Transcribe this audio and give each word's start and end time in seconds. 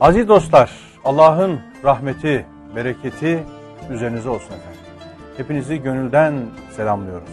Aziz 0.00 0.28
dostlar, 0.28 0.70
Allah'ın 1.04 1.60
rahmeti, 1.84 2.46
bereketi 2.76 3.44
üzerinize 3.90 4.28
olsun 4.28 4.54
efendim. 4.54 4.80
Hepinizi 5.36 5.82
gönülden 5.82 6.34
selamlıyoruz. 6.70 7.28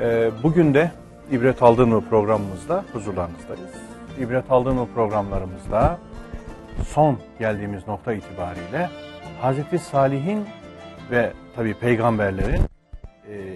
Ee, 0.00 0.30
bugün 0.42 0.74
de 0.74 0.92
İbret 1.30 1.62
Aldın 1.62 1.88
mı 1.88 2.04
programımızda 2.08 2.84
huzurlarınızdayız. 2.92 3.74
İbret 4.18 4.50
Aldın 4.50 4.74
mı 4.74 4.88
programlarımızda 4.94 5.98
son 6.86 7.18
geldiğimiz 7.38 7.88
nokta 7.88 8.12
itibariyle 8.12 8.90
Hazreti 9.40 9.78
Salih'in 9.78 10.46
ve 11.10 11.32
tabi 11.56 11.74
peygamberlerin 11.74 12.62
e, 13.28 13.54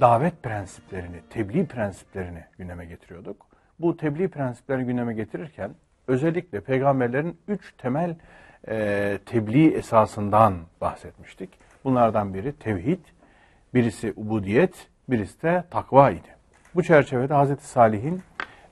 davet 0.00 0.42
prensiplerini, 0.42 1.20
tebliğ 1.30 1.66
prensiplerini 1.66 2.44
gündeme 2.58 2.84
getiriyorduk. 2.84 3.46
Bu 3.78 3.96
tebliğ 3.96 4.28
prensiplerini 4.28 4.84
gündeme 4.84 5.14
getirirken 5.14 5.70
özellikle 6.10 6.60
peygamberlerin 6.60 7.36
üç 7.48 7.72
temel 7.78 8.14
e, 8.68 9.18
tebliğ 9.26 9.74
esasından 9.74 10.54
bahsetmiştik. 10.80 11.50
Bunlardan 11.84 12.34
biri 12.34 12.52
tevhid, 12.52 13.04
birisi 13.74 14.12
ubudiyet, 14.16 14.88
birisi 15.08 15.42
de 15.42 15.64
takva 15.70 16.10
idi. 16.10 16.28
Bu 16.74 16.82
çerçevede 16.82 17.34
Hazreti 17.34 17.66
Salih'in 17.66 18.22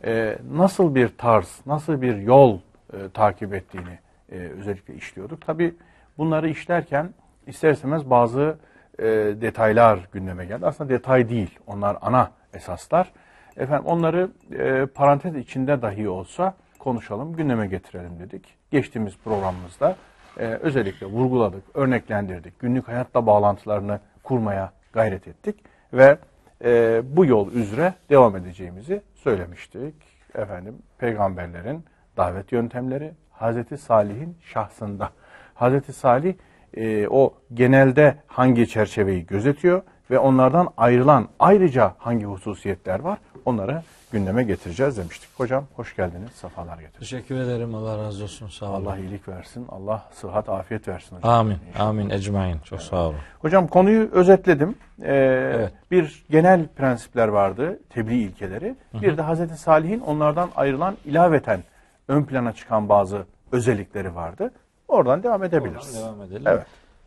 e, 0.05 0.38
nasıl 0.51 0.95
bir 0.95 1.09
tarz, 1.09 1.60
nasıl 1.66 2.02
bir 2.02 2.16
yol 2.16 2.59
e, 2.93 3.09
takip 3.15 3.55
ettiğini 3.55 3.98
e, 4.32 4.37
özellikle 4.37 4.95
işliyorduk. 4.95 5.46
Tabi 5.46 5.74
bunları 6.18 6.48
işlerken 6.48 7.15
ister 7.46 7.73
istemez 7.73 8.10
bazı 8.10 8.59
e, 8.98 9.05
detaylar 9.41 10.09
gündeme 10.12 10.46
geldi. 10.46 10.66
Aslında 10.66 10.91
detay 10.91 11.29
değil, 11.29 11.59
onlar 11.66 11.98
ana 12.01 12.30
esaslar. 12.55 13.12
Efendim 13.57 13.87
onları 13.87 14.30
e, 14.59 14.87
parantez 14.87 15.37
içinde 15.37 15.82
dahi 15.82 16.09
olsa 16.09 16.55
konuşalım, 16.78 17.37
gündeme 17.37 17.66
getirelim 17.66 18.18
dedik. 18.18 18.55
Geçtiğimiz 18.70 19.18
programımızda 19.24 19.96
e, 20.38 20.45
özellikle 20.45 21.06
vurguladık, 21.06 21.62
örneklendirdik. 21.74 22.59
Günlük 22.59 22.88
hayatla 22.88 23.26
bağlantılarını 23.26 24.01
kurmaya 24.23 24.73
gayret 24.93 25.29
ettik 25.29 25.57
ve 25.93 26.18
e, 26.65 27.02
bu 27.16 27.24
yol 27.24 27.52
üzere 27.52 27.95
devam 28.10 28.37
edeceğimizi 28.37 29.02
söylemiştik. 29.15 29.95
Efendim 30.35 30.74
peygamberlerin 30.98 31.85
davet 32.16 32.52
yöntemleri 32.52 33.13
Hazreti 33.30 33.79
Salih'in 33.79 34.37
şahsında. 34.42 35.10
Hazreti 35.54 35.92
Salih 35.92 36.35
e, 36.76 37.09
o 37.09 37.35
genelde 37.54 38.16
hangi 38.26 38.68
çerçeveyi 38.68 39.26
gözetiyor 39.26 39.82
ve 40.10 40.18
onlardan 40.18 40.68
ayrılan 40.76 41.29
ayrıca 41.38 41.95
hangi 41.98 42.24
hususiyetler 42.24 43.01
var 43.01 43.18
onları 43.45 43.82
gündeme 44.12 44.42
getireceğiz 44.42 44.96
demiştik. 44.96 45.28
Hocam 45.37 45.64
hoş 45.76 45.96
geldiniz, 45.96 46.30
sefalar 46.32 46.74
getirdiniz. 46.78 46.98
Teşekkür 46.98 47.37
ederim. 47.40 47.74
Allah 47.74 47.98
razı 47.98 48.23
olsun. 48.24 48.48
Sağ 48.48 48.66
olun. 48.66 48.84
Allah 48.87 48.98
iyilik 48.98 49.28
versin, 49.28 49.66
Allah 49.68 50.09
sıhhat, 50.12 50.48
afiyet 50.48 50.88
versin 50.88 51.16
hocam. 51.16 51.30
Amin. 51.30 51.59
Amin. 51.78 52.10
Ecmain. 52.10 52.59
Çok 52.59 52.82
sağ 52.82 52.96
olun. 52.96 53.16
Hocam 53.38 53.66
konuyu 53.68 54.10
özetledim. 54.12 54.74
Ee, 55.02 55.14
Evet. 55.54 55.73
Bir 55.90 56.24
genel 56.30 56.66
prensipler 56.66 57.29
vardı, 57.29 57.79
tebliğ 57.90 58.23
ilkeleri. 58.23 58.74
Bir 58.95 59.16
de 59.16 59.23
Hazreti 59.23 59.56
Salih'in 59.56 60.01
onlardan 60.01 60.51
ayrılan 60.56 60.96
ilaveten 61.04 61.62
ön 62.09 62.24
plana 62.24 62.52
çıkan 62.52 62.88
bazı 62.88 63.26
özellikleri 63.52 64.14
vardı. 64.14 64.50
Oradan 64.88 65.22
devam 65.22 65.44
edebiliriz. 65.44 65.97
Oradan 65.97 66.14
devam 66.14 66.22
edelim. 66.26 66.42
Evet. 66.47 66.66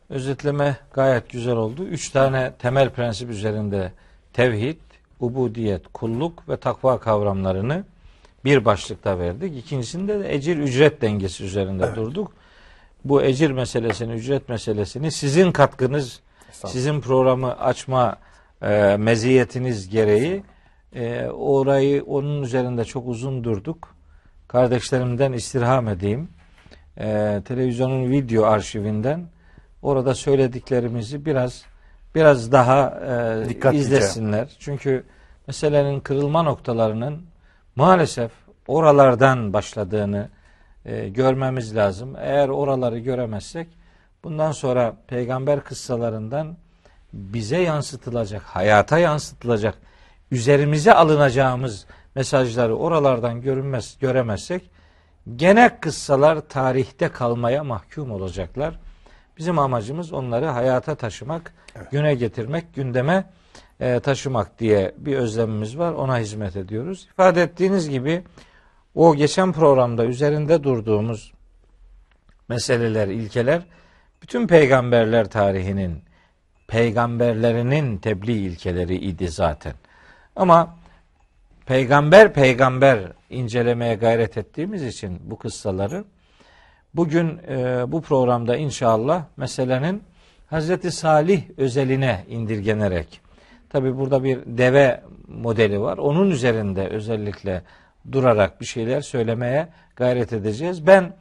Özetleme 0.09 0.77
gayet 0.93 1.29
güzel 1.29 1.55
oldu. 1.55 1.83
Üç 1.83 2.09
tane 2.09 2.51
temel 2.59 2.89
prensip 2.89 3.29
üzerinde 3.29 3.91
tevhid, 4.33 4.77
ubudiyet, 5.21 5.81
kulluk 5.93 6.49
ve 6.49 6.57
takva 6.57 6.99
kavramlarını 6.99 7.83
bir 8.45 8.65
başlıkta 8.65 9.19
verdik. 9.19 9.57
İkincisinde 9.57 10.19
de 10.19 10.35
ecir 10.35 10.57
ücret 10.57 11.01
dengesi 11.01 11.43
üzerinde 11.43 11.95
durduk. 11.95 12.33
Bu 13.05 13.23
ecir 13.23 13.51
meselesini, 13.51 14.13
ücret 14.13 14.49
meselesini 14.49 15.11
sizin 15.11 15.51
katkınız, 15.51 16.19
sizin 16.51 17.01
programı 17.01 17.59
açma 17.59 18.17
e, 18.61 18.97
meziyetiniz 18.97 19.89
gereği 19.89 20.43
e, 20.95 21.25
orayı 21.25 22.03
onun 22.03 22.43
üzerinde 22.43 22.85
çok 22.85 23.07
uzun 23.07 23.43
durduk. 23.43 23.95
Kardeşlerimden 24.47 25.33
istirham 25.33 25.87
edeyim. 25.87 26.29
E, 26.97 27.41
televizyonun 27.45 28.11
video 28.11 28.45
arşivinden 28.45 29.29
orada 29.81 30.15
söylediklerimizi 30.15 31.25
biraz 31.25 31.65
biraz 32.15 32.51
daha 32.51 32.99
e, 33.45 33.49
Dikkatlice. 33.49 33.83
izlesinler. 33.83 34.55
Çünkü 34.59 35.03
meselenin 35.47 35.99
kırılma 35.99 36.43
noktalarının 36.43 37.25
maalesef 37.75 38.31
oralardan 38.67 39.53
başladığını 39.53 40.29
e, 40.85 41.09
görmemiz 41.09 41.75
lazım. 41.75 42.15
Eğer 42.19 42.49
oraları 42.49 42.99
göremezsek 42.99 43.67
bundan 44.23 44.51
sonra 44.51 44.95
peygamber 45.07 45.63
kıssalarından 45.63 46.57
bize 47.13 47.57
yansıtılacak, 47.57 48.41
hayata 48.41 48.97
yansıtılacak, 48.97 49.77
üzerimize 50.31 50.93
alınacağımız 50.93 51.85
mesajları 52.15 52.75
oralardan 52.75 53.41
görünmez, 53.41 53.97
göremezsek 53.99 54.69
gene 55.35 55.79
kıssalar 55.79 56.39
tarihte 56.39 57.09
kalmaya 57.09 57.63
mahkum 57.63 58.11
olacaklar. 58.11 58.79
Bizim 59.37 59.59
amacımız 59.59 60.13
onları 60.13 60.45
hayata 60.45 60.95
taşımak, 60.95 61.53
güne 61.91 62.15
getirmek, 62.15 62.75
gündeme 62.75 63.25
e, 63.79 63.99
taşımak 63.99 64.59
diye 64.59 64.95
bir 64.97 65.15
özlemimiz 65.15 65.77
var. 65.77 65.93
Ona 65.93 66.19
hizmet 66.19 66.55
ediyoruz. 66.55 67.07
İfade 67.11 67.41
ettiğiniz 67.41 67.89
gibi 67.89 68.23
o 68.95 69.15
geçen 69.15 69.51
programda 69.51 70.05
üzerinde 70.05 70.63
durduğumuz 70.63 71.33
meseleler, 72.49 73.07
ilkeler 73.07 73.61
bütün 74.21 74.47
peygamberler 74.47 75.29
tarihinin 75.29 76.03
peygamberlerinin 76.67 77.97
tebliğ 77.97 78.45
ilkeleri 78.45 78.95
idi 78.95 79.29
zaten. 79.29 79.73
Ama 80.35 80.75
peygamber 81.65 82.33
peygamber 82.33 82.99
incelemeye 83.29 83.95
gayret 83.95 84.37
ettiğimiz 84.37 84.83
için 84.83 85.19
bu 85.23 85.37
kıssaları 85.37 86.05
bugün 86.93 87.37
e, 87.37 87.83
bu 87.87 88.01
programda 88.01 88.55
inşallah 88.55 89.23
meselenin 89.37 90.03
Hazreti 90.51 90.91
Salih 90.91 91.43
özeline 91.57 92.25
indirgenerek 92.29 93.21
tabi 93.69 93.97
burada 93.97 94.23
bir 94.23 94.39
deve 94.45 95.03
modeli 95.27 95.81
var. 95.81 95.97
Onun 95.97 96.29
üzerinde 96.29 96.87
özellikle 96.87 97.63
durarak 98.11 98.61
bir 98.61 98.65
şeyler 98.65 99.01
söylemeye 99.01 99.67
gayret 99.95 100.33
edeceğiz. 100.33 100.87
Ben 100.87 101.15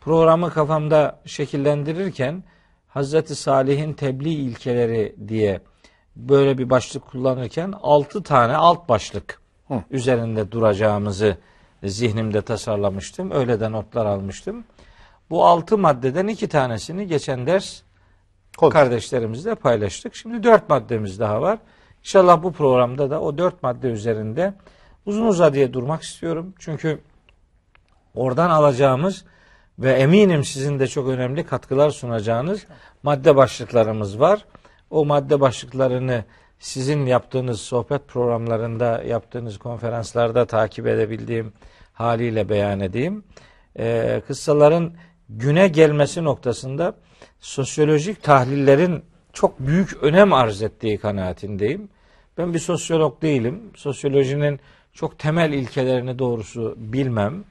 programı 0.00 0.50
kafamda 0.50 1.20
şekillendirirken 1.24 2.44
Hazreti 2.88 3.34
Salih'in 3.34 3.92
tebliğ 3.92 4.34
ilkeleri 4.34 5.16
diye 5.28 5.60
böyle 6.16 6.58
bir 6.58 6.70
başlık 6.70 7.06
kullanırken 7.06 7.74
altı 7.82 8.22
tane 8.22 8.56
alt 8.56 8.88
başlık 8.88 9.40
Hı. 9.68 9.82
üzerinde 9.90 10.52
duracağımızı 10.52 11.36
zihnimde 11.84 12.42
tasarlamıştım. 12.42 13.30
Öyle 13.30 13.60
de 13.60 13.72
notlar 13.72 14.06
almıştım. 14.06 14.64
Bu 15.30 15.46
altı 15.46 15.78
maddeden 15.78 16.26
iki 16.26 16.48
tanesini 16.48 17.06
geçen 17.06 17.46
ders 17.46 17.82
Konuştuk. 18.56 18.72
kardeşlerimizle 18.72 19.54
paylaştık. 19.54 20.14
Şimdi 20.14 20.42
dört 20.42 20.68
maddemiz 20.68 21.20
daha 21.20 21.42
var. 21.42 21.58
İnşallah 22.00 22.42
bu 22.42 22.52
programda 22.52 23.10
da 23.10 23.20
o 23.20 23.38
dört 23.38 23.62
madde 23.62 23.88
üzerinde 23.88 24.54
uzun 25.06 25.26
uzadıya 25.26 25.72
durmak 25.72 26.02
istiyorum. 26.02 26.54
Çünkü 26.58 27.00
oradan 28.14 28.50
alacağımız 28.50 29.24
ve 29.78 29.92
eminim 29.92 30.44
sizin 30.44 30.78
de 30.78 30.86
çok 30.86 31.08
önemli 31.08 31.46
katkılar 31.46 31.90
sunacağınız 31.90 32.66
madde 33.02 33.36
başlıklarımız 33.36 34.20
var. 34.20 34.44
O 34.90 35.04
madde 35.04 35.40
başlıklarını 35.40 36.24
sizin 36.58 37.06
yaptığınız 37.06 37.60
sohbet 37.60 38.08
programlarında, 38.08 39.02
yaptığınız 39.02 39.58
konferanslarda 39.58 40.44
takip 40.46 40.86
edebildiğim 40.86 41.52
haliyle 41.92 42.48
beyan 42.48 42.80
edeyim. 42.80 43.24
Ee, 43.78 44.22
kıssaların 44.26 44.92
güne 45.28 45.68
gelmesi 45.68 46.24
noktasında 46.24 46.94
sosyolojik 47.40 48.22
tahlillerin 48.22 49.04
çok 49.32 49.60
büyük 49.60 50.02
önem 50.02 50.32
arz 50.32 50.62
ettiği 50.62 50.98
kanaatindeyim. 50.98 51.88
Ben 52.38 52.54
bir 52.54 52.58
sosyolog 52.58 53.22
değilim. 53.22 53.62
Sosyolojinin 53.76 54.60
çok 54.92 55.18
temel 55.18 55.52
ilkelerini 55.52 56.18
doğrusu 56.18 56.74
bilmem. 56.76 57.44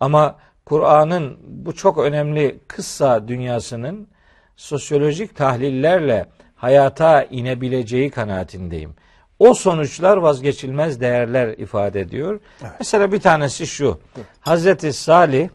Ama 0.00 0.38
Kur'an'ın 0.64 1.38
bu 1.46 1.74
çok 1.74 1.98
önemli 1.98 2.60
kıssa 2.68 3.28
dünyasının 3.28 4.08
sosyolojik 4.56 5.36
tahlillerle 5.36 6.26
hayata 6.56 7.22
inebileceği 7.22 8.10
kanaatindeyim. 8.10 8.94
O 9.38 9.54
sonuçlar 9.54 10.16
vazgeçilmez 10.16 11.00
değerler 11.00 11.48
ifade 11.48 12.00
ediyor. 12.00 12.40
Mesela 12.78 13.12
bir 13.12 13.20
tanesi 13.20 13.66
şu. 13.66 14.00
Hazreti 14.40 14.92
Salih 14.92 15.48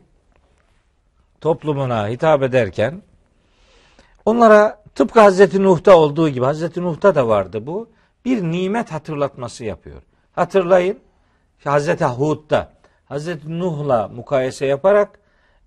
toplumuna 1.42 2.08
hitap 2.08 2.44
ederken 2.44 3.02
onlara 4.26 4.84
tıpkı 4.96 5.20
Hazreti 5.20 5.64
Nuh'ta 5.64 5.98
olduğu 5.98 6.30
gibi 6.30 6.46
Hazreti 6.46 6.82
Nuh'ta 6.82 7.16
da 7.16 7.28
vardı 7.28 7.68
bu. 7.68 7.90
Bir 8.26 8.44
nimet 8.44 8.92
hatırlatması 8.92 9.66
yapıyor. 9.66 10.02
Hatırlayın 10.32 11.00
Hazreti 11.64 12.06
Hud'da 12.06 12.74
Hazreti 13.06 13.60
Nuh'la 13.60 14.08
mukayese 14.08 14.66
yaparak 14.66 15.20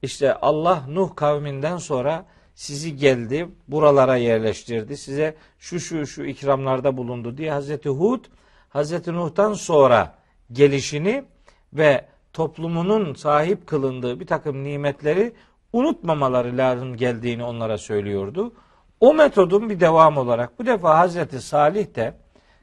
işte 0.02 0.34
Allah 0.34 0.82
Nuh 0.88 1.16
kavminden 1.16 1.76
sonra 1.76 2.24
sizi 2.54 2.96
geldi, 2.96 3.48
buralara 3.68 4.16
yerleştirdi. 4.16 4.96
Size 4.96 5.34
şu 5.58 5.80
şu 5.80 6.06
şu 6.06 6.24
ikramlarda 6.24 6.96
bulundu 6.96 7.36
diye 7.36 7.52
Hazreti 7.52 7.88
Hud 7.88 8.24
Hazreti 8.68 9.12
Nuh'tan 9.12 9.52
sonra 9.52 10.14
gelişini 10.52 11.24
ve 11.72 12.04
toplumunun 12.32 13.14
sahip 13.14 13.66
kılındığı 13.66 14.20
bir 14.20 14.26
takım 14.26 14.64
nimetleri 14.64 15.32
unutmamaları 15.74 16.56
lazım 16.56 16.96
geldiğini 16.96 17.44
onlara 17.44 17.78
söylüyordu. 17.78 18.52
O 19.00 19.14
metodun 19.14 19.70
bir 19.70 19.80
devam 19.80 20.16
olarak 20.16 20.58
bu 20.58 20.66
defa 20.66 20.98
Hazreti 20.98 21.40
Salih 21.40 21.94
de 21.94 22.14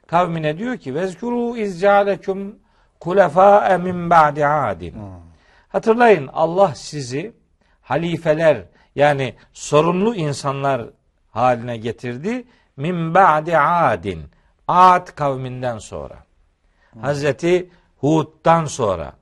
kavmine 0.06 0.58
diyor 0.58 0.76
ki 0.76 0.94
vezkuru 0.94 1.56
izcalekum 1.56 2.56
kulefa 3.00 3.78
min 3.78 4.10
ba'di 4.10 4.46
adin. 4.46 4.94
Hatırlayın 5.68 6.30
Allah 6.32 6.74
sizi 6.74 7.32
halifeler 7.82 8.64
yani 8.94 9.34
sorumlu 9.52 10.14
insanlar 10.14 10.82
haline 11.30 11.76
getirdi. 11.76 12.44
Min 12.76 13.14
ba'di 13.14 13.58
adin. 13.58 14.22
Ad 14.68 15.06
kavminden 15.14 15.78
sonra. 15.78 16.16
Hazreti 17.00 17.70
Hud'dan 17.96 18.64
sonra 18.64 19.12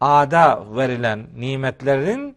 Ad'a 0.00 0.76
verilen 0.76 1.26
nimetlerin 1.36 2.36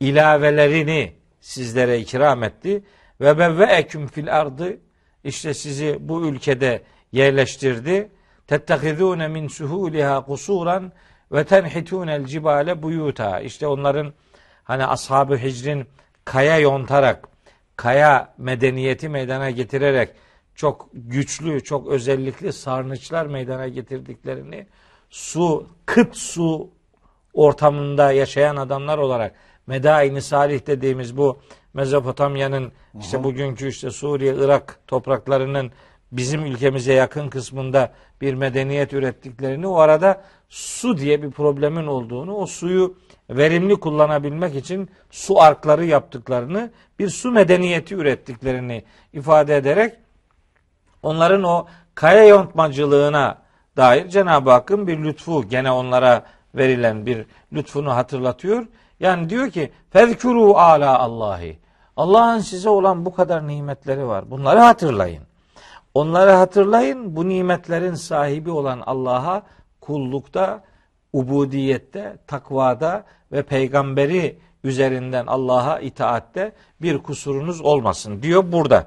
ilavelerini 0.00 1.12
sizlere 1.40 1.98
ikram 1.98 2.42
etti. 2.42 2.84
Ve 3.20 3.38
bevveeküm 3.38 4.06
fil 4.06 4.36
ardı 4.36 4.78
işte 5.24 5.54
sizi 5.54 5.98
bu 6.00 6.26
ülkede 6.26 6.82
yerleştirdi. 7.12 8.10
Tettehizûne 8.46 9.28
min 9.28 9.48
suhuliha 9.48 10.24
kusuran 10.24 10.92
ve 11.32 11.44
tenhitûnel 11.44 12.26
cibale 12.26 12.82
buyuta. 12.82 13.40
İşte 13.40 13.66
onların 13.66 14.12
hani 14.64 14.86
ashab-ı 14.86 15.36
hicrin 15.36 15.86
kaya 16.24 16.58
yontarak, 16.58 17.28
kaya 17.76 18.34
medeniyeti 18.38 19.08
meydana 19.08 19.50
getirerek 19.50 20.10
çok 20.54 20.88
güçlü, 20.92 21.64
çok 21.64 21.88
özellikli 21.88 22.52
sarnıçlar 22.52 23.26
meydana 23.26 23.68
getirdiklerini 23.68 24.66
su, 25.10 25.68
kıt 25.86 26.16
su 26.16 26.70
ortamında 27.34 28.12
yaşayan 28.12 28.56
adamlar 28.56 28.98
olarak 28.98 29.34
Medaini 29.66 30.22
Salih 30.22 30.66
dediğimiz 30.66 31.16
bu 31.16 31.38
Mezopotamya'nın 31.74 32.72
işte 33.00 33.24
bugünkü 33.24 33.68
işte 33.68 33.90
Suriye, 33.90 34.34
Irak 34.34 34.78
topraklarının 34.86 35.70
bizim 36.12 36.46
ülkemize 36.46 36.92
yakın 36.92 37.28
kısmında 37.28 37.92
bir 38.20 38.34
medeniyet 38.34 38.92
ürettiklerini 38.92 39.66
o 39.66 39.76
arada 39.76 40.22
su 40.48 40.98
diye 40.98 41.22
bir 41.22 41.30
problemin 41.30 41.86
olduğunu, 41.86 42.34
o 42.34 42.46
suyu 42.46 42.96
verimli 43.30 43.76
kullanabilmek 43.76 44.54
için 44.54 44.90
su 45.10 45.40
arkları 45.40 45.84
yaptıklarını, 45.84 46.70
bir 46.98 47.08
su 47.08 47.30
medeniyeti 47.30 47.94
ürettiklerini 47.94 48.84
ifade 49.12 49.56
ederek 49.56 49.94
onların 51.02 51.42
o 51.42 51.66
kaya 51.94 52.24
yontmacılığına 52.24 53.38
dair 53.76 54.08
Cenab-ı 54.08 54.50
Hakk'ın 54.50 54.86
bir 54.86 55.04
lütfu 55.04 55.48
gene 55.48 55.70
onlara 55.70 56.22
verilen 56.54 57.06
bir 57.06 57.26
lütfunu 57.52 57.96
hatırlatıyor. 57.96 58.66
Yani 59.00 59.30
diyor 59.30 59.50
ki 59.50 59.72
fezkuru 59.90 60.56
ala 60.56 60.98
Allahi. 60.98 61.58
Allah'ın 61.96 62.38
size 62.38 62.68
olan 62.68 63.04
bu 63.06 63.14
kadar 63.14 63.48
nimetleri 63.48 64.06
var. 64.06 64.30
Bunları 64.30 64.60
hatırlayın. 64.60 65.22
Onları 65.94 66.30
hatırlayın. 66.30 67.16
Bu 67.16 67.28
nimetlerin 67.28 67.94
sahibi 67.94 68.50
olan 68.50 68.82
Allah'a 68.86 69.42
kullukta, 69.80 70.62
ubudiyette, 71.12 72.16
takvada 72.26 73.04
ve 73.32 73.42
peygamberi 73.42 74.38
üzerinden 74.64 75.26
Allah'a 75.26 75.80
itaatte 75.80 76.52
bir 76.82 76.98
kusurunuz 76.98 77.60
olmasın 77.60 78.22
diyor 78.22 78.52
burada. 78.52 78.86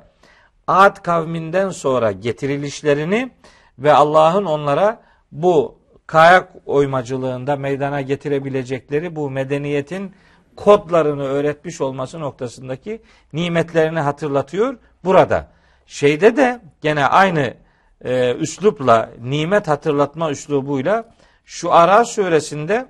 Ad 0.68 1.04
kavminden 1.04 1.70
sonra 1.70 2.12
getirilişlerini 2.12 3.32
ve 3.80 3.94
Allah'ın 3.94 4.46
onlara 4.46 5.02
bu 5.32 5.79
kayak 6.10 6.50
oymacılığında 6.66 7.56
meydana 7.56 8.02
getirebilecekleri 8.02 9.16
bu 9.16 9.30
medeniyetin 9.30 10.16
kodlarını 10.56 11.24
öğretmiş 11.24 11.82
olması 11.82 12.20
noktasındaki 12.20 13.02
nimetlerini 13.34 14.00
hatırlatıyor 14.00 14.78
burada. 15.04 15.48
Şeyde 15.86 16.38
de 16.38 16.62
gene 16.82 17.06
aynı 17.06 17.54
e, 18.06 18.34
üslupla 18.34 19.10
nimet 19.22 19.68
hatırlatma 19.68 20.32
üslubuyla 20.32 21.14
şu 21.46 21.74
Ara 21.74 22.06
suresinde 22.06 22.86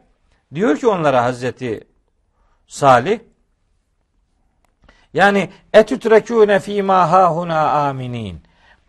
diyor 0.55 0.77
ki 0.77 0.87
onlara 0.87 1.23
Hazreti 1.23 1.87
Salih 2.67 3.19
yani 5.13 5.49
etütrekûne 5.73 6.59
fîmâ 6.59 7.11
hâhunâ 7.11 7.69
aminin. 7.69 8.41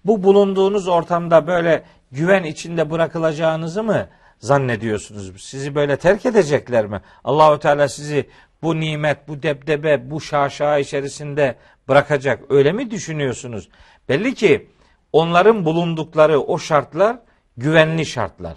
Bu 0.04 0.22
bulunduğunuz 0.22 0.88
ortamda 0.88 1.46
böyle 1.46 1.84
güven 2.12 2.44
içinde 2.44 2.90
bırakılacağınızı 2.90 3.82
mı 3.82 4.08
zannediyorsunuz? 4.40 5.42
Sizi 5.42 5.74
böyle 5.74 5.96
terk 5.96 6.26
edecekler 6.26 6.86
mi? 6.86 7.00
Allahu 7.24 7.58
Teala 7.58 7.88
sizi 7.88 8.28
bu 8.62 8.80
nimet, 8.80 9.28
bu 9.28 9.42
debdebe, 9.42 10.10
bu 10.10 10.20
şaşa 10.20 10.78
içerisinde 10.78 11.56
bırakacak. 11.88 12.42
Öyle 12.48 12.72
mi 12.72 12.90
düşünüyorsunuz? 12.90 13.68
Belli 14.08 14.34
ki 14.34 14.68
onların 15.12 15.64
bulundukları 15.64 16.40
o 16.40 16.58
şartlar 16.58 17.18
güvenli 17.56 18.06
şartlar. 18.06 18.56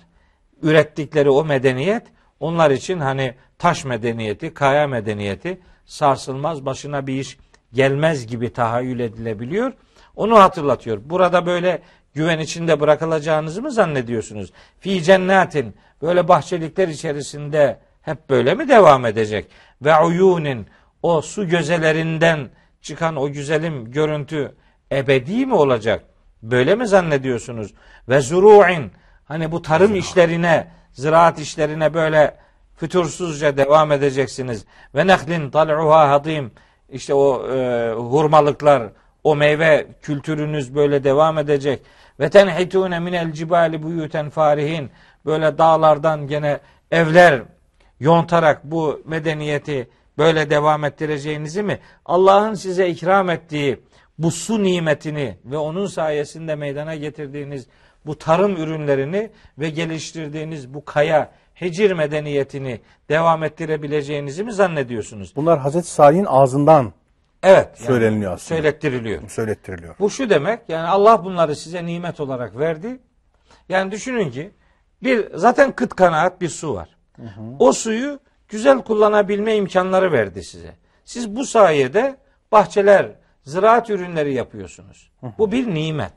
Ürettikleri 0.62 1.30
o 1.30 1.46
medeniyet 1.46 2.04
onlar 2.40 2.72
için 2.72 3.00
hani 3.00 3.36
taş 3.58 3.86
medeniyeti, 3.86 4.54
kaya 4.54 4.88
medeniyeti 4.88 5.62
sarsılmaz 5.86 6.66
başına 6.66 7.08
bir 7.08 7.20
iş 7.20 7.38
gelmez 7.74 8.28
gibi 8.28 8.54
tahayyül 8.54 9.00
edilebiliyor. 9.00 9.74
Onu 10.16 10.40
hatırlatıyor. 10.40 11.02
Burada 11.06 11.46
böyle 11.46 11.82
güven 12.14 12.40
içinde 12.40 12.80
bırakılacağınızı 12.80 13.62
mı 13.62 13.72
zannediyorsunuz? 13.72 14.54
Fi 14.80 15.04
cennetin 15.04 15.76
böyle 16.02 16.28
bahçelikler 16.28 16.88
içerisinde 16.88 17.80
hep 18.02 18.30
böyle 18.30 18.56
mi 18.56 18.70
devam 18.70 19.06
edecek? 19.06 19.52
Ve 19.82 20.00
uyunin 20.00 20.68
o 21.04 21.22
su 21.22 21.48
gözelerinden 21.48 22.50
çıkan 22.82 23.16
o 23.16 23.32
güzelim 23.32 23.92
görüntü 23.92 24.56
ebedi 24.92 25.46
mi 25.46 25.54
olacak? 25.54 26.06
Böyle 26.44 26.76
mi 26.76 26.88
zannediyorsunuz? 26.88 27.74
Ve 28.10 28.20
zuru'in 28.20 28.92
hani 29.26 29.52
bu 29.52 29.62
tarım 29.62 29.96
işlerine, 29.96 30.68
ziraat 30.92 31.40
işlerine 31.40 31.94
böyle 31.94 32.38
fütursuzca 32.76 33.58
devam 33.58 33.92
edeceksiniz. 33.92 34.66
Ve 34.96 35.08
nehlin 35.08 35.50
tal'uha 35.50 36.10
hadim 36.10 36.52
işte 36.90 37.14
o 37.14 37.48
e, 37.48 37.92
hurmalıklar, 37.94 38.84
o 39.24 39.36
meyve 39.36 39.88
kültürünüz 40.02 40.76
böyle 40.76 41.04
devam 41.04 41.38
edecek. 41.38 41.82
Ve 42.20 42.30
tenhitune 42.30 43.00
minel 43.00 43.32
cibali 43.32 43.84
buyuten 43.84 44.30
farihin 44.30 44.90
böyle 45.26 45.58
dağlardan 45.58 46.28
gene 46.28 46.60
evler 46.92 47.42
yontarak 48.00 48.64
bu 48.64 49.02
medeniyeti 49.06 49.90
böyle 50.18 50.50
devam 50.50 50.84
ettireceğinizi 50.84 51.64
mi? 51.64 51.80
Allah'ın 52.06 52.54
size 52.54 52.90
ikram 52.90 53.30
ettiği 53.30 53.80
bu 54.18 54.32
su 54.32 54.64
nimetini 54.64 55.38
ve 55.46 55.58
onun 55.58 55.86
sayesinde 55.86 56.56
meydana 56.56 56.96
getirdiğiniz 56.96 57.68
bu 58.06 58.18
tarım 58.18 58.56
ürünlerini 58.56 59.32
ve 59.58 59.70
geliştirdiğiniz 59.70 60.74
bu 60.74 60.86
kaya 60.86 61.32
hicir 61.62 61.92
medeniyetini 61.92 62.82
devam 63.10 63.44
ettirebileceğinizi 63.44 64.44
mi 64.44 64.54
zannediyorsunuz? 64.54 65.36
Bunlar 65.36 65.60
Hazreti 65.60 65.88
Salih'in 65.88 66.26
ağzından 66.26 66.94
Evet. 67.44 67.70
yani 67.80 67.88
Söyleniliyor 67.88 68.34
aslında. 68.34 68.58
Söylettiriliyor. 68.62 69.30
söylettiriliyor. 69.30 69.96
Bu 70.00 70.10
şu 70.10 70.30
demek 70.30 70.70
yani 70.70 70.88
Allah 70.88 71.26
bunları 71.26 71.56
size 71.56 71.86
nimet 71.86 72.20
olarak 72.20 72.58
verdi. 72.58 73.00
Yani 73.70 73.92
düşünün 73.92 74.32
ki 74.32 74.52
bir 75.04 75.28
zaten 75.36 75.72
kıt 75.72 75.96
kanaat 75.96 76.42
bir 76.42 76.50
su 76.50 76.74
var. 76.74 76.90
O 77.60 77.74
suyu 77.74 78.20
güzel 78.48 78.82
kullanabilme 78.82 79.56
imkanları 79.56 80.12
verdi 80.12 80.44
size. 80.44 80.76
Siz 81.06 81.36
bu 81.36 81.46
sayede 81.46 82.16
bahçeler, 82.52 83.12
ziraat 83.44 83.90
ürünleri 83.90 84.34
yapıyorsunuz. 84.34 85.12
Bu 85.38 85.52
bir 85.52 85.74
nimet. 85.74 86.14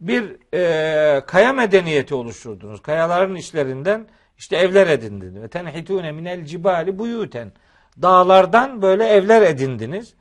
Bir 0.00 0.36
e, 0.54 1.20
kaya 1.26 1.52
medeniyeti 1.52 2.14
oluşturdunuz. 2.14 2.82
Kayaların 2.82 3.34
işlerinden 3.34 4.06
işte 4.38 4.56
evler 4.56 4.86
edindiniz. 4.86 5.42
Ve 5.42 5.48
tenhitune 5.48 6.12
minel 6.12 6.44
cibali 6.44 6.98
buyuten. 6.98 7.52
Dağlardan 8.02 8.82
böyle 8.82 9.04
evler 9.04 9.42
edindiniz. 9.42 10.14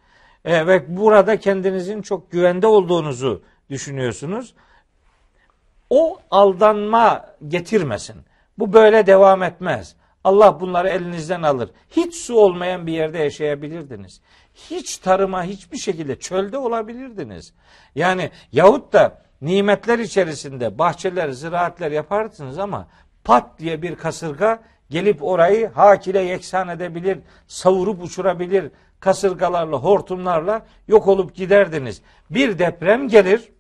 E, 0.45 0.67
ve 0.67 0.97
burada 0.97 1.39
kendinizin 1.39 2.01
çok 2.01 2.31
güvende 2.31 2.67
olduğunuzu 2.67 3.43
düşünüyorsunuz. 3.69 4.53
O 5.89 6.19
aldanma 6.31 7.25
getirmesin. 7.47 8.15
Bu 8.57 8.73
böyle 8.73 9.07
devam 9.07 9.43
etmez. 9.43 9.95
Allah 10.23 10.59
bunları 10.59 10.89
elinizden 10.89 11.41
alır. 11.41 11.69
Hiç 11.89 12.15
su 12.15 12.35
olmayan 12.35 12.87
bir 12.87 12.93
yerde 12.93 13.17
yaşayabilirdiniz. 13.17 14.21
Hiç 14.55 14.97
tarıma 14.97 15.43
hiçbir 15.43 15.77
şekilde 15.77 16.19
çölde 16.19 16.57
olabilirdiniz. 16.57 17.53
Yani 17.95 18.31
yahut 18.51 18.93
da 18.93 19.21
nimetler 19.41 19.99
içerisinde 19.99 20.79
bahçeler, 20.79 21.29
ziraatler 21.29 21.91
yaparsınız 21.91 22.59
ama 22.59 22.87
pat 23.23 23.59
diye 23.59 23.81
bir 23.81 23.95
kasırga 23.95 24.63
gelip 24.91 25.23
orayı 25.23 25.67
hak 25.67 26.07
ile 26.07 26.19
yeksan 26.19 26.67
edebilir, 26.67 27.19
savurup 27.47 28.03
uçurabilir, 28.03 28.71
kasırgalarla, 28.99 29.77
hortumlarla 29.77 30.65
yok 30.87 31.07
olup 31.07 31.35
giderdiniz. 31.35 32.01
Bir 32.29 32.59
deprem 32.59 33.07
gelir, 33.07 33.51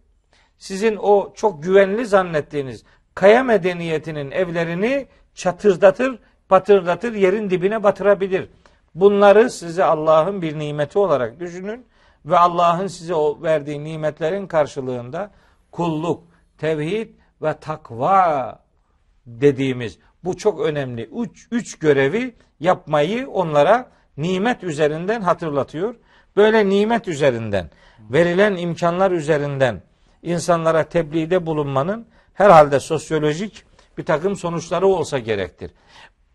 sizin 0.57 0.95
o 0.95 1.33
çok 1.35 1.63
güvenli 1.63 2.05
zannettiğiniz 2.05 2.83
kaya 3.15 3.43
medeniyetinin 3.43 4.31
evlerini 4.31 5.07
çatırdatır, 5.35 6.19
patırdatır, 6.49 7.13
yerin 7.13 7.49
dibine 7.49 7.83
batırabilir. 7.83 8.49
Bunları 8.95 9.49
size 9.49 9.83
Allah'ın 9.83 10.41
bir 10.41 10.59
nimeti 10.59 10.99
olarak 10.99 11.39
düşünün 11.39 11.85
ve 12.25 12.37
Allah'ın 12.37 12.87
size 12.87 13.15
o 13.15 13.41
verdiği 13.41 13.83
nimetlerin 13.83 14.47
karşılığında 14.47 15.31
kulluk, 15.71 16.23
tevhid 16.57 17.09
ve 17.41 17.53
takva 17.53 18.59
dediğimiz 19.25 19.99
bu 20.23 20.37
çok 20.37 20.59
önemli 20.59 21.09
üç, 21.21 21.47
üç 21.51 21.79
görevi 21.79 22.35
yapmayı 22.59 23.29
onlara 23.29 23.91
nimet 24.17 24.63
üzerinden 24.63 25.21
hatırlatıyor. 25.21 25.95
Böyle 26.35 26.69
nimet 26.69 27.07
üzerinden, 27.07 27.69
verilen 27.99 28.55
imkanlar 28.55 29.11
üzerinden 29.11 29.81
insanlara 30.23 30.83
tebliğde 30.83 31.45
bulunmanın 31.45 32.07
herhalde 32.33 32.79
sosyolojik 32.79 33.63
bir 33.97 34.05
takım 34.05 34.35
sonuçları 34.35 34.87
olsa 34.87 35.19
gerektir. 35.19 35.71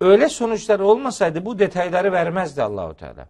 Öyle 0.01 0.29
sonuçları 0.29 0.85
olmasaydı 0.85 1.45
bu 1.45 1.59
detayları 1.59 2.13
vermezdi 2.13 2.63
Allahu 2.63 2.95
Teala. 2.95 3.29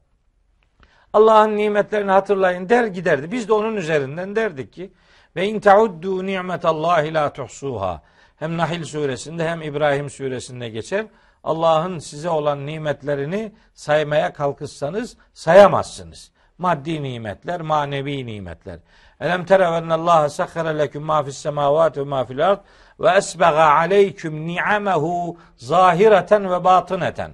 Allah'ın 1.12 1.56
nimetlerini 1.56 2.10
hatırlayın 2.10 2.68
der 2.68 2.84
giderdi. 2.84 3.32
Biz 3.32 3.48
de 3.48 3.52
onun 3.52 3.76
üzerinden 3.76 4.36
derdik 4.36 4.72
ki 4.72 4.92
ve 5.36 5.48
in 5.48 5.60
tauddu 5.60 6.26
ni'metallahi 6.26 7.14
la 7.14 7.32
tuhsuha. 7.32 8.02
Hem 8.36 8.56
Nahil 8.56 8.84
suresinde 8.84 9.48
hem 9.48 9.62
İbrahim 9.62 10.10
suresinde 10.10 10.68
geçer. 10.68 11.06
Allah'ın 11.44 11.98
size 11.98 12.28
olan 12.30 12.66
nimetlerini 12.66 13.52
saymaya 13.74 14.32
kalkışsanız 14.32 15.16
sayamazsınız. 15.34 16.30
Maddi 16.58 17.02
nimetler, 17.02 17.60
manevi 17.60 18.26
nimetler. 18.26 18.78
Elem 19.20 19.44
tere 19.44 19.64
ve 19.64 19.94
Allah 19.94 20.28
sakhara 20.28 20.68
leküm 20.68 21.02
ma 21.02 21.22
fis 21.22 21.36
semavati 21.36 22.00
ve 22.00 22.04
ma 22.04 22.24
fil 22.24 22.48
ard 22.50 22.58
ve 23.00 23.10
esbaga 23.10 23.64
aleyküm 23.64 24.46
ni'amehu 24.46 25.38
zahireten 25.56 26.50
ve 26.50 26.64
batıneten. 26.64 27.30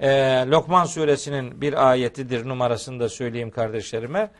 Ee, 0.00 0.44
Lokman 0.46 0.84
suresinin 0.84 1.60
bir 1.60 1.90
ayetidir 1.90 2.48
numarasını 2.48 3.00
da 3.00 3.08
söyleyeyim 3.08 3.50
kardeşlerime. 3.50 4.30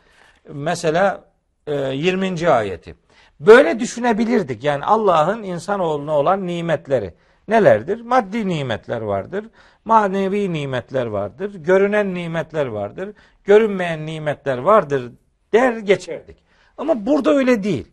Mesela 0.49 1.23
e, 1.67 1.75
20. 1.75 2.49
ayeti. 2.49 2.95
Böyle 3.39 3.79
düşünebilirdik. 3.79 4.63
Yani 4.63 4.85
Allah'ın 4.85 5.43
insanoğluna 5.43 6.17
olan 6.17 6.47
nimetleri 6.47 7.13
nelerdir? 7.47 8.01
Maddi 8.01 8.47
nimetler 8.47 9.01
vardır. 9.01 9.45
Manevi 9.85 10.53
nimetler 10.53 11.05
vardır. 11.05 11.55
Görünen 11.55 12.13
nimetler 12.13 12.65
vardır. 12.65 13.13
Görünmeyen 13.43 14.05
nimetler 14.05 14.57
vardır 14.57 15.11
der 15.53 15.77
geçerdik. 15.77 16.37
Ama 16.77 17.05
burada 17.05 17.31
öyle 17.31 17.63
değil. 17.63 17.91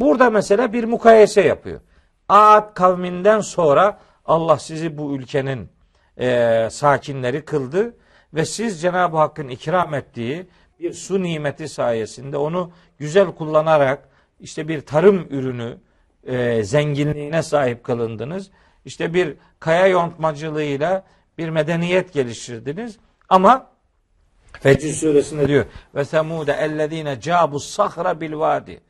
Burada 0.00 0.30
mesela 0.30 0.72
bir 0.72 0.84
mukayese 0.84 1.40
yapıyor. 1.40 1.80
Ad 2.28 2.74
kavminden 2.74 3.40
sonra 3.40 4.00
Allah 4.24 4.58
sizi 4.58 4.98
bu 4.98 5.16
ülkenin 5.16 5.68
e, 6.20 6.68
sakinleri 6.70 7.44
kıldı 7.44 7.96
ve 8.34 8.44
siz 8.44 8.82
Cenab-ı 8.82 9.16
Hakk'ın 9.16 9.48
ikram 9.48 9.94
ettiği 9.94 10.46
bir 10.80 10.92
su 10.92 11.22
nimeti 11.22 11.68
sayesinde 11.68 12.36
onu 12.36 12.72
güzel 12.98 13.26
kullanarak 13.26 14.08
işte 14.42 14.68
bir 14.68 14.80
tarım 14.80 15.26
ürünü 15.30 15.78
e, 16.24 16.62
zenginliğine 16.62 17.42
sahip 17.42 17.84
kılındınız. 17.84 18.50
İşte 18.84 19.14
bir 19.14 19.36
kaya 19.60 19.86
yontmacılığıyla 19.86 21.04
bir 21.38 21.48
medeniyet 21.48 22.12
geliştirdiniz. 22.12 22.98
Ama 23.28 23.72
Fecr 24.60 24.92
suresinde 24.92 25.48
diyor 25.48 25.64
ve 25.94 26.04
semude 26.04 26.52
ellezine 26.52 27.20
cabu 27.20 27.60
sahra 27.60 28.20
bil 28.20 28.32
vadi. 28.32 28.80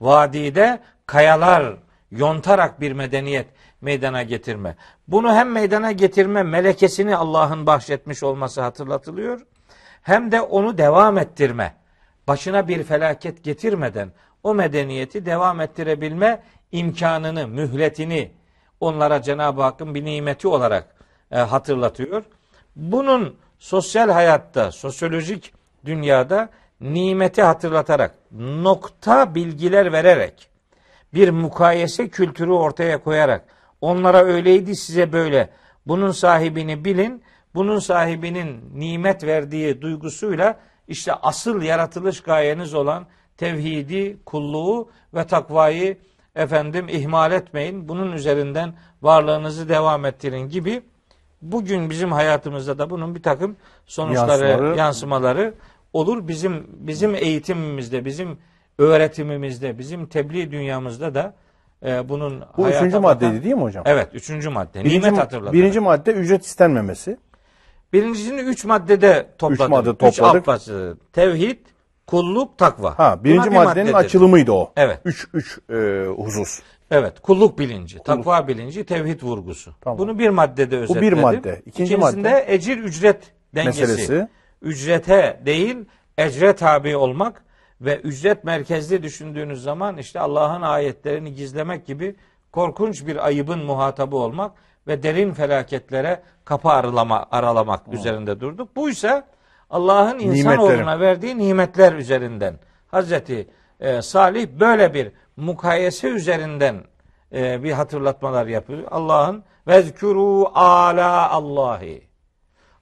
Vadide 0.00 0.80
kayalar 1.06 1.76
yontarak 2.10 2.80
bir 2.80 2.92
medeniyet 2.92 3.46
meydana 3.80 4.22
getirme. 4.22 4.76
Bunu 5.08 5.34
hem 5.34 5.52
meydana 5.52 5.92
getirme 5.92 6.42
melekesini 6.42 7.16
Allah'ın 7.16 7.66
bahşetmiş 7.66 8.22
olması 8.22 8.60
hatırlatılıyor. 8.60 9.40
Hem 10.02 10.32
de 10.32 10.40
onu 10.40 10.78
devam 10.78 11.18
ettirme. 11.18 11.74
Başına 12.28 12.68
bir 12.68 12.82
felaket 12.82 13.44
getirmeden 13.44 14.12
o 14.42 14.54
medeniyeti 14.54 15.26
devam 15.26 15.60
ettirebilme 15.60 16.42
imkanını, 16.72 17.48
mühletini 17.48 18.30
onlara 18.80 19.22
Cenab-ı 19.22 19.62
Hakk'ın 19.62 19.94
bir 19.94 20.04
nimeti 20.04 20.48
olarak 20.48 20.96
e, 21.30 21.38
hatırlatıyor. 21.38 22.22
Bunun 22.76 23.36
sosyal 23.58 24.10
hayatta, 24.10 24.72
sosyolojik 24.72 25.54
dünyada 25.84 26.48
nimeti 26.80 27.42
hatırlatarak, 27.42 28.14
nokta 28.40 29.34
bilgiler 29.34 29.92
vererek, 29.92 30.48
bir 31.14 31.30
mukayese 31.30 32.08
kültürü 32.08 32.50
ortaya 32.50 33.02
koyarak, 33.02 33.44
onlara 33.80 34.24
öyleydi 34.24 34.76
size 34.76 35.12
böyle, 35.12 35.50
bunun 35.86 36.10
sahibini 36.10 36.84
bilin, 36.84 37.22
bunun 37.54 37.78
sahibinin 37.78 38.70
nimet 38.74 39.24
verdiği 39.24 39.82
duygusuyla 39.82 40.58
işte 40.88 41.12
asıl 41.14 41.62
yaratılış 41.62 42.22
gayeniz 42.22 42.74
olan 42.74 43.06
tevhidi, 43.36 44.16
kulluğu 44.26 44.90
ve 45.14 45.26
takvayı 45.26 45.98
efendim 46.34 46.86
ihmal 46.88 47.32
etmeyin. 47.32 47.88
Bunun 47.88 48.12
üzerinden 48.12 48.74
varlığınızı 49.02 49.68
devam 49.68 50.04
ettirin 50.04 50.48
gibi 50.48 50.82
bugün 51.42 51.90
bizim 51.90 52.12
hayatımızda 52.12 52.78
da 52.78 52.90
bunun 52.90 53.14
bir 53.14 53.22
takım 53.22 53.56
sonuçları, 53.86 54.48
yansımaları, 54.48 54.78
yansımaları 54.78 55.54
olur. 55.92 56.28
Bizim 56.28 56.66
bizim 56.72 57.14
eğitimimizde, 57.14 58.04
bizim 58.04 58.38
öğretimimizde, 58.78 59.78
bizim 59.78 60.06
tebliğ 60.06 60.50
dünyamızda 60.50 61.14
da 61.14 61.34
e, 61.86 62.08
bunun 62.08 62.44
Bu 62.56 62.68
üçüncü 62.68 62.98
maddeydi 62.98 63.44
değil 63.44 63.54
mi 63.54 63.62
hocam? 63.62 63.84
Evet, 63.86 64.08
üçüncü 64.12 64.48
madde. 64.48 64.84
Birinci, 64.84 65.06
Nimet 65.06 65.18
hatırlatan. 65.18 65.52
Birinci 65.52 65.80
madde 65.80 66.12
ücret 66.12 66.44
istenmemesi. 66.44 67.18
Birincisini 67.92 68.40
üç 68.40 68.64
maddede 68.64 69.26
topladık. 69.38 69.64
Üç 69.64 69.70
madde 69.70 69.90
topladık. 69.90 70.14
Üç 70.14 70.20
alt 70.20 70.46
başlığı. 70.46 70.96
Tevhid, 71.12 71.58
kulluk, 72.06 72.58
takva. 72.58 72.98
Ha, 72.98 73.24
birinci 73.24 73.50
Buna 73.50 73.50
bir 73.50 73.64
maddenin 73.64 73.92
madde 73.92 74.04
açılımıydı 74.06 74.52
o. 74.52 74.72
Evet. 74.76 75.00
Üç, 75.04 75.28
üç 75.34 75.58
e, 75.70 76.06
husus. 76.16 76.60
Evet, 76.90 77.20
kulluk 77.20 77.58
bilinci, 77.58 77.98
takva 77.98 78.48
bilinci, 78.48 78.84
tevhid 78.84 79.22
vurgusu. 79.22 79.74
Tamam. 79.80 79.98
Bunu 79.98 80.18
bir 80.18 80.28
maddede 80.28 80.76
özetledim. 80.76 81.02
bir 81.02 81.12
madde. 81.12 81.62
İkinci 81.66 81.94
İkincisinde 81.94 82.30
madde. 82.30 82.44
ecir 82.48 82.78
ücret 82.78 83.32
dengesi. 83.54 83.80
Meselesi. 83.80 84.28
Ücrete 84.62 85.40
değil, 85.46 85.76
ecre 86.18 86.52
tabi 86.52 86.96
olmak 86.96 87.44
ve 87.80 87.96
ücret 87.96 88.44
merkezli 88.44 89.02
düşündüğünüz 89.02 89.62
zaman 89.62 89.96
işte 89.96 90.20
Allah'ın 90.20 90.62
ayetlerini 90.62 91.34
gizlemek 91.34 91.86
gibi 91.86 92.16
korkunç 92.52 93.06
bir 93.06 93.26
ayıbın 93.26 93.64
muhatabı 93.64 94.16
olmak 94.16 94.52
ve 94.86 95.02
derin 95.02 95.32
felaketlere 95.32 96.22
kapı 96.44 96.68
aralama, 96.68 97.26
aralamak 97.30 97.88
üzerinde 97.88 98.40
durduk. 98.40 98.76
Bu 98.76 98.90
ise 98.90 99.24
Allah'ın 99.72 100.18
insanoğluna 100.18 101.00
verdiği 101.00 101.38
nimetler 101.38 101.92
üzerinden. 101.92 102.58
Hazreti 102.86 103.48
e, 103.80 104.02
Salih 104.02 104.48
böyle 104.60 104.94
bir 104.94 105.12
mukayese 105.36 106.08
üzerinden 106.08 106.84
e, 107.32 107.62
bir 107.62 107.72
hatırlatmalar 107.72 108.46
yapıyor. 108.46 108.84
Allah'ın 108.90 109.44
vezkuru 109.68 110.50
ala 110.54 111.30
Allahi. 111.30 112.08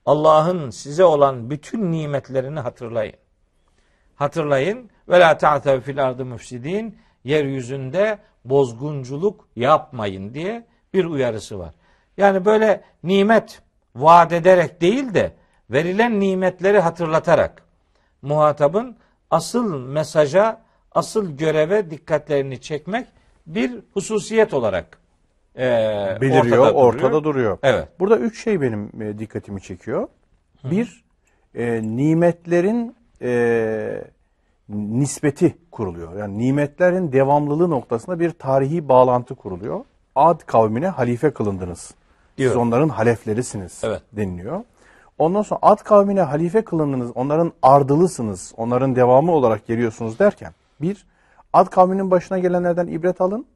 Allah'ın 0.06 0.70
size 0.70 1.04
olan 1.04 1.50
bütün 1.50 1.92
nimetlerini 1.92 2.60
hatırlayın. 2.60 3.16
Hatırlayın. 4.14 4.90
Ve 5.08 5.20
la 5.20 5.38
ta'tev 5.38 5.80
fil 5.80 6.04
ardı 6.04 6.24
müfsidin. 6.24 6.98
Yeryüzünde 7.24 8.18
bozgunculuk 8.44 9.48
yapmayın 9.56 10.34
diye 10.34 10.66
bir 10.94 11.04
uyarısı 11.04 11.58
var. 11.58 11.74
Yani 12.16 12.44
böyle 12.44 12.84
nimet 13.04 13.62
vaat 13.96 14.32
ederek 14.32 14.80
değil 14.80 15.14
de 15.14 15.39
verilen 15.70 16.20
nimetleri 16.20 16.78
hatırlatarak 16.80 17.62
muhatabın 18.22 18.96
asıl 19.30 19.78
mesaja, 19.86 20.60
asıl 20.92 21.36
göreve 21.36 21.90
dikkatlerini 21.90 22.60
çekmek 22.60 23.06
bir 23.46 23.72
hususiyet 23.94 24.54
olarak 24.54 24.98
e, 25.56 25.60
beliriyor, 26.20 26.58
ortada, 26.58 26.72
ortada 26.72 27.02
duruyor. 27.02 27.24
duruyor. 27.24 27.58
Evet. 27.62 27.88
Burada 28.00 28.18
üç 28.18 28.42
şey 28.42 28.60
benim 28.60 29.02
e, 29.02 29.18
dikkatimi 29.18 29.62
çekiyor. 29.62 30.08
Bir, 30.64 31.04
e, 31.54 31.82
nimetlerin 31.82 32.96
e, 33.22 34.04
nispeti 34.68 35.58
kuruluyor. 35.70 36.18
Yani 36.18 36.38
nimetlerin 36.38 37.12
devamlılığı 37.12 37.70
noktasında 37.70 38.20
bir 38.20 38.30
tarihi 38.30 38.88
bağlantı 38.88 39.34
kuruluyor. 39.34 39.84
Ad 40.14 40.40
kavmine 40.46 40.88
halife 40.88 41.30
kılındınız. 41.30 41.94
Diyor. 42.38 42.50
Siz 42.50 42.56
onların 42.56 42.88
haleflerisiniz 42.88 43.80
Evet. 43.84 44.02
deniliyor. 44.12 44.64
Ondan 45.20 45.42
sonra 45.42 45.58
Ad 45.62 45.78
kavmine 45.78 46.20
halife 46.22 46.64
kılındınız, 46.64 47.10
onların 47.14 47.52
ardılısınız, 47.62 48.54
onların 48.56 48.96
devamı 48.96 49.32
olarak 49.32 49.66
geliyorsunuz 49.66 50.18
derken 50.18 50.52
bir, 50.80 51.06
Ad 51.52 51.66
kavminin 51.66 52.10
başına 52.10 52.38
gelenlerden 52.38 52.86
ibret 52.86 53.20
alın. 53.20 53.46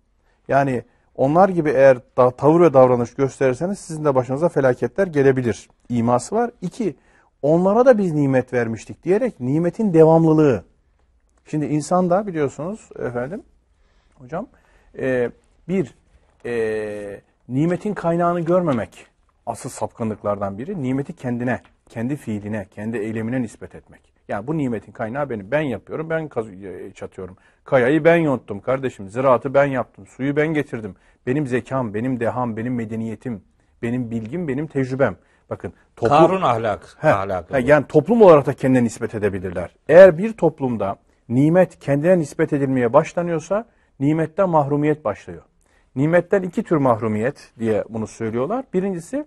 Yani 0.49 0.83
Onlar 1.16 1.49
gibi 1.49 1.71
eğer 1.71 1.99
da, 2.16 2.30
tavır 2.30 2.61
ve 2.61 2.75
davranış 2.75 3.14
gösterirseniz 3.14 3.78
sizin 3.78 4.04
de 4.04 4.14
başınıza 4.14 4.49
felaketler 4.49 5.06
gelebilir. 5.06 5.68
İması 5.88 6.35
var. 6.35 6.50
İki, 6.62 6.97
onlara 7.42 7.87
da 7.87 7.99
biz 7.99 8.12
nimet 8.12 8.52
vermiştik 8.52 9.04
diyerek 9.04 9.40
nimetin 9.40 9.94
devamlılığı. 9.94 10.64
Şimdi 11.47 11.66
insan 11.66 12.11
da 12.11 12.26
biliyorsunuz 12.26 12.88
efendim 12.99 13.42
hocam 14.14 14.47
e, 14.99 15.30
bir 15.68 15.94
e, 16.47 17.21
nimetin 17.49 17.94
kaynağını 17.94 18.40
görmemek 18.40 19.06
asıl 19.46 19.70
sapkınlıklardan 19.70 20.58
biri. 20.58 20.82
Nimeti 20.82 21.12
kendine, 21.12 21.60
kendi 21.88 22.16
fiiline, 22.16 22.66
kendi 22.70 22.98
eylemine 22.98 23.42
nispet 23.42 23.74
etmek. 23.74 24.00
Yani 24.28 24.46
bu 24.46 24.58
nimetin 24.58 24.92
kaynağı 24.92 25.30
benim. 25.30 25.50
Ben 25.50 25.60
yapıyorum, 25.60 26.10
ben 26.10 26.28
e, 26.64 26.90
çatıyorum. 26.90 27.36
Kayayı 27.64 28.04
ben 28.04 28.16
yonttum 28.16 28.60
kardeşim. 28.60 29.08
Ziraatı 29.08 29.54
ben 29.54 29.64
yaptım. 29.64 30.06
Suyu 30.06 30.36
ben 30.36 30.46
getirdim. 30.48 30.96
Benim 31.26 31.46
zekam, 31.46 31.94
benim 31.94 32.20
deham, 32.20 32.56
benim 32.56 32.74
medeniyetim, 32.74 33.42
benim 33.82 34.10
bilgim, 34.10 34.48
benim 34.48 34.66
tecrübem. 34.66 35.16
Bakın 35.50 35.72
toplum... 35.96 36.18
Karun 36.18 36.42
ahlak, 36.42 36.96
He, 37.00 37.08
ahlakı. 37.08 37.54
he, 37.54 37.62
bu. 37.62 37.68
yani 37.68 37.86
toplum 37.86 38.22
olarak 38.22 38.46
da 38.46 38.52
kendine 38.52 38.84
nispet 38.84 39.14
edebilirler. 39.14 39.74
Eğer 39.88 40.18
bir 40.18 40.32
toplumda 40.32 40.96
nimet 41.28 41.78
kendine 41.78 42.18
nispet 42.18 42.52
edilmeye 42.52 42.92
başlanıyorsa 42.92 43.66
nimetten 44.00 44.48
mahrumiyet 44.48 45.04
başlıyor. 45.04 45.42
Nimetten 45.96 46.42
iki 46.42 46.62
tür 46.62 46.76
mahrumiyet 46.76 47.52
diye 47.58 47.84
bunu 47.88 48.06
söylüyorlar. 48.06 48.64
Birincisi 48.74 49.26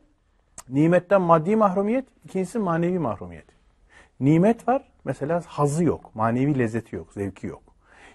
nimetten 0.69 1.21
maddi 1.21 1.55
mahrumiyet, 1.55 2.05
ikincisi 2.25 2.59
manevi 2.59 2.99
mahrumiyet. 2.99 3.45
Nimet 4.19 4.67
var 4.67 4.83
mesela 5.03 5.41
hazı 5.47 5.83
yok, 5.83 6.15
manevi 6.15 6.59
lezzeti 6.59 6.95
yok, 6.95 7.07
zevki 7.13 7.47
yok. 7.47 7.61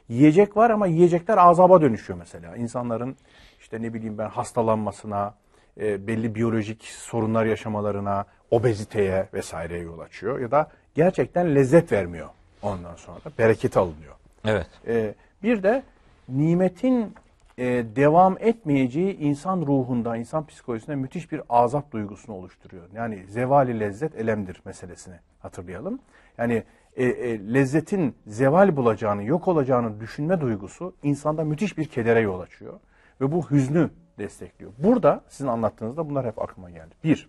Yiyecek 0.09 0.57
var 0.57 0.71
ama 0.71 0.87
yiyecekler 0.87 1.39
azaba 1.39 1.81
dönüşüyor 1.81 2.19
mesela. 2.19 2.57
İnsanların 2.57 3.17
işte 3.61 3.83
ne 3.83 3.95
bileyim 3.95 4.19
ben 4.19 4.29
hastalanmasına, 4.29 5.35
e, 5.81 6.07
belli 6.07 6.35
biyolojik 6.35 6.85
sorunlar 6.85 7.45
yaşamalarına, 7.45 8.25
obeziteye 8.51 9.29
vesaireye 9.35 9.83
yol 9.83 9.99
açıyor. 9.99 10.41
Ya 10.41 10.51
da 10.51 10.71
gerçekten 10.95 11.55
lezzet 11.55 11.93
vermiyor 11.93 12.29
ondan 12.63 12.97
sonra. 12.97 13.19
Bereket 13.39 13.77
alınıyor. 13.77 14.15
Evet. 14.45 14.67
E, 14.87 15.15
bir 15.43 15.63
de 15.63 15.83
nimetin 16.29 17.15
e, 17.63 17.97
devam 17.97 18.37
etmeyeceği 18.41 19.19
insan 19.19 19.61
ruhunda, 19.61 20.17
insan 20.17 20.47
psikolojisinde 20.47 20.97
müthiş 20.97 21.33
bir 21.33 21.43
azap 21.49 21.93
duygusunu 21.93 22.37
oluşturuyor. 22.37 22.83
Yani 22.95 23.25
zevali 23.29 23.81
lezzet 23.81 24.15
elemdir 24.15 24.63
meselesini 24.65 25.15
hatırlayalım. 25.41 25.99
Yani 26.39 26.63
e, 26.97 27.05
e, 27.05 27.55
lezzetin 27.55 28.15
zeval 28.27 28.77
bulacağını, 28.77 29.25
yok 29.25 29.49
olacağını 29.49 30.01
düşünme 30.01 30.41
duygusu 30.41 30.95
insanda 31.03 31.45
müthiş 31.45 31.79
bir 31.79 31.85
kedere 31.85 32.21
yol 32.21 32.41
açıyor. 32.41 32.81
Ve 33.21 33.33
bu 33.33 33.51
hüznü 33.51 33.91
destekliyor. 34.19 34.73
Burada 34.79 35.21
sizin 35.29 35.49
anlattığınızda 35.49 36.11
bunlar 36.11 36.27
hep 36.27 36.43
aklıma 36.43 36.71
geldi. 36.71 36.95
Bir, 37.05 37.29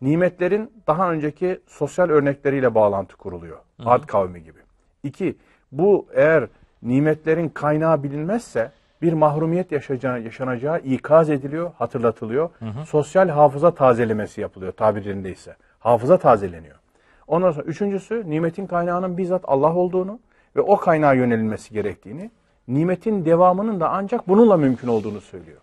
nimetlerin 0.00 0.72
daha 0.86 1.12
önceki 1.12 1.60
sosyal 1.66 2.08
örnekleriyle 2.08 2.74
bağlantı 2.74 3.16
kuruluyor. 3.16 3.58
Ad 3.84 4.06
kavmi 4.06 4.42
gibi. 4.42 4.58
İki, 5.02 5.36
bu 5.72 6.06
eğer 6.14 6.48
nimetlerin 6.82 7.48
kaynağı 7.48 8.02
bilinmezse 8.02 8.72
bir 9.02 9.12
mahrumiyet 9.12 9.72
yaşayacağı, 9.72 10.20
yaşanacağı 10.20 10.78
ikaz 10.80 11.30
ediliyor, 11.30 11.70
hatırlatılıyor. 11.78 12.50
Sosyal 12.88 13.28
hafıza 13.28 13.70
tazelemesi 13.70 14.40
yapılıyor 14.40 14.72
tabirlerindeyse. 14.72 15.56
Hafıza 15.78 16.18
tazeleniyor. 16.18 16.76
Ondan 17.28 17.52
sonra 17.52 17.64
üçüncüsü 17.64 18.30
nimetin 18.30 18.66
kaynağının 18.66 19.18
bizzat 19.18 19.42
Allah 19.44 19.74
olduğunu 19.74 20.18
ve 20.56 20.60
o 20.60 20.76
kaynağa 20.76 21.12
yönelilmesi 21.12 21.74
gerektiğini, 21.74 22.30
nimetin 22.68 23.24
devamının 23.24 23.80
da 23.80 23.88
ancak 23.88 24.28
bununla 24.28 24.56
mümkün 24.56 24.88
olduğunu 24.88 25.20
söylüyor. 25.20 25.60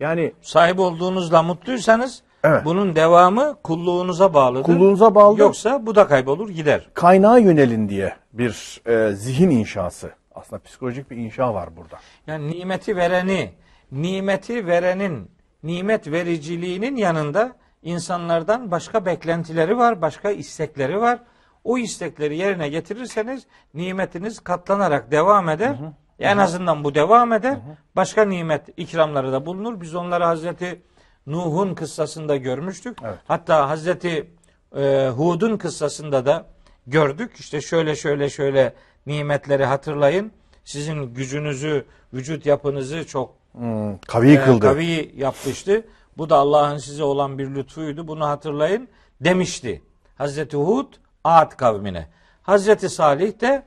Yani 0.00 0.32
Sahip 0.42 0.78
olduğunuzla 0.78 1.42
mutluysanız 1.42 2.22
Evet. 2.44 2.64
bunun 2.64 2.96
devamı 2.96 3.56
kulluğunuza 3.62 4.34
bağlıdır. 4.34 4.64
kulluğunuza 4.64 5.14
bağlı 5.14 5.40
Yoksa 5.40 5.86
bu 5.86 5.94
da 5.94 6.06
kaybolur 6.06 6.48
gider. 6.50 6.88
kaynağa 6.94 7.38
yönelin 7.38 7.88
diye 7.88 8.12
bir 8.32 8.80
e, 8.86 9.12
zihin 9.12 9.50
inşası. 9.50 10.10
Aslında 10.38 10.62
psikolojik 10.62 11.10
bir 11.10 11.16
inşa 11.16 11.54
var 11.54 11.76
burada. 11.76 11.98
Yani 12.26 12.50
nimeti 12.50 12.96
vereni, 12.96 13.50
nimeti 13.92 14.66
verenin, 14.66 15.30
nimet 15.62 16.10
vericiliğinin 16.10 16.96
yanında 16.96 17.52
insanlardan 17.82 18.70
başka 18.70 19.06
beklentileri 19.06 19.78
var, 19.78 20.02
başka 20.02 20.30
istekleri 20.30 21.00
var. 21.00 21.18
O 21.64 21.78
istekleri 21.78 22.36
yerine 22.36 22.68
getirirseniz 22.68 23.46
nimetiniz 23.74 24.40
katlanarak 24.40 25.10
devam 25.10 25.48
eder. 25.48 25.76
En 26.18 26.38
azından 26.38 26.84
bu 26.84 26.94
devam 26.94 27.32
eder. 27.32 27.58
Başka 27.96 28.24
nimet 28.24 28.68
ikramları 28.76 29.32
da 29.32 29.46
bulunur. 29.46 29.80
Biz 29.80 29.94
onları 29.94 30.24
Hazreti 30.24 30.82
Nuh'un 31.26 31.74
kıssasında 31.74 32.36
görmüştük. 32.36 32.98
Evet. 33.04 33.18
Hatta 33.28 33.68
Hazreti 33.68 34.30
e, 34.76 35.08
Hud'un 35.08 35.56
kıssasında 35.56 36.26
da 36.26 36.46
gördük. 36.86 37.32
İşte 37.38 37.60
şöyle 37.60 37.96
şöyle 37.96 38.30
şöyle 38.30 38.74
nimetleri 39.08 39.64
hatırlayın. 39.64 40.32
Sizin 40.64 41.14
gücünüzü, 41.14 41.84
vücut 42.14 42.46
yapınızı 42.46 43.06
çok 43.06 43.38
Hmm, 43.52 43.98
kavi 43.98 44.32
e, 44.32 44.40
kıldı. 44.44 44.60
kavi 44.60 45.12
yapmıştı. 45.16 45.84
Bu 46.18 46.30
da 46.30 46.36
Allah'ın 46.36 46.78
size 46.78 47.02
olan 47.04 47.38
bir 47.38 47.54
lütfuydu. 47.54 48.08
Bunu 48.08 48.28
hatırlayın 48.28 48.88
demişti. 49.20 49.82
Hazreti 50.16 50.56
Hud 50.56 50.86
Ad 51.24 51.50
kavmine. 51.56 52.06
Hazreti 52.42 52.88
Salih 52.88 53.40
de 53.40 53.62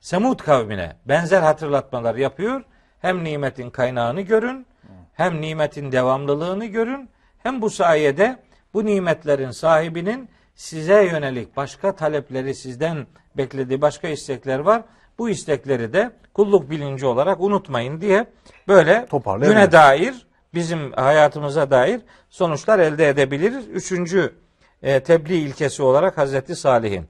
Semud 0.00 0.38
kavmine 0.40 0.96
benzer 1.08 1.42
hatırlatmalar 1.42 2.14
yapıyor. 2.14 2.62
Hem 3.00 3.24
nimetin 3.24 3.70
kaynağını 3.70 4.20
görün, 4.20 4.66
hem 5.14 5.40
nimetin 5.40 5.92
devamlılığını 5.92 6.66
görün, 6.66 7.10
hem 7.42 7.62
bu 7.62 7.70
sayede 7.70 8.36
bu 8.74 8.86
nimetlerin 8.86 9.50
sahibinin 9.50 10.28
size 10.54 11.04
yönelik 11.04 11.56
başka 11.56 11.96
talepleri 11.96 12.54
sizden 12.54 13.06
beklediği 13.36 13.80
başka 13.80 14.08
istekler 14.08 14.58
var. 14.58 14.82
Bu 15.18 15.28
istekleri 15.30 15.92
de 15.92 16.10
kulluk 16.34 16.70
bilinci 16.70 17.06
olarak 17.06 17.40
unutmayın 17.40 18.00
diye 18.00 18.26
böyle 18.68 19.06
güne 19.40 19.72
dair 19.72 20.26
bizim 20.54 20.92
hayatımıza 20.92 21.70
dair 21.70 22.00
sonuçlar 22.30 22.78
elde 22.78 23.08
edebiliriz. 23.08 23.68
Üçüncü 23.68 24.34
e, 24.82 25.00
tebliğ 25.00 25.38
ilkesi 25.38 25.82
olarak 25.82 26.18
Hazreti 26.18 26.56
Salih'in. 26.56 27.06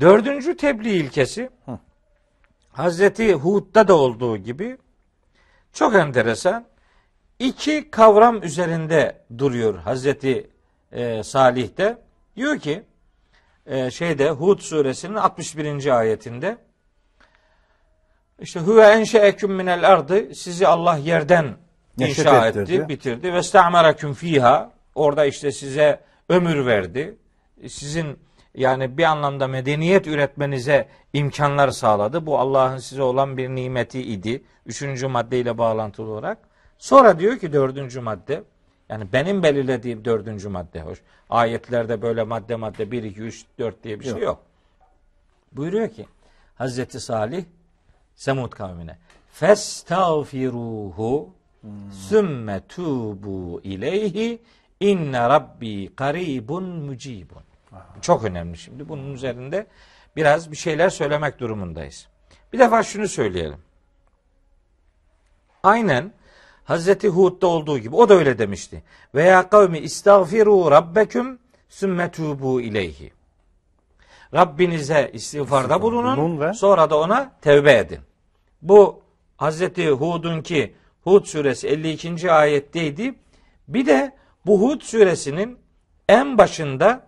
Dördüncü 0.00 0.56
tebliğ 0.56 0.94
ilkesi 0.96 1.50
Hazreti 2.72 3.34
Hud'da 3.34 3.88
da 3.88 3.94
olduğu 3.94 4.36
gibi 4.36 4.78
çok 5.72 5.94
enteresan 5.94 6.64
iki 7.38 7.90
kavram 7.90 8.42
üzerinde 8.42 9.18
duruyor 9.38 9.78
Hazreti 9.78 10.50
e, 10.92 11.22
Salih'te. 11.22 11.98
Diyor 12.36 12.58
ki 12.58 12.82
e, 13.66 13.90
şeyde 13.90 14.30
Hud 14.30 14.58
suresinin 14.58 15.14
61. 15.14 15.98
ayetinde 15.98 16.56
işte 18.40 18.60
huve 18.60 18.86
enşeeküm 18.86 19.52
minel 19.52 19.92
ardı 19.92 20.34
sizi 20.34 20.66
Allah 20.66 20.96
yerden 20.96 21.56
Neşet 21.98 22.18
inşa 22.18 22.48
ettirdi. 22.48 22.74
etti, 22.74 22.88
bitirdi 22.88 23.32
ve 23.32 23.42
sta'merakum 23.42 24.14
fiha 24.14 24.70
orada 24.94 25.24
işte 25.24 25.52
size 25.52 26.00
ömür 26.28 26.66
verdi. 26.66 27.18
Sizin 27.68 28.18
yani 28.54 28.98
bir 28.98 29.04
anlamda 29.04 29.48
medeniyet 29.48 30.06
üretmenize 30.06 30.88
imkanlar 31.12 31.70
sağladı. 31.70 32.26
Bu 32.26 32.38
Allah'ın 32.38 32.78
size 32.78 33.02
olan 33.02 33.36
bir 33.36 33.48
nimeti 33.48 34.02
idi. 34.02 34.44
Üçüncü 34.66 35.06
maddeyle 35.06 35.58
bağlantılı 35.58 36.10
olarak. 36.10 36.38
Sonra 36.78 37.18
diyor 37.18 37.38
ki 37.38 37.52
dördüncü 37.52 38.00
madde 38.00 38.44
yani 38.92 39.12
benim 39.12 39.42
belirlediğim 39.42 40.04
dördüncü 40.04 40.48
madde 40.48 40.80
hoş. 40.80 41.02
Ayetlerde 41.30 42.02
böyle 42.02 42.22
madde 42.22 42.56
madde 42.56 42.90
1, 42.90 43.02
2, 43.02 43.20
3, 43.20 43.44
4 43.58 43.84
diye 43.84 44.00
bir 44.00 44.04
şey 44.04 44.12
Yok. 44.12 44.22
yok. 44.22 44.42
Buyuruyor 45.52 45.88
ki 45.88 46.06
Hazreti 46.54 47.00
Salih 47.00 47.44
Semud 48.14 48.50
kavmine 48.52 48.98
Festağfiruhu 49.32 51.30
sümme 51.92 52.60
tubu 52.68 53.60
ileyhi 53.64 54.42
inne 54.80 55.28
rabbi 55.28 55.94
karibun 55.96 56.64
mucibun. 56.64 57.42
Bu 57.72 58.00
Çok 58.00 58.24
önemli 58.24 58.58
şimdi. 58.58 58.88
Bunun 58.88 59.14
üzerinde 59.14 59.66
biraz 60.16 60.50
bir 60.50 60.56
şeyler 60.56 60.90
söylemek 60.90 61.40
durumundayız. 61.40 62.08
Bir 62.52 62.58
defa 62.58 62.82
şunu 62.82 63.08
söyleyelim. 63.08 63.58
Aynen 65.62 66.12
Hazreti 66.64 67.08
Hud'da 67.08 67.46
olduğu 67.46 67.78
gibi 67.78 67.96
o 67.96 68.08
da 68.08 68.14
öyle 68.14 68.38
demişti. 68.38 68.82
Ve 69.14 69.22
ya 69.22 69.48
kavmi 69.48 69.78
istağfiru 69.78 70.70
rabbeküm 70.70 71.38
sümme 71.68 72.10
tubu 72.10 72.60
ileyhi. 72.60 73.12
Rabbinize 74.34 75.10
istiğfarda 75.12 75.82
bulunun, 75.82 76.52
sonra 76.52 76.90
da 76.90 76.98
ona 76.98 77.32
tevbe 77.40 77.72
edin. 77.72 78.00
Bu 78.62 79.02
Hazreti 79.36 79.90
Hud'un 79.90 80.42
ki 80.42 80.74
Hud 81.04 81.24
suresi 81.24 81.68
52. 81.68 82.32
ayetteydi. 82.32 83.14
Bir 83.68 83.86
de 83.86 84.12
bu 84.46 84.62
Hud 84.62 84.80
suresinin 84.80 85.58
en 86.08 86.38
başında 86.38 87.06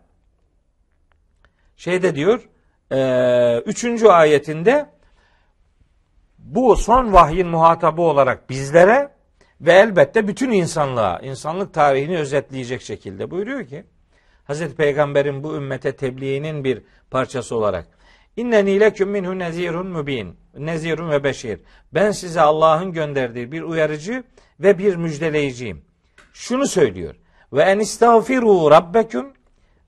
şeyde 1.76 2.14
diyor, 2.14 2.48
e, 2.92 3.58
üçüncü 3.58 4.08
ayetinde 4.08 4.90
bu 6.38 6.76
son 6.76 7.12
vahyin 7.12 7.48
muhatabı 7.48 8.02
olarak 8.02 8.50
bizlere 8.50 9.13
ve 9.66 9.72
elbette 9.72 10.28
bütün 10.28 10.50
insanlığa, 10.50 11.18
insanlık 11.18 11.74
tarihini 11.74 12.18
özetleyecek 12.18 12.82
şekilde 12.82 13.30
buyuruyor 13.30 13.66
ki 13.66 13.84
Hazreti 14.44 14.76
Peygamber'in 14.76 15.42
bu 15.42 15.56
ümmete 15.56 15.96
tebliğinin 15.96 16.64
bir 16.64 16.82
parçası 17.10 17.56
olarak 17.56 17.86
İnneni 18.36 18.80
leküm 18.80 19.08
minhu 19.08 19.38
nezirun 19.38 19.86
mübin. 19.86 20.36
Nezirun 20.58 21.10
ve 21.10 21.24
beşir. 21.24 21.60
Ben 21.94 22.10
size 22.10 22.40
Allah'ın 22.40 22.92
gönderdiği 22.92 23.52
bir 23.52 23.62
uyarıcı 23.62 24.24
ve 24.60 24.78
bir 24.78 24.96
müjdeleyiciyim. 24.96 25.82
Şunu 26.32 26.66
söylüyor. 26.66 27.14
Ve 27.52 27.62
en 27.62 27.78
istağfiru 27.78 28.70
rabbeküm. 28.70 29.32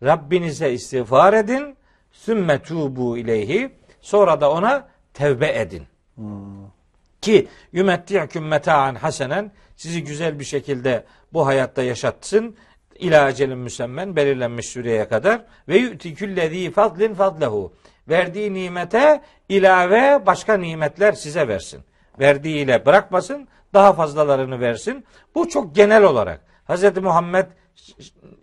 Rabbinize 0.02 0.72
istiğfar 0.72 1.32
edin. 1.32 1.76
Sümme 2.12 2.62
tubu 2.62 3.18
ileyhi. 3.18 3.70
Sonra 4.00 4.40
da 4.40 4.50
ona 4.50 4.88
tevbe 5.14 5.60
edin. 5.60 5.82
Ki 7.20 7.48
yümetti'küm 7.72 8.46
meta'an 8.48 8.94
hasenen 8.94 9.52
sizi 9.76 10.04
güzel 10.04 10.38
bir 10.38 10.44
şekilde 10.44 11.04
bu 11.32 11.46
hayatta 11.46 11.82
yaşatsın. 11.82 12.56
İlâ 12.98 13.30
ecelin 13.30 13.58
müsemmen 13.58 14.16
belirlenmiş 14.16 14.66
süreye 14.66 15.08
kadar 15.08 15.44
ve 15.68 15.76
yu'ti 15.76 16.14
küllezî 16.14 16.70
fadlin 16.70 17.14
fadlehu. 17.14 17.72
Verdiği 18.08 18.54
nimete 18.54 19.22
ilave 19.48 20.26
başka 20.26 20.56
nimetler 20.56 21.12
size 21.12 21.48
versin. 21.48 21.80
Verdiğiyle 22.20 22.86
bırakmasın, 22.86 23.48
daha 23.74 23.92
fazlalarını 23.92 24.60
versin. 24.60 25.04
Bu 25.34 25.48
çok 25.48 25.74
genel 25.74 26.02
olarak 26.02 26.40
Hz. 26.68 26.96
Muhammed 26.96 27.46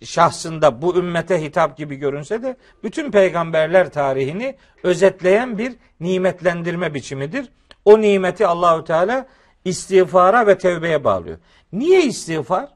şahsında 0.02 0.82
bu 0.82 0.96
ümmete 0.96 1.42
hitap 1.42 1.78
gibi 1.78 1.96
görünse 1.96 2.44
de 2.44 2.58
bütün 2.84 3.12
peygamberler 3.12 3.90
tarihini 3.90 4.56
özetleyen 4.84 5.58
bir 5.58 5.74
nimetlendirme 6.00 6.94
biçimidir. 6.94 7.50
O 7.86 8.02
nimeti 8.02 8.48
Allahü 8.48 8.84
Teala 8.84 9.28
istiğfara 9.66 10.48
ve 10.48 10.58
tevbeye 10.58 11.04
bağlıyor. 11.04 11.38
Niye 11.74 12.06
istiğfar? 12.06 12.70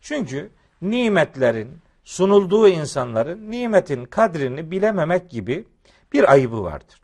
Çünkü 0.00 0.50
nimetlerin 0.82 1.78
sunulduğu 2.04 2.68
insanların 2.68 3.50
nimetin 3.50 4.04
kadrini 4.04 4.70
bilememek 4.70 5.30
gibi 5.30 5.68
bir 6.12 6.32
ayıbı 6.32 6.62
vardır. 6.62 7.00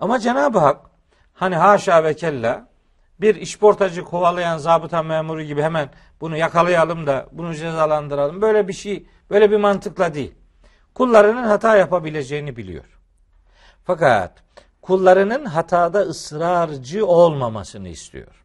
Ama 0.00 0.18
Cenab-ı 0.18 0.58
Hak 0.58 0.90
hani 1.34 1.56
haşa 1.56 2.04
ve 2.04 2.14
kella 2.16 2.68
bir 3.20 3.34
işportacı 3.34 4.04
kovalayan 4.04 4.58
zabıta 4.58 5.02
memuru 5.02 5.42
gibi 5.42 5.62
hemen 5.62 5.90
bunu 6.20 6.36
yakalayalım 6.36 7.06
da 7.06 7.28
bunu 7.32 7.54
cezalandıralım. 7.54 8.42
Böyle 8.42 8.68
bir 8.68 8.72
şey, 8.72 9.06
böyle 9.30 9.50
bir 9.50 9.56
mantıkla 9.56 10.14
değil. 10.14 10.34
Kullarının 10.94 11.44
hata 11.44 11.76
yapabileceğini 11.76 12.56
biliyor. 12.56 13.00
Fakat 13.84 14.43
kullarının 14.84 15.44
hatada 15.44 16.00
ısrarcı 16.00 17.06
olmamasını 17.06 17.88
istiyor. 17.88 18.44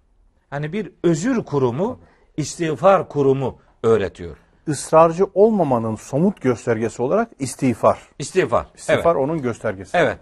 Hani 0.50 0.74
bir 0.74 0.92
özür 1.04 1.44
kurumu, 1.44 2.00
istiğfar 2.38 3.10
kurumu 3.10 3.60
öğretiyor. 3.84 4.38
Israrcı 4.68 5.26
olmamanın 5.34 5.96
somut 5.96 6.42
göstergesi 6.42 7.02
olarak 7.02 7.32
istiğfar. 7.40 8.00
İstiğfar. 8.20 8.66
İstiğfar 8.76 9.16
Evet. 9.16 9.24
onun 9.24 9.42
göstergesi. 9.42 9.98
Evet. 9.98 10.18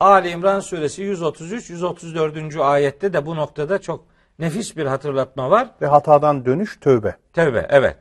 Ali 0.00 0.28
İmran 0.28 0.60
suresi 0.60 1.02
133 1.02 1.70
134. 1.70 2.56
ayette 2.56 3.12
de 3.12 3.26
bu 3.26 3.36
noktada 3.36 3.80
çok 3.80 4.04
nefis 4.38 4.76
bir 4.76 4.86
hatırlatma 4.86 5.50
var. 5.50 5.70
Ve 5.82 5.86
hatadan 5.86 6.44
dönüş 6.44 6.80
tövbe. 6.80 7.16
Tevbe 7.32 7.66
evet. 7.70 7.96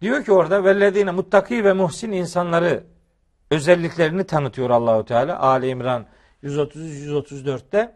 Diyor 0.00 0.24
ki 0.24 0.32
orada 0.32 0.64
vellezine 0.64 1.10
muttaki 1.10 1.64
ve 1.64 1.72
muhsin 1.72 2.12
insanları 2.12 2.84
özelliklerini 3.50 4.24
tanıtıyor 4.24 4.70
Allahu 4.70 5.04
Teala. 5.04 5.40
Ali 5.40 5.68
İmran 5.68 6.06
133 6.44 7.08
134'te 7.08 7.94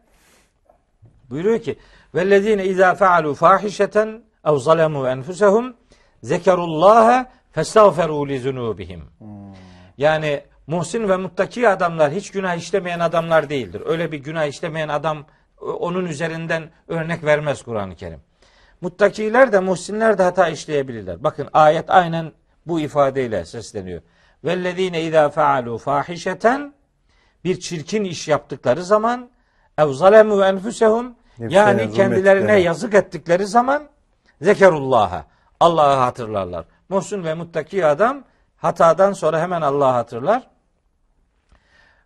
buyuruyor 1.30 1.58
ki 1.58 1.78
vellezine 2.14 2.64
izâ 2.64 2.94
fealu 2.94 3.34
fahişeten 3.34 4.22
ev 4.44 4.56
zalemu 4.56 5.08
enfusehum 5.08 5.76
zekerullaha 6.22 7.30
festağferu 7.52 8.28
li 8.28 8.40
zunubihim. 8.40 9.04
Yani 9.98 10.42
muhsin 10.66 11.08
ve 11.08 11.16
muttaki 11.16 11.68
adamlar 11.68 12.12
hiç 12.12 12.30
günah 12.30 12.56
işlemeyen 12.56 13.00
adamlar 13.00 13.50
değildir. 13.50 13.82
Öyle 13.86 14.12
bir 14.12 14.18
günah 14.18 14.46
işlemeyen 14.46 14.88
adam 14.88 15.26
onun 15.60 16.06
üzerinden 16.06 16.70
örnek 16.88 17.24
vermez 17.24 17.62
Kur'an-ı 17.62 17.96
Kerim. 17.96 18.20
Muttakiler 18.80 19.52
de 19.52 19.60
muhsinler 19.60 20.18
de 20.18 20.22
hata 20.22 20.48
işleyebilirler. 20.48 21.24
Bakın 21.24 21.48
ayet 21.52 21.90
aynen 21.90 22.32
bu 22.66 22.80
ifadeyle 22.80 23.44
sesleniyor. 23.44 24.02
Vellezine 24.44 25.02
izâ 25.02 25.28
fealu 25.28 25.78
fahişeten 25.78 26.72
bir 27.44 27.60
çirkin 27.60 28.04
iş 28.04 28.28
yaptıkları 28.28 28.84
zaman 28.84 29.30
ev 29.78 29.92
zalemu 29.92 30.44
enfusehum 30.44 31.14
yani 31.38 31.92
kendilerine 31.92 32.60
yazık 32.60 32.94
ettikleri 32.94 33.46
zaman 33.46 33.82
zekerullah'a 34.42 35.26
Allah'ı 35.60 35.96
hatırlarlar. 35.96 36.64
Muhsin 36.88 37.24
ve 37.24 37.34
muttaki 37.34 37.86
adam 37.86 38.24
hatadan 38.56 39.12
sonra 39.12 39.40
hemen 39.40 39.62
Allah'ı 39.62 39.92
hatırlar. 39.92 40.50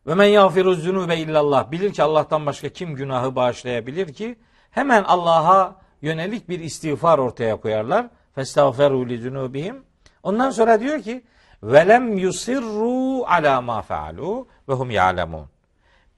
Ve 0.06 0.14
men 0.14 0.26
yağfiru 0.26 0.74
zunube 0.74 1.16
illallah. 1.16 1.70
Bilir 1.70 1.92
ki 1.92 2.02
Allah'tan 2.02 2.46
başka 2.46 2.68
kim 2.68 2.94
günahı 2.94 3.36
bağışlayabilir 3.36 4.12
ki? 4.12 4.38
Hemen 4.70 5.04
Allah'a 5.04 5.76
yönelik 6.02 6.48
bir 6.48 6.60
istiğfar 6.60 7.18
ortaya 7.18 7.60
koyarlar. 7.60 8.06
Festağferu 8.34 9.08
li 9.08 9.18
zunubihim. 9.18 9.84
Ondan 10.22 10.50
sonra 10.50 10.80
diyor 10.80 11.02
ki 11.02 11.24
velem 11.62 12.18
yusirru 12.18 13.24
ala 13.26 13.60
ma 13.60 13.82
faalu 13.82 14.46
ve 14.68 14.72
hum 14.72 14.90
ya'lemun. 14.90 15.48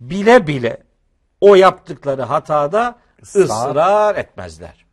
Bile 0.00 0.46
bile 0.46 0.83
o 1.40 1.54
yaptıkları 1.54 2.22
hatada 2.22 2.98
Israr. 3.22 3.42
ısrar 3.44 4.16
etmezler. 4.16 4.85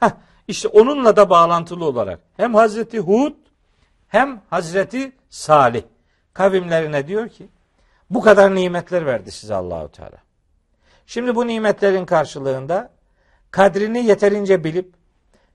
Heh, 0.00 0.10
işte 0.48 0.68
onunla 0.68 1.16
da 1.16 1.30
bağlantılı 1.30 1.84
olarak 1.84 2.20
hem 2.36 2.54
Hazreti 2.54 2.98
Hud 2.98 3.34
hem 4.08 4.42
Hazreti 4.50 5.12
Salih 5.28 5.82
kavimlerine 6.32 7.06
diyor 7.06 7.28
ki 7.28 7.48
bu 8.10 8.20
kadar 8.20 8.54
nimetler 8.54 9.06
verdi 9.06 9.30
size 9.30 9.54
Allahu 9.54 9.92
Teala. 9.92 10.18
Şimdi 11.06 11.34
bu 11.34 11.46
nimetlerin 11.46 12.06
karşılığında 12.06 12.90
kadrini 13.50 14.06
yeterince 14.06 14.64
bilip 14.64 14.94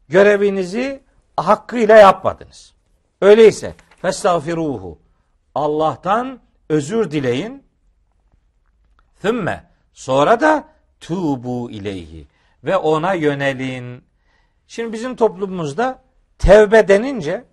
görevinizi 0.09 1.03
hakkıyla 1.37 1.97
yapmadınız. 1.97 2.73
Öyleyse 3.21 3.73
festağfiruhu 4.01 4.99
Allah'tan 5.55 6.39
özür 6.69 7.11
dileyin. 7.11 7.63
Thümme 9.21 9.63
sonra 9.93 10.39
da 10.41 10.67
tubu 10.99 11.71
ileyhi 11.71 12.27
ve 12.63 12.77
ona 12.77 13.13
yönelin. 13.13 14.03
Şimdi 14.67 14.93
bizim 14.93 15.15
toplumumuzda 15.15 16.03
tevbe 16.37 16.87
denince 16.87 17.45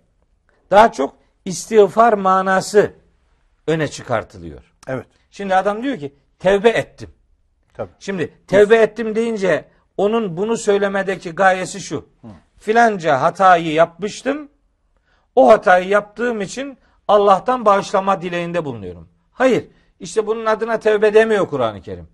daha 0.71 0.91
çok 0.91 1.15
istiğfar 1.45 2.13
manası 2.13 2.93
öne 3.67 3.87
çıkartılıyor. 3.87 4.73
Evet. 4.87 5.07
Şimdi 5.31 5.55
adam 5.55 5.83
diyor 5.83 5.97
ki 5.97 6.15
tevbe 6.39 6.69
ettim. 6.69 7.09
Tabii. 7.73 7.91
Şimdi 7.99 8.33
tevbe 8.47 8.75
ettim 8.75 9.15
deyince 9.15 9.65
onun 9.97 10.37
bunu 10.37 10.57
söylemedeki 10.57 11.31
gayesi 11.31 11.79
şu. 11.79 12.09
Filanca 12.57 13.21
hatayı 13.21 13.73
yapmıştım. 13.73 14.49
O 15.35 15.47
hatayı 15.47 15.87
yaptığım 15.87 16.41
için 16.41 16.77
Allah'tan 17.07 17.65
bağışlama 17.65 18.21
dileğinde 18.21 18.65
bulunuyorum. 18.65 19.09
Hayır. 19.31 19.67
işte 19.99 20.27
bunun 20.27 20.45
adına 20.45 20.79
tevbe 20.79 21.13
demiyor 21.13 21.47
Kur'an-ı 21.47 21.81
Kerim. 21.81 22.07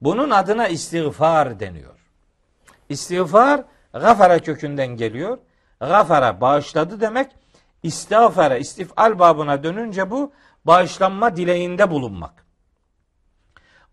Bunun 0.00 0.30
adına 0.30 0.68
istiğfar 0.68 1.60
deniyor. 1.60 1.94
İstiğfar 2.88 3.64
gafara 3.92 4.38
kökünden 4.38 4.86
geliyor. 4.86 5.38
Gafara 5.80 6.40
bağışladı 6.40 7.00
demek. 7.00 7.30
İstiğfara, 7.82 8.56
istifal 8.56 9.18
babına 9.18 9.62
dönünce 9.62 10.10
bu 10.10 10.32
bağışlanma 10.64 11.36
dileğinde 11.36 11.90
bulunmak. 11.90 12.46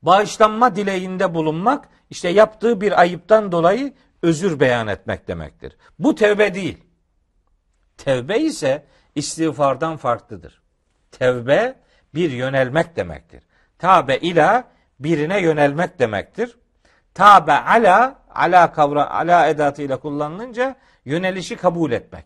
Bağışlanma 0.01 0.75
dileğinde 0.75 1.33
bulunmak 1.33 1.89
işte 2.09 2.29
yaptığı 2.29 2.81
bir 2.81 2.99
ayıptan 2.99 3.51
dolayı 3.51 3.93
özür 4.21 4.59
beyan 4.59 4.87
etmek 4.87 5.27
demektir. 5.27 5.77
Bu 5.99 6.15
tevbe 6.15 6.53
değil. 6.53 6.77
Tevbe 7.97 8.39
ise 8.39 8.85
istiğfardan 9.15 9.97
farklıdır. 9.97 10.61
Tevbe 11.11 11.75
bir 12.15 12.31
yönelmek 12.31 12.95
demektir. 12.95 13.43
Tabe 13.79 14.17
ila 14.17 14.63
birine 14.99 15.41
yönelmek 15.41 15.99
demektir. 15.99 16.57
Tabe 17.13 17.53
ala 17.53 18.15
ala 18.35 18.73
kavra 18.73 19.09
ala 19.09 19.47
edatıyla 19.47 19.99
kullanılınca 19.99 20.75
yönelişi 21.05 21.55
kabul 21.55 21.91
etmek. 21.91 22.25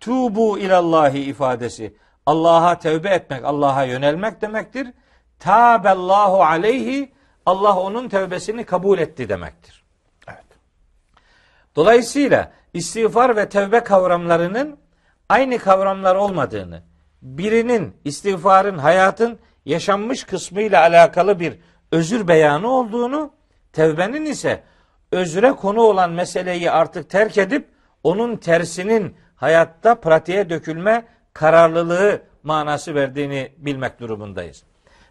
Tubu 0.00 0.58
ilallahi 0.58 1.18
ifadesi 1.18 1.96
Allah'a 2.26 2.78
tevbe 2.78 3.08
etmek, 3.08 3.44
Allah'a 3.44 3.84
yönelmek 3.84 4.42
demektir. 4.42 4.88
Tabellahu 5.38 6.44
aleyhi 6.44 7.12
Allah 7.46 7.78
onun 7.78 8.08
tevbesini 8.08 8.64
kabul 8.64 8.98
etti 8.98 9.28
demektir. 9.28 9.84
Evet. 10.28 10.44
Dolayısıyla 11.76 12.52
istiğfar 12.74 13.36
ve 13.36 13.48
tevbe 13.48 13.80
kavramlarının 13.80 14.78
aynı 15.28 15.58
kavramlar 15.58 16.16
olmadığını, 16.16 16.82
birinin 17.22 17.96
istiğfarın 18.04 18.78
hayatın 18.78 19.38
yaşanmış 19.64 20.24
kısmıyla 20.24 20.80
alakalı 20.80 21.40
bir 21.40 21.58
özür 21.92 22.28
beyanı 22.28 22.70
olduğunu, 22.70 23.30
tevbenin 23.72 24.24
ise 24.24 24.62
özre 25.12 25.52
konu 25.52 25.80
olan 25.80 26.10
meseleyi 26.10 26.70
artık 26.70 27.10
terk 27.10 27.38
edip 27.38 27.68
onun 28.02 28.36
tersinin 28.36 29.16
hayatta 29.36 30.00
pratiğe 30.00 30.50
dökülme 30.50 31.04
kararlılığı 31.32 32.22
manası 32.42 32.94
verdiğini 32.94 33.52
bilmek 33.56 34.00
durumundayız. 34.00 34.64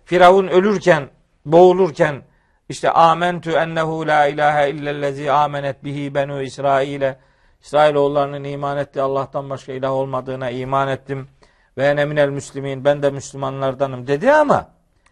Firavun 0.06 0.48
ölürken, 0.48 1.10
boğulurken 1.46 2.22
işte 2.70 2.92
amentü 2.92 3.52
ennehu 3.52 4.08
la 4.08 4.28
ilahe 4.28 4.70
illellezi 4.70 5.32
amenet 5.32 5.84
bihi 5.84 6.16
benu 6.16 6.42
İsrail'e 6.42 7.18
İsrailoğullarının 7.66 8.44
iman 8.44 8.78
ettiği 8.78 9.02
Allah'tan 9.02 9.50
başka 9.50 9.74
ilah 9.74 9.92
olmadığına 9.92 10.50
iman 10.50 10.88
ettim. 10.88 11.28
Ve 11.78 11.88
ene 11.88 12.06
minel 12.06 12.30
müslimin 12.30 12.86
ben 12.86 13.04
de 13.04 13.10
Müslümanlardanım 13.10 14.08
dedi 14.08 14.32
ama 14.32 14.70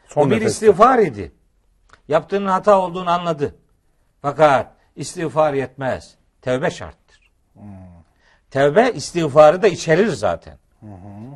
Son 0.07 0.21
o 0.21 0.25
bir 0.25 0.35
nefeste. 0.35 0.51
istiğfar 0.51 0.99
idi. 0.99 1.31
Yaptığının 2.07 2.47
hata 2.47 2.79
olduğunu 2.79 3.09
anladı. 3.09 3.55
Fakat 4.21 4.71
istiğfar 4.95 5.53
yetmez. 5.53 6.15
Tevbe 6.41 6.71
şarttır. 6.71 7.31
Tevbe 8.51 8.91
istiğfarı 8.91 9.61
da 9.61 9.67
içerir 9.67 10.07
zaten. 10.07 10.57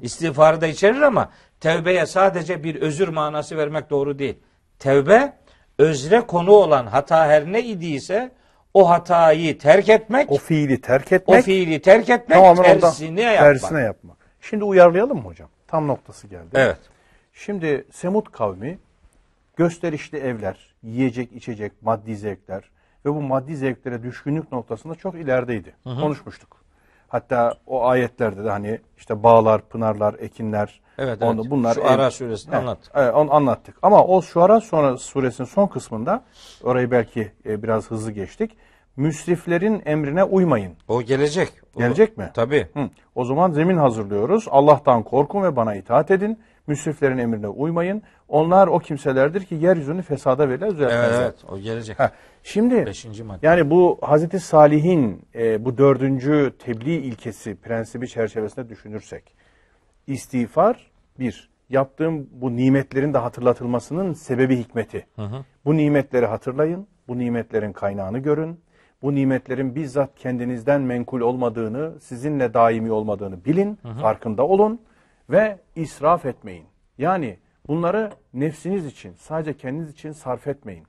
İstiğfarı 0.01 0.61
da 0.61 0.67
içerir 0.67 1.01
ama 1.01 1.29
tevbeye 1.59 2.05
sadece 2.05 2.63
bir 2.63 2.75
özür 2.75 3.07
manası 3.07 3.57
vermek 3.57 3.89
doğru 3.89 4.19
değil. 4.19 4.39
Tevbe 4.79 5.33
özre 5.77 6.21
konu 6.21 6.51
olan 6.51 6.87
hata 6.87 7.27
her 7.27 7.45
ne 7.45 7.63
idiyse 7.63 8.31
o 8.77 8.89
hatayı 8.89 9.57
terk 9.57 9.89
etmek, 9.89 10.31
O 10.31 10.35
o, 10.35 10.37
fiili 10.37 10.81
terk 10.81 11.11
etmek, 11.11 11.43
fiili 11.43 11.81
terk 11.81 12.09
etmek, 12.09 12.37
tamamen 12.37 12.75
ondan 12.75 12.79
tersine 12.79 13.21
yapmak. 13.21 13.43
tersine 13.43 13.81
yapmak. 13.81 14.17
Şimdi 14.41 14.63
uyarlayalım 14.63 15.17
mı 15.17 15.23
hocam? 15.23 15.49
Tam 15.67 15.87
noktası 15.87 16.27
geldi. 16.27 16.47
Evet. 16.53 16.77
Şimdi 17.33 17.85
Semut 17.91 18.31
kavmi 18.31 18.79
gösterişli 19.55 20.17
evler, 20.17 20.73
yiyecek, 20.83 21.31
içecek, 21.31 21.71
maddi 21.81 22.15
zevkler 22.15 22.63
ve 23.05 23.09
bu 23.09 23.21
maddi 23.21 23.55
zevklere 23.55 24.03
düşkünlük 24.03 24.51
noktasında 24.51 24.95
çok 24.95 25.15
ilerideydi. 25.15 25.75
Konuşmuştuk. 25.83 26.57
Hatta 27.07 27.53
o 27.67 27.85
ayetlerde 27.85 28.43
de 28.43 28.49
hani 28.49 28.79
işte 28.97 29.23
bağlar, 29.23 29.61
pınarlar, 29.61 30.15
ekinler, 30.19 30.79
Evet, 30.97 31.21
onu- 31.21 31.41
evet. 31.41 31.51
bunlar 31.51 31.73
Şu 31.73 31.87
Ara 31.87 32.11
suresinde 32.11 32.55
Evet, 32.55 32.63
anlattık. 32.63 32.91
Evet, 32.95 33.13
onu 33.15 33.33
anlattık. 33.33 33.75
Ama 33.81 34.03
o 34.05 34.21
Şuara 34.21 34.61
sonra 34.61 34.97
suresinin 34.97 35.47
son 35.47 35.67
kısmında 35.67 36.23
orayı 36.63 36.91
belki 36.91 37.31
e, 37.45 37.63
biraz 37.63 37.91
hızlı 37.91 38.11
geçtik. 38.11 38.57
Müsriflerin 38.97 39.81
emrine 39.85 40.23
uymayın. 40.23 40.73
O 40.87 41.01
gelecek. 41.01 41.51
O- 41.75 41.79
Gelecek 41.79 42.17
mi? 42.17 42.31
Tabii. 42.33 42.67
Hı. 42.73 42.89
O 43.15 43.25
zaman 43.25 43.51
zemin 43.51 43.77
hazırlıyoruz. 43.77 44.45
Allah'tan 44.49 45.03
korkun 45.03 45.43
ve 45.43 45.55
bana 45.55 45.75
itaat 45.75 46.11
edin. 46.11 46.39
Müsriflerin 46.67 47.17
emrine 47.17 47.47
uymayın. 47.47 48.01
Onlar 48.27 48.67
o 48.67 48.79
kimselerdir 48.79 49.43
ki 49.45 49.55
yeryüzünü 49.55 50.01
fesada 50.01 50.49
verirler, 50.49 50.65
Evet, 50.67 50.75
düzeltmezler. 50.75 51.21
evet. 51.23 51.35
O 51.49 51.57
gelecek. 51.59 51.99
Heh, 51.99 52.09
Şimdi 52.43 52.85
Beşinci 52.85 53.23
madde. 53.23 53.47
yani 53.47 53.69
bu 53.69 53.97
Hazreti 54.01 54.39
Salih'in 54.39 55.21
e, 55.35 55.65
bu 55.65 55.77
dördüncü 55.77 56.53
tebliğ 56.59 56.95
ilkesi, 56.97 57.55
prensibi 57.55 58.07
çerçevesinde 58.07 58.69
düşünürsek 58.69 59.35
istiğfar 60.07 60.91
bir, 61.19 61.49
yaptığım 61.69 62.27
bu 62.31 62.55
nimetlerin 62.55 63.13
de 63.13 63.17
hatırlatılmasının 63.17 64.13
sebebi 64.13 64.57
hikmeti. 64.57 65.07
Bu 65.65 65.77
nimetleri 65.77 66.25
hatırlayın, 66.25 66.87
bu 67.07 67.17
nimetlerin 67.17 67.73
kaynağını 67.73 68.19
görün, 68.19 68.59
bu 69.01 69.15
nimetlerin 69.15 69.75
bizzat 69.75 70.15
kendinizden 70.15 70.81
menkul 70.81 71.21
olmadığını, 71.21 71.99
sizinle 71.99 72.53
daimi 72.53 72.91
olmadığını 72.91 73.45
bilin, 73.45 73.79
farkında 74.01 74.47
olun 74.47 74.81
ve 75.29 75.59
israf 75.75 76.25
etmeyin. 76.25 76.65
Yani 76.97 77.37
bunları 77.67 78.11
nefsiniz 78.33 78.85
için, 78.85 79.13
sadece 79.13 79.57
kendiniz 79.57 79.89
için 79.89 80.11
sarf 80.11 80.47
etmeyin. 80.47 80.83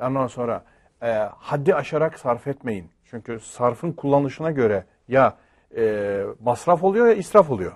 Ondan 0.00 0.26
sonra 0.26 0.64
e, 1.02 1.08
haddi 1.36 1.74
aşarak 1.74 2.18
sarf 2.18 2.46
etmeyin. 2.46 2.90
Çünkü 3.04 3.40
sarfın 3.40 3.92
kullanışına 3.92 4.50
göre 4.50 4.84
ya 5.08 5.36
e, 5.76 6.22
masraf 6.44 6.84
oluyor 6.84 7.06
ya 7.06 7.14
israf 7.14 7.50
oluyor. 7.50 7.72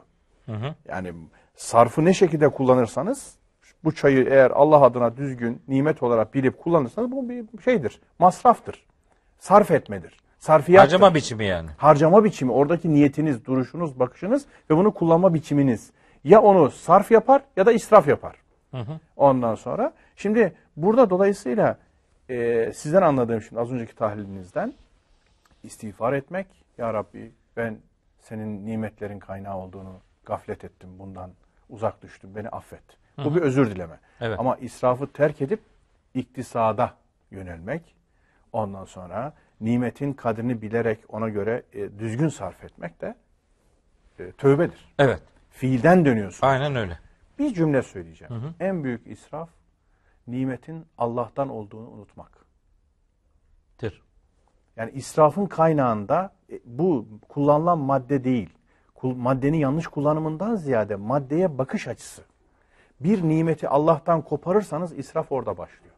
Yani 0.88 1.12
sarfı 1.54 2.04
ne 2.04 2.14
şekilde 2.14 2.48
kullanırsanız 2.48 3.34
bu 3.84 3.94
çayı 3.94 4.26
eğer 4.30 4.50
Allah 4.50 4.82
adına 4.82 5.16
düzgün 5.16 5.62
nimet 5.68 6.02
olarak 6.02 6.34
bilip 6.34 6.58
kullanırsanız 6.58 7.12
bu 7.12 7.28
bir 7.28 7.62
şeydir. 7.64 8.00
Masraftır. 8.18 8.89
Sarf 9.40 9.70
etmedir. 9.70 10.16
Sarfiyattır. 10.38 10.88
Harcama 10.88 11.14
biçimi 11.14 11.44
yani. 11.44 11.70
harcama 11.76 12.24
biçimi, 12.24 12.52
oradaki 12.52 12.94
niyetiniz, 12.94 13.44
duruşunuz, 13.44 13.98
bakışınız 13.98 14.46
ve 14.70 14.76
bunu 14.76 14.94
kullanma 14.94 15.34
biçiminiz. 15.34 15.90
Ya 16.24 16.42
onu 16.42 16.70
sarf 16.70 17.10
yapar 17.10 17.42
ya 17.56 17.66
da 17.66 17.72
israf 17.72 18.08
yapar. 18.08 18.36
Ondan 19.16 19.54
sonra. 19.54 19.92
Şimdi 20.16 20.52
burada 20.76 21.10
dolayısıyla 21.10 21.78
e, 22.28 22.72
sizden 22.74 23.02
anladığım 23.02 23.42
şimdi 23.42 23.60
az 23.60 23.72
önceki 23.72 23.94
tahlilinizden 23.94 24.72
istiğfar 25.62 26.12
etmek. 26.12 26.46
Ya 26.78 26.94
Rabbi 26.94 27.32
ben 27.56 27.78
senin 28.20 28.66
nimetlerin 28.66 29.18
kaynağı 29.18 29.56
olduğunu 29.56 30.00
gaflet 30.24 30.64
ettim. 30.64 30.90
Bundan 30.98 31.30
uzak 31.70 32.02
düştüm. 32.02 32.30
Beni 32.36 32.48
affet. 32.48 32.82
Bu 33.24 33.34
bir 33.34 33.40
özür 33.40 33.70
dileme. 33.70 33.98
Evet. 34.20 34.38
Ama 34.40 34.56
israfı 34.56 35.06
terk 35.06 35.42
edip 35.42 35.60
iktisada 36.14 36.94
yönelmek. 37.30 37.99
Ondan 38.52 38.84
sonra 38.84 39.32
nimetin 39.60 40.12
kadrini 40.12 40.62
bilerek 40.62 40.98
ona 41.08 41.28
göre 41.28 41.62
e, 41.72 41.98
düzgün 41.98 42.28
sarf 42.28 42.64
etmek 42.64 43.00
de 43.00 43.14
e, 44.18 44.32
tövbedir. 44.32 44.94
Evet. 44.98 45.22
Fiilden 45.50 46.04
dönüyorsun. 46.04 46.46
Aynen 46.46 46.76
öyle. 46.76 46.98
Bir 47.38 47.54
cümle 47.54 47.82
söyleyeceğim. 47.82 48.54
En 48.60 48.84
büyük 48.84 49.06
israf 49.06 49.48
nimetin 50.26 50.86
Allah'tan 50.98 51.48
olduğunu 51.48 51.90
unutmak. 51.90 52.44
Tır. 53.78 54.02
Yani 54.76 54.90
israfın 54.90 55.46
kaynağında 55.46 56.32
e, 56.52 56.60
bu 56.64 57.08
kullanılan 57.28 57.78
madde 57.78 58.24
değil. 58.24 58.50
Maddenin 59.02 59.58
yanlış 59.58 59.86
kullanımından 59.86 60.56
ziyade 60.56 60.96
maddeye 60.96 61.58
bakış 61.58 61.88
açısı. 61.88 62.22
Bir 63.00 63.22
nimeti 63.22 63.68
Allah'tan 63.68 64.22
koparırsanız 64.22 64.98
israf 64.98 65.32
orada 65.32 65.58
başlıyor. 65.58 65.89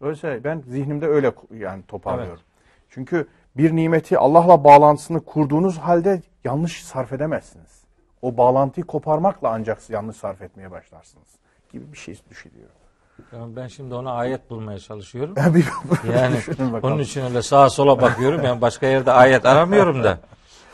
Öyleyse 0.00 0.40
ben 0.44 0.62
zihnimde 0.68 1.06
öyle 1.06 1.32
yani 1.58 1.82
toparlıyorum. 1.82 2.42
Çünkü 2.90 3.28
bir 3.56 3.76
nimeti 3.76 4.18
Allah'la 4.18 4.64
bağlantısını 4.64 5.20
kurduğunuz 5.20 5.78
halde 5.78 6.22
yanlış 6.44 6.84
sarf 6.84 7.12
edemezsiniz. 7.12 7.82
O 8.22 8.36
bağlantıyı 8.36 8.86
koparmakla 8.86 9.50
ancak 9.50 9.90
yanlış 9.90 10.16
sarf 10.16 10.42
etmeye 10.42 10.70
başlarsınız 10.70 11.28
gibi 11.72 11.92
bir 11.92 11.98
şey 11.98 12.18
düşünüyorum. 12.30 12.74
Yani 13.32 13.56
ben 13.56 13.66
şimdi 13.66 13.94
ona 13.94 14.12
ayet 14.12 14.50
bulmaya 14.50 14.78
çalışıyorum. 14.78 15.34
Yani 16.14 16.36
onun 16.82 16.98
için 16.98 17.24
öyle 17.24 17.42
sağa 17.42 17.70
sola 17.70 18.00
bakıyorum. 18.00 18.44
Yani 18.44 18.60
başka 18.60 18.86
yerde 18.86 19.12
ayet 19.12 19.46
aramıyorum 19.46 20.04
da. 20.04 20.18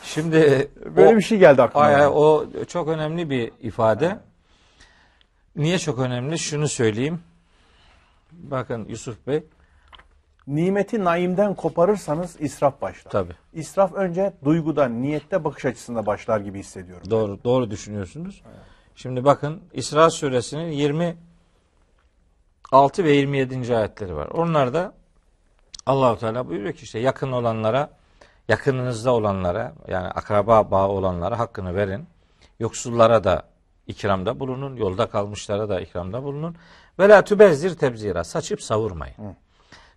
Şimdi 0.02 0.68
Böyle 0.96 1.14
o, 1.14 1.16
bir 1.16 1.22
şey 1.22 1.38
geldi 1.38 1.62
aklıma. 1.62 1.87
Ay, 1.87 2.06
o 2.06 2.44
çok 2.68 2.88
önemli 2.88 3.30
bir 3.30 3.52
ifade. 3.60 4.18
Niye 5.56 5.78
çok 5.78 5.98
önemli? 5.98 6.38
Şunu 6.38 6.68
söyleyeyim. 6.68 7.20
Bakın 8.38 8.88
Yusuf 8.88 9.27
Bey. 9.27 9.44
Nimeti 10.47 11.05
naimden 11.05 11.55
koparırsanız 11.55 12.40
israf 12.40 12.83
başlar. 12.83 13.11
Tabii. 13.11 13.33
İsraf 13.53 13.92
önce 13.92 14.33
duyguda, 14.44 14.88
niyette, 14.88 15.44
bakış 15.44 15.64
açısında 15.64 16.07
başlar 16.07 16.40
gibi 16.40 16.59
hissediyorum. 16.59 17.11
Doğru 17.11 17.44
doğru 17.44 17.70
düşünüyorsunuz. 17.70 18.42
Şimdi 18.94 19.25
bakın 19.25 19.62
İsra 19.73 20.11
suresinin 20.11 20.70
26 20.70 21.18
ve 23.05 23.12
27. 23.12 23.77
ayetleri 23.77 24.16
var. 24.16 24.27
Onlarda 24.27 24.94
Allahu 25.87 26.18
Teala 26.18 26.49
buyuruyor 26.49 26.73
ki 26.73 26.83
işte 26.83 26.99
yakın 26.99 27.33
olanlara, 27.33 27.90
yakınınızda 28.49 29.12
olanlara 29.12 29.75
yani 29.88 30.09
akraba 30.09 30.70
bağı 30.70 30.88
olanlara 30.88 31.38
hakkını 31.38 31.75
verin. 31.75 32.07
Yoksullara 32.61 33.25
da 33.25 33.42
ikramda 33.87 34.40
bulunun, 34.40 34.77
yolda 34.77 35.09
kalmışlara 35.09 35.68
da 35.68 35.81
ikramda 35.81 36.23
bulunun. 36.23 36.57
Ve 36.98 37.09
la 37.09 37.24
tübezzir 37.24 37.74
tebzira. 37.74 38.24
Saçıp 38.24 38.62
savurmayın. 38.62 39.37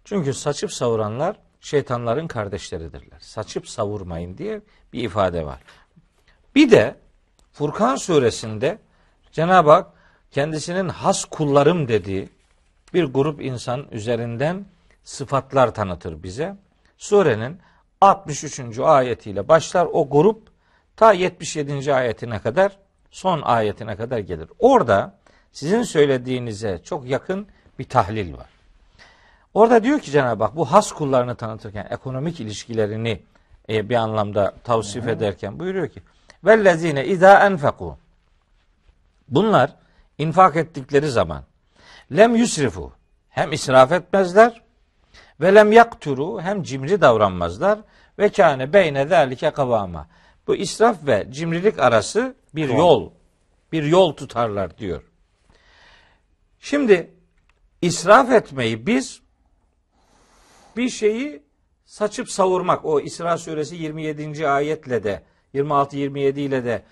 Çünkü 0.06 0.34
saçıp 0.34 0.74
savuranlar 0.74 1.40
şeytanların 1.62 2.28
kardeşleridirler. 2.28 3.20
Saçıp 3.20 3.70
savurmayın 3.70 4.38
diye 4.38 4.62
bir 4.94 5.04
ifade 5.04 5.46
var. 5.46 5.60
Bir 6.56 6.72
de 6.72 6.96
Furkan 7.52 7.96
suresinde 7.96 8.78
Cenab-ı 9.32 9.72
Hak 9.72 9.88
kendisinin 10.32 10.90
has 10.90 11.26
kullarım 11.26 11.88
dediği 11.88 12.30
bir 12.94 13.04
grup 13.04 13.42
insan 13.42 13.88
üzerinden 13.92 14.66
sıfatlar 15.04 15.74
tanıtır 15.74 16.24
bize. 16.24 16.56
Surenin 16.98 17.60
63. 18.02 18.80
ayetiyle 18.80 19.48
başlar 19.48 19.88
o 19.92 20.10
grup 20.10 20.48
ta 20.96 21.14
77. 21.14 21.94
ayetine 21.94 22.40
kadar 22.40 22.78
son 23.12 23.42
ayetine 23.42 23.96
kadar 23.96 24.20
gelir. 24.20 24.50
Orada 24.60 25.17
sizin 25.58 25.84
söylediğinize 25.84 26.82
çok 26.84 27.06
yakın 27.06 27.48
bir 27.80 27.84
tahlil 27.84 28.34
var. 28.34 28.50
Orada 29.54 29.84
diyor 29.84 30.00
ki 30.00 30.12
Cenab-ı 30.12 30.44
Hak 30.44 30.56
bu 30.56 30.72
has 30.72 30.92
kullarını 30.92 31.36
tanıtırken 31.36 31.88
ekonomik 31.90 32.40
ilişkilerini 32.40 33.22
e, 33.70 33.90
bir 33.90 33.96
anlamda 33.96 34.54
tavsif 34.64 35.08
ederken 35.08 35.60
buyuruyor 35.60 35.88
ki 35.88 36.02
vellezine 36.44 37.06
izâ 37.06 37.48
enfekû 37.48 37.96
Bunlar 39.30 39.76
infak 40.18 40.56
ettikleri 40.56 41.10
zaman 41.10 41.44
lem 42.18 42.36
yusrifu 42.36 42.92
hem 43.30 43.54
israf 43.54 43.92
etmezler 43.92 44.62
Ve 45.42 45.56
lem 45.56 45.72
yakturu 45.72 46.42
hem 46.42 46.64
cimri 46.64 47.02
davranmazlar 47.02 47.80
ve 48.20 48.30
kâne 48.30 48.74
beyne 48.74 49.08
zâlike 49.08 49.52
kavama. 49.52 50.08
Bu 50.48 50.56
israf 50.56 51.08
ve 51.08 51.28
cimrilik 51.32 51.80
arası 51.80 52.36
bir 52.56 52.70
yol. 52.70 53.12
Bir 53.72 53.84
yol 53.84 54.14
tutarlar 54.14 54.78
diyor. 54.78 55.07
Şimdi 56.60 57.12
israf 57.82 58.32
etmeyi 58.32 58.88
biz 58.88 59.22
bir 60.78 60.90
şeyi 60.90 61.44
saçıp 61.86 62.30
savurmak 62.32 62.86
o 62.86 63.00
İsra 63.00 63.38
suresi 63.38 63.76
27. 63.76 64.48
ayetle 64.48 65.04
de 65.04 65.24
26 65.54 65.98
27 65.98 66.42
ile 66.42 66.66
de 66.66 66.84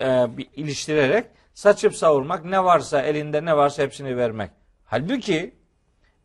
e, 0.00 0.26
iliştirerek 0.56 1.26
saçıp 1.54 1.96
savurmak 1.96 2.44
ne 2.44 2.64
varsa 2.64 3.02
elinde 3.02 3.44
ne 3.44 3.56
varsa 3.56 3.82
hepsini 3.82 4.16
vermek. 4.16 4.50
Halbuki 4.84 5.54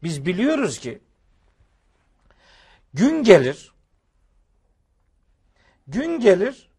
biz 0.03 0.25
biliyoruz 0.25 0.79
ki 0.79 1.01
gün 2.93 3.23
gelir 3.23 3.73
gün 5.87 6.19
gelir 6.19 6.69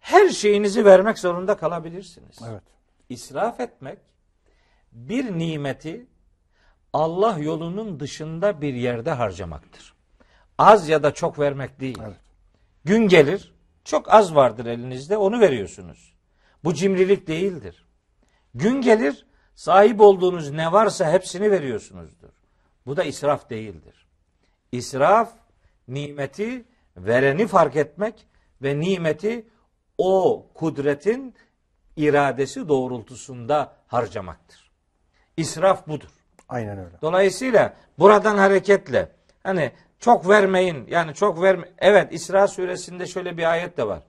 her 0.00 0.28
şeyinizi 0.28 0.84
vermek 0.84 1.18
zorunda 1.18 1.56
kalabilirsiniz. 1.56 2.38
Evet. 2.50 2.62
İsraf 3.08 3.60
etmek 3.60 3.98
bir 4.92 5.38
nimeti 5.38 6.06
Allah 6.92 7.38
yolunun 7.38 8.00
dışında 8.00 8.60
bir 8.60 8.74
yerde 8.74 9.10
harcamaktır. 9.10 9.94
Az 10.58 10.88
ya 10.88 11.02
da 11.02 11.14
çok 11.14 11.38
vermek 11.38 11.80
değil. 11.80 11.98
Evet. 12.02 12.16
Gün 12.84 13.08
gelir, 13.08 13.54
çok 13.84 14.14
az 14.14 14.34
vardır 14.34 14.66
elinizde, 14.66 15.16
onu 15.16 15.40
veriyorsunuz. 15.40 16.14
Bu 16.64 16.74
cimrilik 16.74 17.26
değildir. 17.26 17.86
Gün 18.54 18.80
gelir, 18.80 19.26
sahip 19.54 20.00
olduğunuz 20.00 20.50
ne 20.50 20.72
varsa 20.72 21.12
hepsini 21.12 21.50
veriyorsunuzdur. 21.50 22.32
Bu 22.86 22.96
da 22.96 23.04
israf 23.04 23.50
değildir. 23.50 24.08
İsraf, 24.72 25.32
nimeti 25.88 26.64
vereni 26.96 27.46
fark 27.46 27.76
etmek 27.76 28.26
ve 28.62 28.80
nimeti 28.80 29.48
o 29.98 30.46
kudretin 30.54 31.34
iradesi 31.96 32.68
doğrultusunda 32.68 33.76
harcamaktır. 33.86 34.67
İsraf 35.38 35.88
budur. 35.88 36.08
Aynen 36.48 36.78
öyle. 36.78 37.00
Dolayısıyla 37.02 37.74
buradan 37.98 38.38
hareketle 38.38 39.08
hani 39.42 39.72
çok 39.98 40.28
vermeyin 40.28 40.86
yani 40.90 41.14
çok 41.14 41.42
verme. 41.42 41.68
Evet 41.78 42.12
İsra 42.12 42.48
suresinde 42.48 43.06
şöyle 43.06 43.36
bir 43.36 43.50
ayet 43.50 43.76
de 43.76 43.86
var. 43.86 44.02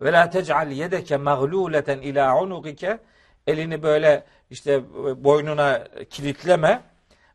Ve 0.00 0.12
la 0.12 0.30
tec'al 0.30 0.70
yedeke 0.70 1.16
mağluleten 1.16 1.98
ila 1.98 2.40
unukike 2.42 2.98
elini 3.46 3.82
böyle 3.82 4.24
işte 4.50 4.82
boynuna 5.24 5.84
kilitleme. 6.10 6.82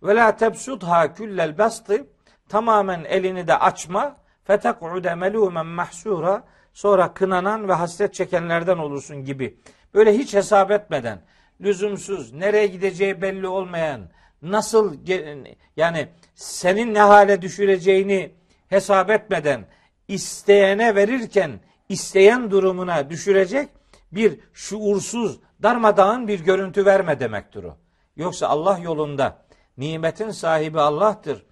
Ve 0.04 0.15
la 0.15 0.36
tebsudha 0.36 1.13
küllel 1.13 1.58
bastı 1.58 2.08
tamamen 2.50 3.04
elini 3.04 3.48
de 3.48 3.58
açma. 3.58 4.15
Fetek'ude 4.44 5.10
melûmen 5.10 5.65
mahsura 5.65 6.44
sonra 6.74 7.13
kınanan 7.13 7.67
ve 7.67 7.74
hasret 7.74 8.13
çekenlerden 8.13 8.78
olursun 8.78 9.26
gibi. 9.26 9.58
Böyle 9.94 10.17
hiç 10.17 10.34
hesap 10.34 10.72
etmeden 10.72 11.22
lüzumsuz, 11.63 12.34
nereye 12.34 12.67
gideceği 12.67 13.21
belli 13.21 13.47
olmayan, 13.47 14.10
nasıl 14.41 14.97
yani 15.78 16.08
senin 16.36 16.93
ne 16.93 17.00
hale 17.00 17.41
düşüreceğini 17.41 18.32
hesap 18.67 19.10
etmeden 19.10 19.65
isteyene 20.08 20.95
verirken 20.95 21.60
isteyen 21.89 22.52
durumuna 22.52 23.10
düşürecek 23.10 23.69
bir 24.12 24.39
şuursuz, 24.54 25.39
darmadağın 25.63 26.28
bir 26.28 26.39
görüntü 26.39 26.86
verme 26.86 27.19
demektir 27.19 27.63
o. 27.63 27.78
Yoksa 28.15 28.47
Allah 28.47 28.80
yolunda 28.80 29.45
nimetin 29.78 30.30
sahibi 30.30 30.80
Allah'tır. 30.80 31.45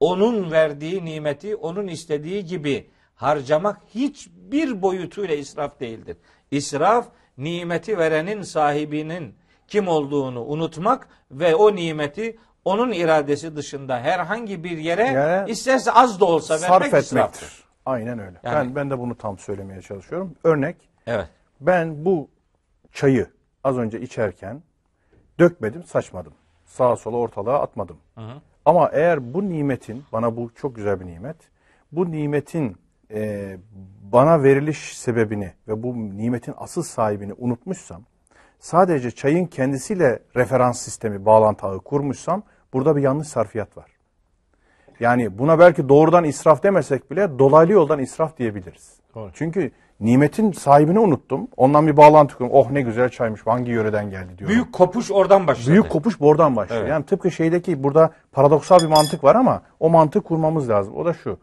Onun 0.00 0.50
verdiği 0.50 1.04
nimeti 1.04 1.56
onun 1.56 1.86
istediği 1.86 2.44
gibi 2.44 2.90
harcamak 3.14 3.80
hiçbir 3.94 4.82
boyutuyla 4.82 5.34
israf 5.34 5.80
değildir. 5.80 6.16
İsraf 6.50 7.08
nimeti 7.38 7.98
verenin 7.98 8.42
sahibinin 8.42 9.34
kim 9.68 9.88
olduğunu 9.88 10.44
unutmak 10.44 11.08
ve 11.30 11.54
o 11.54 11.74
nimeti 11.76 12.38
onun 12.64 12.92
iradesi 12.92 13.56
dışında 13.56 14.00
herhangi 14.00 14.64
bir 14.64 14.78
yere 14.78 15.02
Yere 15.06 15.44
isterse 15.50 15.92
az 15.92 16.20
da 16.20 16.24
olsa 16.24 16.58
Sarf 16.58 16.70
vermek 16.70 16.86
israftır. 17.04 17.16
etmektir. 17.16 17.64
Aynen 17.86 18.18
öyle. 18.18 18.40
Yani- 18.42 18.54
Ben 18.68 18.74
ben 18.76 18.90
de 18.90 18.98
bunu 18.98 19.14
tam 19.14 19.38
söylemeye 19.38 19.82
çalışıyorum. 19.82 20.34
Örnek 20.44 20.76
Evet. 21.06 21.28
ben 21.60 22.04
bu 22.04 22.28
çayı 22.92 23.30
az 23.64 23.78
önce 23.78 24.00
içerken 24.00 24.62
dökmedim, 25.38 25.84
saçmadım. 25.84 26.32
Sağa 26.64 26.96
sola 26.96 27.16
ortalığa 27.16 27.62
atmadım. 27.62 27.96
Ama 28.64 28.90
eğer 28.92 29.34
bu 29.34 29.48
nimetin, 29.48 30.04
bana 30.12 30.36
bu 30.36 30.50
çok 30.54 30.76
güzel 30.76 31.00
bir 31.00 31.06
nimet, 31.06 31.36
bu 31.92 32.10
nimetin 32.12 32.76
e, 33.10 33.56
bana 34.12 34.42
veriliş 34.42 34.96
sebebini 34.98 35.52
ve 35.68 35.82
bu 35.82 35.94
nimetin 35.96 36.54
asıl 36.56 36.82
sahibini 36.82 37.32
unutmuşsam, 37.38 38.02
sadece 38.66 39.10
çayın 39.10 39.46
kendisiyle 39.46 40.18
referans 40.36 40.80
sistemi, 40.80 41.26
bağlantı 41.26 41.66
ağı 41.66 41.80
kurmuşsam, 41.80 42.42
burada 42.72 42.96
bir 42.96 43.02
yanlış 43.02 43.28
sarfiyat 43.28 43.76
var. 43.76 43.90
Yani 45.00 45.38
buna 45.38 45.58
belki 45.58 45.88
doğrudan 45.88 46.24
israf 46.24 46.62
demesek 46.62 47.10
bile 47.10 47.38
dolaylı 47.38 47.72
yoldan 47.72 47.98
israf 47.98 48.38
diyebiliriz. 48.38 48.96
Doğru. 49.14 49.30
Çünkü 49.34 49.70
nimetin 50.00 50.52
sahibini 50.52 50.98
unuttum. 50.98 51.48
Ondan 51.56 51.86
bir 51.86 51.96
bağlantı 51.96 52.34
kuruyorum. 52.34 52.58
Oh 52.58 52.70
ne 52.70 52.80
güzel 52.80 53.08
çaymış. 53.08 53.46
Hangi 53.46 53.70
yöreden 53.70 54.10
geldi 54.10 54.38
diyorum. 54.38 54.54
Büyük 54.54 54.72
kopuş 54.72 55.10
oradan 55.10 55.46
başladı. 55.46 55.70
Büyük 55.70 55.90
kopuş 55.90 56.20
buradan 56.20 56.56
başlıyor. 56.56 56.80
Evet. 56.80 56.90
Yani 56.90 57.06
tıpkı 57.06 57.30
şeydeki 57.30 57.82
burada 57.82 58.10
paradoksal 58.32 58.78
bir 58.78 58.86
mantık 58.86 59.24
var 59.24 59.34
ama 59.34 59.62
o 59.80 59.90
mantığı 59.90 60.20
kurmamız 60.20 60.68
lazım. 60.68 60.94
O 60.96 61.04
da 61.04 61.14
şu. 61.14 61.38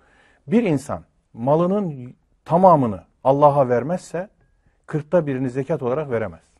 Bir 0.47 0.63
insan 0.63 1.03
malının 1.33 2.15
tamamını 2.45 3.03
Allah'a 3.23 3.69
vermezse 3.69 4.29
kırkta 4.85 5.27
birini 5.27 5.49
zekat 5.49 5.83
olarak 5.83 6.11
veremez. 6.11 6.52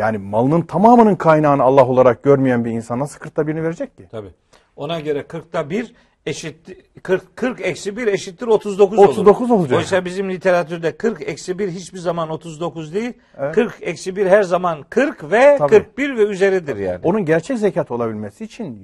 Yani 0.00 0.18
malının 0.18 0.62
tamamının 0.62 1.14
kaynağını 1.14 1.62
Allah 1.62 1.86
olarak 1.86 2.22
görmeyen 2.22 2.64
bir 2.64 2.70
insan 2.70 2.98
nasıl 2.98 3.18
kırkta 3.18 3.46
birini 3.46 3.62
verecek 3.62 3.96
ki? 3.96 4.08
Tabii. 4.10 4.30
Ona 4.76 5.00
göre 5.00 5.20
40'ta 5.20 5.70
1 5.70 5.94
eşit 6.26 6.56
40 7.02 7.36
40 7.36 7.60
eksi 7.60 7.96
1 7.96 8.06
eşittir 8.06 8.46
39 8.46 8.98
olur. 8.98 9.08
39 9.08 9.50
olacak. 9.50 9.78
Oysa 9.78 10.04
bizim 10.04 10.30
literatürde 10.30 10.96
40 10.96 11.28
eksi 11.28 11.58
1 11.58 11.68
hiçbir 11.68 11.98
zaman 11.98 12.30
39 12.30 12.94
değil. 12.94 13.12
40 13.52 13.78
eksi 13.80 14.16
1 14.16 14.26
her 14.26 14.42
zaman 14.42 14.84
40 14.90 15.30
ve 15.30 15.56
Tabii. 15.58 15.70
41 15.70 16.16
ve 16.16 16.22
üzeridir 16.22 16.76
yani. 16.76 17.00
Onun 17.02 17.24
gerçek 17.24 17.58
zekat 17.58 17.90
olabilmesi 17.90 18.44
için 18.44 18.82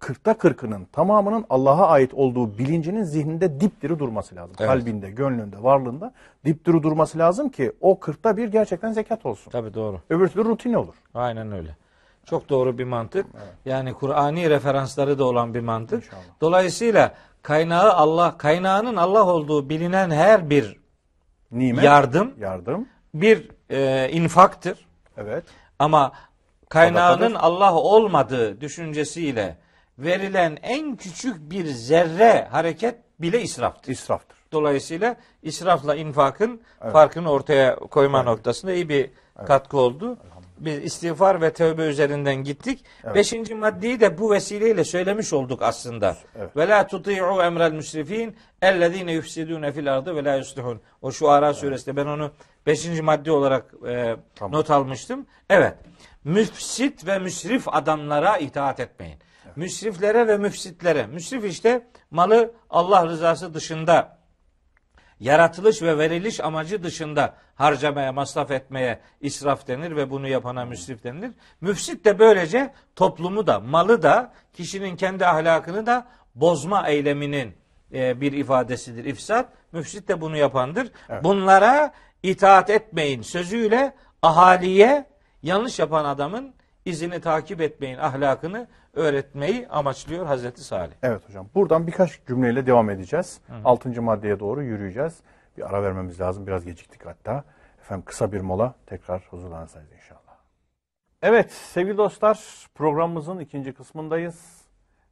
40'ta 0.00 0.32
40'ının 0.32 0.84
tamamının 0.92 1.44
Allah'a 1.50 1.86
ait 1.88 2.14
olduğu 2.14 2.58
bilincinin 2.58 3.02
zihninde 3.02 3.60
dipdiri 3.60 3.98
durması 3.98 4.36
lazım. 4.36 4.56
Evet. 4.58 4.70
Kalbinde, 4.70 5.10
gönlünde, 5.10 5.62
varlığında 5.62 6.12
dipdiri 6.44 6.82
durması 6.82 7.18
lazım 7.18 7.48
ki 7.48 7.72
o 7.80 7.92
40'ta 7.92 8.36
bir 8.36 8.48
gerçekten 8.48 8.92
zekat 8.92 9.26
olsun. 9.26 9.50
Tabii 9.50 9.74
doğru. 9.74 10.00
Öbür 10.10 10.28
türlü 10.28 10.44
rutin 10.44 10.72
olur. 10.72 10.94
Aynen 11.14 11.52
öyle. 11.52 11.76
Çok 12.24 12.48
doğru 12.48 12.78
bir 12.78 12.84
mantık. 12.84 13.26
Yani 13.64 13.92
Kur'ani 13.92 14.50
referansları 14.50 15.18
da 15.18 15.24
olan 15.24 15.54
bir 15.54 15.60
mantık. 15.60 16.04
İnşallah. 16.04 16.22
Dolayısıyla 16.40 17.14
kaynağı 17.42 17.92
Allah, 17.92 18.38
kaynağının 18.38 18.96
Allah 18.96 19.26
olduğu 19.26 19.68
bilinen 19.68 20.10
her 20.10 20.50
bir 20.50 20.80
Nimet, 21.52 21.84
yardım 21.84 22.34
yardım. 22.38 22.88
bir 23.14 23.50
e, 23.70 24.10
infaktır. 24.12 24.86
Evet. 25.16 25.44
Ama 25.78 26.12
kaynağının 26.68 27.18
Sadakadır. 27.18 27.44
Allah 27.46 27.74
olmadığı 27.74 28.60
düşüncesiyle 28.60 29.56
verilen 30.00 30.58
en 30.62 30.96
küçük 30.96 31.50
bir 31.50 31.66
zerre 31.66 32.48
hareket 32.50 32.94
bile 33.20 33.42
israftır. 33.42 33.92
israftır. 33.92 34.38
Dolayısıyla 34.52 35.16
israfla 35.42 35.94
infakın 35.94 36.60
farkını 36.92 37.30
ortaya 37.30 37.76
koyma 37.76 38.22
noktasında 38.22 38.72
iyi 38.72 38.88
bir 38.88 39.10
katkı 39.46 39.76
oldu. 39.76 40.18
Biz 40.58 40.84
istiğfar 40.84 41.40
ve 41.40 41.52
tövbe 41.52 41.82
üzerinden 41.82 42.34
gittik. 42.34 42.84
Beşinci 43.14 43.54
maddeyi 43.54 44.00
de 44.00 44.18
bu 44.18 44.30
vesileyle 44.30 44.84
söylemiş 44.84 45.32
olduk 45.32 45.62
aslında. 45.62 46.16
Evet. 46.38 46.56
Ve 46.56 46.68
la 46.68 46.86
tuti'u 46.86 47.42
emrel 47.42 47.72
müsrifin 47.72 48.36
ellezine 48.62 49.12
yufsidune 49.12 49.72
fil 49.72 49.94
ardı 49.94 50.16
ve 50.16 50.24
la 50.24 50.34
yuslihun. 50.36 50.80
O 51.02 51.12
şu 51.12 51.30
Ara 51.30 51.54
suresinde 51.54 51.96
ben 51.96 52.06
onu 52.06 52.30
beşinci 52.66 53.02
madde 53.02 53.32
olarak 53.32 53.74
e, 53.88 54.16
Tamam. 54.34 54.52
not 54.52 54.70
almıştım. 54.70 55.26
Evet. 55.50 55.74
Müfsit 56.24 57.06
ve 57.06 57.18
müsrif 57.18 57.68
adamlara 57.68 58.36
itaat 58.38 58.80
etmeyin. 58.80 59.18
Müsriflere 59.56 60.28
ve 60.28 60.36
müfsitlere. 60.36 61.06
Müsrif 61.06 61.44
işte 61.44 61.86
malı 62.10 62.54
Allah 62.70 63.06
rızası 63.06 63.54
dışında 63.54 64.18
yaratılış 65.20 65.82
ve 65.82 65.98
veriliş 65.98 66.40
amacı 66.40 66.82
dışında 66.82 67.34
harcamaya, 67.54 68.12
masraf 68.12 68.50
etmeye 68.50 69.00
israf 69.20 69.68
denir 69.68 69.96
ve 69.96 70.10
bunu 70.10 70.28
yapana 70.28 70.64
müsrif 70.64 71.04
denilir. 71.04 71.30
Müfsit 71.60 72.04
de 72.04 72.18
böylece 72.18 72.74
toplumu 72.96 73.46
da, 73.46 73.60
malı 73.60 74.02
da, 74.02 74.32
kişinin 74.52 74.96
kendi 74.96 75.26
ahlakını 75.26 75.86
da 75.86 76.06
bozma 76.34 76.88
eyleminin 76.88 77.54
e, 77.92 78.20
bir 78.20 78.32
ifadesidir. 78.32 79.04
İfsat, 79.04 79.48
müfsit 79.72 80.08
de 80.08 80.20
bunu 80.20 80.36
yapandır. 80.36 80.92
Bunlara 81.22 81.92
itaat 82.22 82.70
etmeyin 82.70 83.22
sözüyle 83.22 83.94
ahaliye 84.22 85.06
yanlış 85.42 85.78
yapan 85.78 86.04
adamın 86.04 86.54
izini 86.84 87.20
takip 87.20 87.60
etmeyin 87.60 87.98
ahlakını 87.98 88.68
öğretmeyi 88.94 89.68
amaçlıyor 89.68 90.26
Hazreti 90.26 90.64
Salih. 90.64 90.94
Evet 91.02 91.28
hocam. 91.28 91.48
Buradan 91.54 91.86
birkaç 91.86 92.26
cümleyle 92.26 92.66
devam 92.66 92.90
edeceğiz. 92.90 93.40
Altıncı 93.64 94.02
maddeye 94.02 94.40
doğru 94.40 94.62
yürüyeceğiz. 94.62 95.20
Bir 95.56 95.68
ara 95.70 95.82
vermemiz 95.82 96.20
lazım. 96.20 96.46
Biraz 96.46 96.64
geciktik 96.64 97.06
hatta. 97.06 97.44
Efendim 97.80 98.04
kısa 98.04 98.32
bir 98.32 98.40
mola. 98.40 98.74
Tekrar 98.86 99.22
huzurlarınızdayız 99.30 99.92
inşallah. 99.92 100.20
Evet 101.22 101.52
sevgili 101.52 101.96
dostlar 101.96 102.66
programımızın 102.74 103.38
ikinci 103.38 103.72
kısmındayız. 103.72 104.60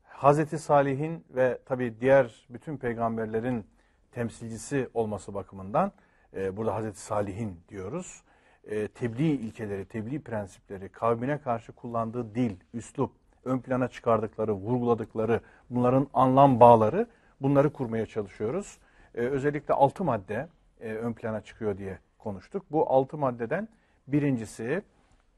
Hazreti 0.05 0.59
Salih'in 0.59 1.25
ve 1.31 1.59
tabi 1.65 2.01
diğer 2.01 2.47
bütün 2.51 2.77
peygamberlerin 2.77 3.67
temsilcisi 4.13 4.89
olması 4.95 5.35
bakımından 5.35 5.93
e, 6.37 6.57
burada 6.57 6.75
Hazreti 6.75 7.01
Salih'in 7.01 7.61
diyoruz. 7.69 8.23
E, 8.65 8.89
tebliğ 8.89 9.33
ilkeleri, 9.33 9.85
tebliğ 9.85 10.21
prensipleri, 10.23 10.89
kavmine 10.89 11.39
karşı 11.41 11.73
kullandığı 11.73 12.35
dil, 12.35 12.57
üslup, 12.75 13.13
ön 13.45 13.59
plana 13.59 13.89
çıkardıkları, 13.89 14.53
vurguladıkları, 14.53 15.41
bunların 15.71 16.07
anlam 16.15 16.61
bağları 16.61 17.07
bunları 17.41 17.73
kurmaya 17.73 18.07
çalışıyoruz. 18.07 18.79
E, 19.15 19.21
özellikle 19.21 19.75
altı 19.75 20.05
madde 20.05 20.49
e, 20.81 20.93
ön 20.93 21.13
plana 21.13 21.41
çıkıyor 21.41 21.79
diye 21.79 21.99
konuştuk. 22.19 22.65
Bu 22.71 22.93
altı 22.93 23.19
maddeden 23.19 23.69
birincisi 24.07 24.83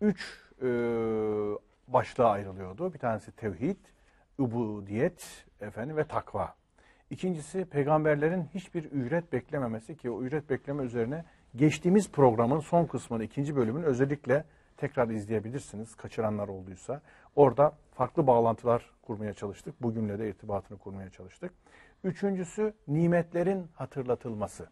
üç 0.01 0.51
e, 0.62 0.66
başlığa 1.88 2.30
ayrılıyordu. 2.30 2.94
Bir 2.94 2.98
tanesi 2.98 3.32
tevhid, 3.32 3.76
ubudiyet 4.38 5.46
efendim 5.61 5.96
ve 5.96 6.05
takva. 6.05 6.55
İkincisi 7.11 7.64
peygamberlerin 7.64 8.44
hiçbir 8.55 8.84
ücret 8.84 9.32
beklememesi 9.32 9.96
ki 9.96 10.11
o 10.11 10.22
ücret 10.22 10.51
bekleme 10.51 10.84
üzerine 10.84 11.24
geçtiğimiz 11.57 12.11
programın 12.11 12.61
son 12.61 12.86
kısmını 12.86 13.24
ikinci 13.24 13.57
bölümün 13.57 13.82
özellikle 13.82 14.44
tekrar 14.81 15.09
izleyebilirsiniz 15.09 15.95
kaçıranlar 15.95 16.49
olduysa. 16.49 17.01
Orada 17.37 17.72
farklı 17.95 18.26
bağlantılar 18.26 18.91
kurmaya 19.03 19.35
çalıştık. 19.35 19.83
Bugünle 19.83 20.18
de 20.18 20.28
irtibatını 20.28 20.78
kurmaya 20.78 21.11
çalıştık. 21.11 21.53
Üçüncüsü 22.05 22.74
nimetlerin 22.89 23.66
hatırlatılması. 23.74 24.68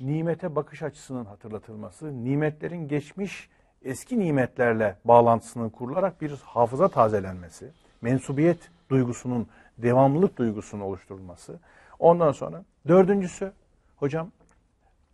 Nimete 0.00 0.56
bakış 0.56 0.82
açısının 0.82 1.24
hatırlatılması, 1.24 2.24
nimetlerin 2.24 2.88
geçmiş 2.88 3.48
eski 3.82 4.18
nimetlerle 4.18 4.96
bağlantısının 5.04 5.70
kurularak 5.70 6.20
bir 6.20 6.30
hafıza 6.44 6.88
tazelenmesi, 6.88 7.70
mensubiyet 8.00 8.70
duygusunun, 8.90 9.48
devamlılık 9.78 10.36
duygusunun 10.36 10.82
oluşturulması. 10.82 11.60
Ondan 11.98 12.32
sonra 12.32 12.64
dördüncüsü 12.88 13.52
hocam 13.96 14.30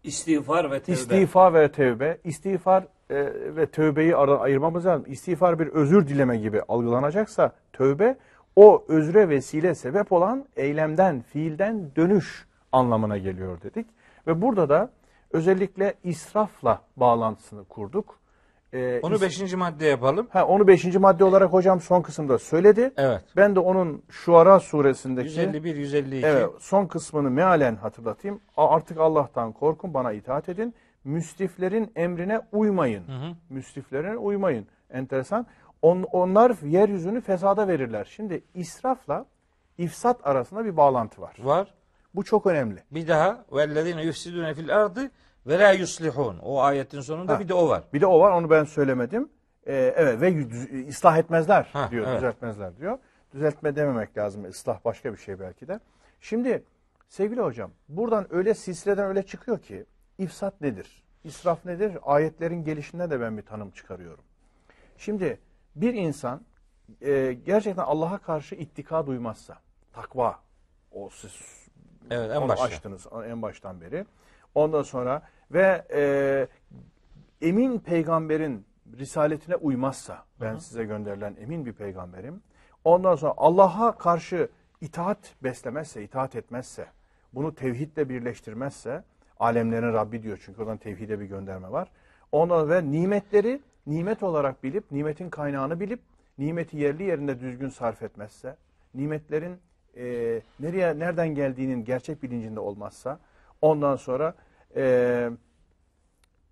İstiğfar 0.05 0.71
ve 0.71 0.81
tevbe. 0.81 0.93
istiğfar 0.97 1.55
ve 1.55 1.73
tevbe. 1.73 2.19
İstiğfar 2.25 2.83
e, 3.11 3.17
ve 3.57 3.67
tövbeyi 3.67 4.17
ara- 4.17 4.39
ayırmamız 4.41 4.87
lazım. 4.87 5.05
İstiğfar 5.09 5.59
bir 5.59 5.67
özür 5.67 6.09
dileme 6.09 6.37
gibi 6.37 6.63
algılanacaksa 6.69 7.53
tövbe 7.73 8.17
o 8.57 8.85
özre 8.89 9.29
vesile 9.29 9.75
sebep 9.75 10.13
olan 10.13 10.45
eylemden, 10.57 11.21
fiilden 11.33 11.91
dönüş 11.97 12.47
anlamına 12.73 13.19
geliyor 13.19 13.63
dedik. 13.63 13.87
Ve 14.27 14.43
burada 14.43 14.69
da 14.69 14.91
özellikle 15.33 15.95
israfla 16.05 16.83
bağlantısını 16.97 17.65
kurduk. 17.65 18.18
E, 18.73 19.01
Onu 19.03 19.21
beşinci 19.21 19.57
madde 19.57 19.87
yapalım. 19.87 20.29
Ha, 20.31 20.47
onu 20.47 20.67
beşinci 20.69 20.99
madde 20.99 21.25
olarak 21.25 21.53
hocam 21.53 21.81
son 21.81 22.03
kısımda 22.03 22.39
söyledi. 22.39 22.93
Evet. 22.97 23.25
Ben 23.37 23.55
de 23.57 23.61
onun 23.61 24.03
Şuara 24.11 24.61
suresindeki 24.61 25.29
151, 25.29 25.77
152. 25.77 26.27
evet, 26.27 26.51
son 26.59 26.87
kısmını 26.87 27.31
mealen 27.31 27.77
hatırlatayım. 27.77 28.41
Artık 28.57 28.99
Allah'tan 28.99 29.53
korkun, 29.53 29.95
bana 29.95 30.13
itaat 30.13 30.49
edin. 30.49 30.75
Müsriflerin 31.05 31.93
emrine 31.97 32.41
uymayın. 32.53 33.05
Müsriflerin 33.51 34.17
uymayın. 34.17 34.67
Enteresan. 34.91 35.47
On, 35.83 36.03
onlar 36.03 36.57
yeryüzünü 36.65 37.21
fesada 37.21 37.69
verirler. 37.69 38.09
Şimdi 38.11 38.43
israfla 38.55 39.27
ifsat 39.79 40.27
arasında 40.27 40.65
bir 40.65 40.77
bağlantı 40.77 41.21
var. 41.21 41.37
Var. 41.43 41.75
Bu 42.15 42.25
çok 42.25 42.47
önemli. 42.47 42.83
Bir 42.91 43.09
daha 43.09 43.45
vellezine 43.53 44.03
yufsidune 44.03 44.55
fil 44.55 44.77
ardı 44.77 45.11
ve 45.49 45.59
la 45.59 45.73
yuslihun. 45.73 46.39
O 46.39 46.61
ayetin 46.61 47.01
sonunda 47.01 47.35
Ha. 47.35 47.41
bir 47.41 47.49
de 47.49 47.55
o 47.55 47.69
var. 47.69 47.83
Bir 47.93 48.01
de 48.01 48.07
o 48.07 48.21
var, 48.21 48.31
onu 48.33 48.51
ben 48.51 48.65
söylemedim. 48.65 49.29
Ee, 49.67 49.95
evet 49.97 50.21
ve 50.21 50.47
ıslah 50.89 51.19
etmezler 51.19 51.69
Ha, 51.73 51.89
diyor, 51.91 52.07
evet. 52.09 52.17
düzeltmezler 52.17 52.77
diyor. 52.77 52.99
Düzeltme 53.33 53.77
dememek 53.77 54.19
lazım, 54.19 54.45
ıslah 54.45 54.85
başka 54.85 55.13
bir 55.13 55.19
şey 55.19 55.41
belki 55.41 55.69
de. 55.69 55.81
Şimdi 56.21 56.65
sevgili 57.09 57.41
hocam, 57.41 57.71
buradan 57.89 58.27
öyle 58.35 58.55
silsileden 58.55 59.05
öyle 59.05 59.23
çıkıyor 59.23 59.59
ki, 59.59 59.87
ifsat 60.19 60.61
nedir? 60.61 61.03
İsraf 61.25 61.65
nedir? 61.65 61.99
Ayetlerin 62.03 62.65
gelişinde 62.65 63.11
de 63.11 63.21
ben 63.21 63.37
bir 63.37 63.43
tanım 63.43 63.71
çıkarıyorum. 63.71 64.25
Şimdi 64.97 65.39
bir 65.77 65.95
insan 65.95 66.41
e, 67.01 67.33
gerçekten 67.33 67.83
Allah'a 67.83 68.19
karşı 68.19 68.55
ittika 68.55 69.07
duymazsa, 69.07 69.59
takva, 69.93 70.39
o 70.93 71.11
siz 71.11 71.33
Evet 72.11 72.31
en 72.31 72.37
onu 72.37 72.49
başta. 72.49 72.65
açtınız 72.65 73.07
en 73.27 73.43
baştan 73.43 73.81
beri. 73.81 74.07
Ondan 74.55 74.83
sonra 74.83 75.23
ve 75.51 75.85
e, 75.93 77.49
emin 77.49 77.79
peygamberin 77.79 78.67
risaletine 78.99 79.57
uymazsa, 79.57 80.25
ben 80.41 80.57
size 80.57 80.85
gönderilen 80.85 81.37
emin 81.41 81.67
bir 81.67 81.73
peygamberim. 81.73 82.43
Ondan 82.85 83.15
sonra 83.15 83.35
Allah'a 83.37 83.99
karşı 83.99 84.49
itaat 84.81 85.35
beslemezse, 85.43 86.03
itaat 86.03 86.37
etmezse, 86.37 86.87
bunu 87.33 87.55
tevhidle 87.55 88.09
birleştirmezse, 88.09 89.05
alemlerin 89.41 89.93
Rabbi 89.93 90.23
diyor 90.23 90.43
çünkü 90.45 90.63
oradan 90.63 90.77
tevhide 90.77 91.21
bir 91.21 91.25
gönderme 91.25 91.71
var. 91.71 91.89
Ondan 92.33 92.71
ve 92.71 92.91
nimetleri 92.91 93.61
nimet 93.87 94.23
olarak 94.23 94.65
bilip, 94.65 94.93
nimetin 94.93 95.31
kaynağını 95.31 95.81
bilip, 95.81 96.01
nimeti 96.39 96.77
yerli 96.77 97.03
yerinde 97.03 97.41
düzgün 97.41 97.69
sarf 97.69 98.03
etmezse, 98.03 98.57
nimetlerin 98.95 99.59
e, 99.97 100.05
nereye 100.61 100.99
nereden 100.99 101.29
geldiğinin 101.29 101.85
gerçek 101.85 102.23
bilincinde 102.23 102.61
olmazsa, 102.61 103.21
ondan 103.63 103.97
sonra 103.97 104.35
e, 104.77 105.31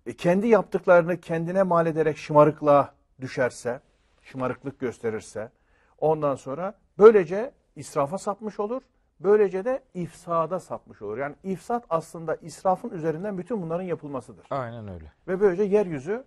e, 0.05 0.13
kendi 0.13 0.47
yaptıklarını 0.47 1.19
kendine 1.19 1.63
mal 1.63 1.87
ederek 1.87 2.17
şımarıklığa 2.17 2.93
düşerse, 3.21 3.81
şımarıklık 4.21 4.79
gösterirse, 4.79 5.51
ondan 5.99 6.35
sonra 6.35 6.73
böylece 6.97 7.51
israfa 7.75 8.17
sapmış 8.17 8.59
olur, 8.59 8.81
böylece 9.19 9.65
de 9.65 9.83
ifsada 9.93 10.59
sapmış 10.59 11.01
olur. 11.01 11.17
Yani 11.17 11.35
ifsat 11.43 11.83
aslında 11.89 12.35
israfın 12.35 12.89
üzerinden 12.89 13.37
bütün 13.37 13.61
bunların 13.61 13.83
yapılmasıdır. 13.83 14.47
Aynen 14.49 14.87
öyle. 14.87 15.11
Ve 15.27 15.39
böylece 15.39 15.63
yeryüzü 15.63 16.23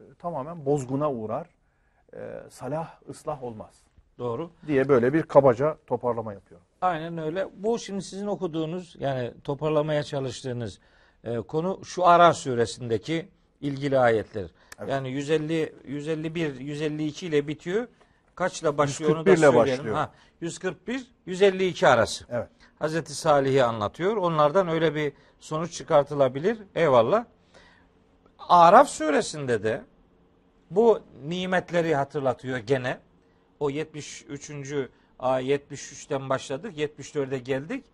e, 0.00 0.04
tamamen 0.18 0.66
bozguna 0.66 1.12
uğrar, 1.12 1.46
e, 2.14 2.18
salah, 2.50 3.00
ıslah 3.08 3.42
olmaz 3.42 3.82
Doğru. 4.18 4.50
diye 4.66 4.88
böyle 4.88 5.12
bir 5.12 5.22
kabaca 5.22 5.76
toparlama 5.86 6.32
yapıyorum. 6.32 6.66
Aynen 6.80 7.18
öyle. 7.18 7.48
Bu 7.56 7.78
şimdi 7.78 8.02
sizin 8.02 8.26
okuduğunuz 8.26 8.96
yani 8.98 9.32
toparlamaya 9.44 10.02
çalıştığınız 10.02 10.80
e, 11.24 11.36
konu 11.36 11.80
şu 11.84 12.06
Ara 12.06 12.34
suresindeki 12.34 13.28
ilgili 13.60 13.98
ayetler. 13.98 14.46
Yani 14.88 15.10
150 15.10 15.74
151 15.84 16.60
152 16.60 17.26
ile 17.26 17.48
bitiyor. 17.48 17.88
Kaçla 18.34 18.78
başlıyor 18.78 19.16
onu 19.16 19.26
da 19.26 19.30
141 19.30 19.48
ile 19.48 19.56
söyleyelim. 19.56 19.78
başlıyor. 19.78 19.96
Ha, 19.96 20.12
141 20.40 21.06
152 21.26 21.88
arası. 21.88 22.24
Evet. 22.30 22.48
Hazreti 22.78 23.14
Salih'i 23.14 23.64
anlatıyor. 23.64 24.16
Onlardan 24.16 24.68
öyle 24.68 24.94
bir 24.94 25.12
sonuç 25.40 25.72
çıkartılabilir. 25.72 26.58
Eyvallah. 26.74 27.24
Araf 28.38 28.88
suresinde 28.88 29.62
de 29.62 29.82
bu 30.70 31.00
nimetleri 31.26 31.94
hatırlatıyor 31.94 32.58
gene. 32.58 32.98
O 33.60 33.70
73. 33.70 34.50
ayet 35.18 35.72
73'ten 35.72 36.28
başladık. 36.28 36.78
74'e 36.78 37.38
geldik. 37.38 37.84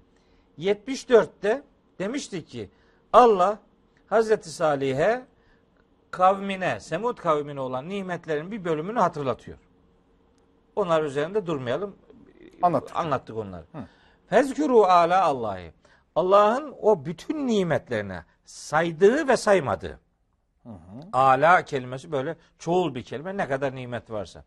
74'te 0.59 1.63
demişti 1.99 2.45
ki 2.45 2.71
Allah 3.17 3.59
Hazreti 4.07 4.51
Salih'e 4.51 5.25
kavmine, 6.11 6.81
Semud 6.81 7.17
kavmine 7.17 7.61
olan 7.61 7.89
nimetlerin 7.89 8.51
bir 8.51 8.65
bölümünü 8.65 8.99
hatırlatıyor. 8.99 9.59
Onlar 10.77 11.03
üzerinde 11.03 11.47
durmayalım. 11.47 11.97
Anlattık. 12.63 12.97
Anlattık 12.97 13.37
onları. 13.37 13.65
Fezkuru 14.27 14.85
ala 14.85 15.25
Allah'ı. 15.25 15.73
Allah'ın 16.15 16.75
o 16.83 17.05
bütün 17.05 17.47
nimetlerine 17.47 18.25
saydığı 18.45 19.29
ve 19.29 19.37
saymadığı. 19.37 20.01
Ala 21.13 21.65
kelimesi 21.65 22.13
böyle 22.13 22.37
çoğul 22.59 22.95
bir 22.95 23.03
kelime. 23.03 23.37
Ne 23.37 23.49
kadar 23.49 23.75
nimet 23.75 24.11
varsa. 24.11 24.45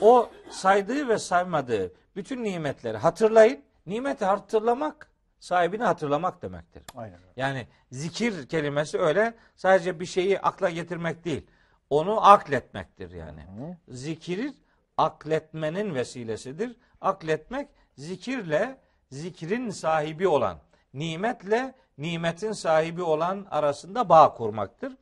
O 0.00 0.30
saydığı 0.50 1.08
ve 1.08 1.18
saymadığı 1.18 1.92
bütün 2.16 2.44
nimetleri 2.44 2.96
hatırlayın. 2.96 3.62
Nimeti 3.86 4.24
hatırlamak 4.24 5.09
sahibini 5.40 5.82
hatırlamak 5.82 6.42
demektir. 6.42 6.82
Aynen. 6.96 7.18
Yani 7.36 7.66
zikir 7.92 8.48
kelimesi 8.48 8.98
öyle 8.98 9.34
sadece 9.56 10.00
bir 10.00 10.06
şeyi 10.06 10.40
akla 10.40 10.70
getirmek 10.70 11.24
değil. 11.24 11.46
Onu 11.90 12.26
akletmektir 12.26 13.10
yani. 13.10 13.76
Zikir 13.88 14.54
akletmenin 14.96 15.94
vesilesidir. 15.94 16.76
Akletmek 17.00 17.68
zikirle 17.96 18.78
zikrin 19.10 19.70
sahibi 19.70 20.28
olan, 20.28 20.58
nimetle 20.94 21.74
nimetin 21.98 22.52
sahibi 22.52 23.02
olan 23.02 23.46
arasında 23.50 24.08
bağ 24.08 24.34
kurmaktır. 24.34 24.96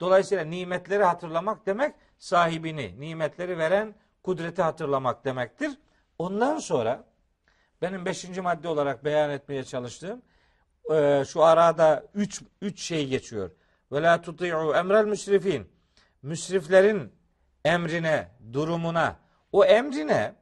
Dolayısıyla 0.00 0.44
nimetleri 0.44 1.04
hatırlamak 1.04 1.66
demek 1.66 1.94
sahibini, 2.18 3.00
nimetleri 3.00 3.58
veren 3.58 3.94
kudreti 4.22 4.62
hatırlamak 4.62 5.24
demektir. 5.24 5.78
Ondan 6.18 6.58
sonra 6.58 7.04
benim 7.84 8.04
beşinci 8.04 8.40
madde 8.40 8.68
olarak 8.68 9.04
beyan 9.04 9.30
etmeye 9.30 9.64
çalıştığım 9.64 10.22
e, 10.92 11.24
şu 11.28 11.44
arada 11.44 12.04
üç, 12.14 12.42
üç 12.62 12.80
şey 12.82 13.06
geçiyor. 13.08 13.50
Ve 13.92 14.02
la 14.02 14.20
tuti'u 14.20 14.74
emrel 14.74 15.04
müsrifin. 15.04 15.66
Müsriflerin 16.22 17.12
emrine, 17.64 18.28
durumuna, 18.52 19.16
o 19.52 19.64
emrine 19.64 20.34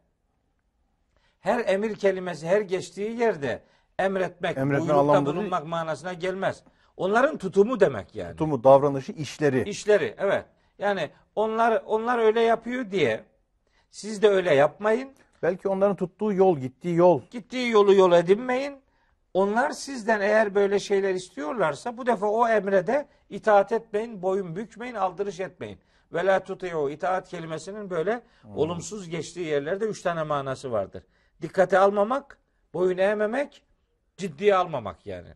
her 1.40 1.64
emir 1.68 1.94
kelimesi 1.94 2.46
her 2.46 2.60
geçtiği 2.60 3.18
yerde 3.20 3.62
emretmek, 3.98 4.58
Emretme 4.58 4.88
buyrukta 4.88 5.14
değil. 5.14 5.26
bulunmak 5.26 5.66
manasına 5.66 6.12
gelmez. 6.12 6.62
Onların 6.96 7.38
tutumu 7.38 7.80
demek 7.80 8.14
yani. 8.14 8.30
Tutumu, 8.30 8.64
davranışı, 8.64 9.12
işleri. 9.12 9.68
İşleri 9.68 10.14
evet. 10.18 10.44
Yani 10.78 11.10
onlar 11.34 11.82
onlar 11.86 12.18
öyle 12.18 12.40
yapıyor 12.40 12.90
diye 12.90 13.24
siz 13.90 14.22
de 14.22 14.28
öyle 14.28 14.54
yapmayın. 14.54 15.12
Belki 15.42 15.68
onların 15.68 15.96
tuttuğu 15.96 16.32
yol, 16.32 16.58
gittiği 16.58 16.94
yol. 16.96 17.22
Gittiği 17.30 17.70
yolu 17.70 17.94
yol 17.94 18.12
edinmeyin. 18.12 18.82
Onlar 19.34 19.70
sizden 19.70 20.20
eğer 20.20 20.54
böyle 20.54 20.78
şeyler 20.78 21.14
istiyorlarsa 21.14 21.96
bu 21.96 22.06
defa 22.06 22.26
o 22.26 22.48
emre 22.48 22.86
de 22.86 23.08
itaat 23.30 23.72
etmeyin, 23.72 24.22
boyun 24.22 24.56
bükmeyin, 24.56 24.94
aldırış 24.94 25.40
etmeyin. 25.40 25.78
Ve 26.12 26.26
la 26.26 26.40
tuti'u 26.44 26.90
itaat 26.90 27.28
kelimesinin 27.28 27.90
böyle 27.90 28.22
olumsuz 28.54 29.08
geçtiği 29.08 29.46
yerlerde 29.46 29.84
üç 29.84 30.02
tane 30.02 30.22
manası 30.22 30.72
vardır. 30.72 31.02
Dikkate 31.42 31.78
almamak, 31.78 32.38
boyun 32.74 32.98
eğmemek, 32.98 33.62
ciddiye 34.16 34.54
almamak 34.54 35.06
yani. 35.06 35.28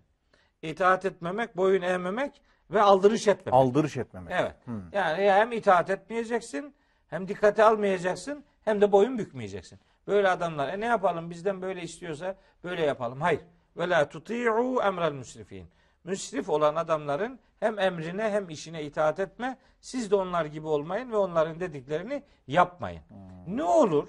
İtaat 0.62 1.04
etmemek, 1.04 1.56
boyun 1.56 1.82
eğmemek 1.82 2.42
ve 2.70 2.82
aldırış 2.82 3.28
etmemek. 3.28 3.60
Aldırış 3.60 3.96
etmemek. 3.96 4.32
Evet. 4.40 4.54
Yani 4.92 5.30
hem 5.30 5.52
itaat 5.52 5.90
etmeyeceksin, 5.90 6.74
hem 7.08 7.28
dikkate 7.28 7.64
almayacaksın, 7.64 8.44
hem 8.64 8.80
de 8.80 8.92
boyun 8.92 9.18
bükmeyeceksin. 9.18 9.78
Böyle 10.06 10.28
adamlar, 10.28 10.68
e 10.68 10.80
ne 10.80 10.86
yapalım 10.86 11.30
bizden 11.30 11.62
böyle 11.62 11.82
istiyorsa 11.82 12.36
böyle 12.64 12.82
yapalım. 12.82 13.20
Hayır. 13.20 13.40
Ve 13.76 13.88
la 13.88 14.08
tuti'u 14.08 14.82
emrel 14.82 15.12
müsrifin. 15.12 15.68
Müsrif 16.04 16.48
olan 16.48 16.76
adamların 16.76 17.40
hem 17.60 17.78
emrine 17.78 18.30
hem 18.30 18.50
işine 18.50 18.84
itaat 18.84 19.20
etme. 19.20 19.58
Siz 19.80 20.10
de 20.10 20.16
onlar 20.16 20.44
gibi 20.44 20.66
olmayın 20.66 21.12
ve 21.12 21.16
onların 21.16 21.60
dediklerini 21.60 22.22
yapmayın. 22.46 23.02
Ne 23.46 23.62
olur? 23.62 24.08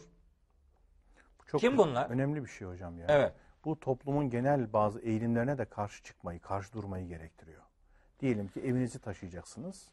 Çok 1.48 1.62
Kim 1.62 1.78
bunlar? 1.78 2.10
Önemli 2.10 2.44
bir 2.44 2.50
şey 2.50 2.68
hocam 2.68 3.00
ya. 3.00 3.06
Evet. 3.10 3.34
Bu 3.66 3.80
toplumun 3.80 4.30
genel 4.30 4.74
bazı 4.74 5.00
eğilimlerine 5.00 5.58
de 5.58 5.66
karşı 5.66 6.04
çıkmayı, 6.04 6.40
karşı 6.40 6.74
durmayı 6.74 7.08
gerektiriyor. 7.08 7.62
Diyelim 8.20 8.48
ki 8.48 8.60
evinizi 8.60 9.00
taşıyacaksınız. 9.00 9.92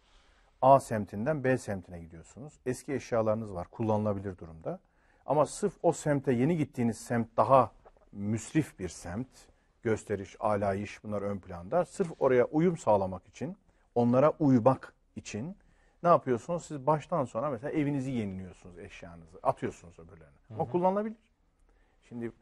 A 0.63 0.81
semtinden 0.81 1.45
B 1.45 1.59
semtine 1.59 2.01
gidiyorsunuz. 2.01 2.61
Eski 2.67 2.95
eşyalarınız 2.95 3.55
var, 3.55 3.69
kullanılabilir 3.71 4.39
durumda. 4.39 4.81
Ama 5.27 5.47
sırf 5.47 5.73
o 5.83 5.93
semte 5.93 6.33
yeni 6.33 6.57
gittiğiniz 6.57 6.99
semt 6.99 7.37
daha 7.37 7.73
müsrif 8.13 8.79
bir 8.79 8.89
semt. 8.89 9.29
Gösteriş, 9.83 10.37
alayış 10.41 11.05
bunlar 11.05 11.23
ön 11.23 11.39
planda. 11.39 11.85
Sırf 11.85 12.13
oraya 12.19 12.45
uyum 12.45 12.79
sağlamak 12.79 13.27
için, 13.27 13.57
onlara 13.95 14.31
uymak 14.39 14.95
için 15.17 15.57
ne 16.03 16.09
yapıyorsunuz? 16.09 16.65
Siz 16.65 16.87
baştan 16.87 17.25
sona 17.25 17.51
mesela 17.51 17.71
evinizi 17.71 18.11
yeniliyorsunuz 18.11 18.79
eşyanızı. 18.79 19.39
Atıyorsunuz 19.43 19.99
öbürlerine. 19.99 20.35
Ama 20.55 20.65
kullanılabilir. 20.71 21.17
Şimdi 22.09 22.33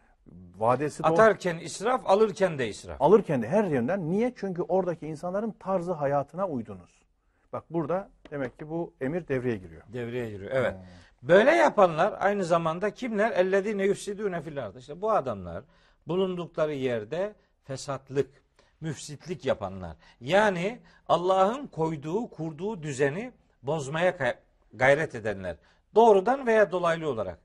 vadesi 0.59 1.03
de 1.05 1.09
o- 1.09 1.13
Atarken 1.13 1.59
israf, 1.59 2.07
alırken 2.07 2.59
de 2.59 2.69
israf. 2.69 3.03
alırken 3.03 3.43
de 3.43 3.49
her 3.49 3.65
yönden. 3.65 4.11
Niye? 4.11 4.33
Çünkü 4.37 4.63
oradaki 4.63 5.07
insanların 5.07 5.51
tarzı 5.51 5.93
hayatına 5.93 6.49
uydunuz. 6.49 7.03
Bak 7.53 7.65
burada 7.71 8.11
demek 8.31 8.59
ki 8.59 8.69
bu 8.71 8.93
emir 9.01 9.29
devreye 9.29 9.57
giriyor. 9.57 9.83
Devreye 9.93 10.31
giriyor. 10.31 10.51
Evet. 10.55 10.75
Böyle 11.23 11.51
yapanlar 11.51 12.15
aynı 12.21 12.45
zamanda 12.45 12.95
kimler? 12.95 13.31
Ellezine 13.31 13.85
yufsidune 13.87 14.43
fil 14.43 14.65
ardı. 14.65 14.79
İşte 14.79 15.01
bu 15.01 15.13
adamlar 15.13 15.65
bulundukları 16.07 16.75
yerde 16.75 17.35
fesatlık, 17.65 18.31
müfsitlik 18.81 19.45
yapanlar. 19.45 19.97
Yani 20.21 20.81
Allah'ın 21.09 21.67
koyduğu, 21.67 22.31
kurduğu 22.31 22.83
düzeni 22.83 23.33
bozmaya 23.63 24.37
gayret 24.75 25.15
edenler. 25.15 25.57
Doğrudan 25.95 26.47
veya 26.47 26.73
dolaylı 26.73 27.09
olarak. 27.09 27.39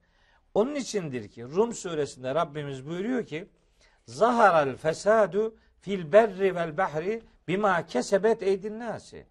Onun 0.54 0.76
içindir 0.76 1.30
ki 1.30 1.44
Rum 1.44 1.74
suresinde 1.74 2.36
Rabbimiz 2.36 2.88
buyuruyor 2.88 3.26
ki 3.26 3.48
Zaharal 4.06 4.76
fesadu 4.76 5.56
fil 5.82 6.12
berri 6.12 6.56
vel 6.56 6.78
bahri 6.78 7.22
bima 7.48 7.86
kesebet 7.86 8.44
eydin 8.44 8.80
nasi. 8.80 9.26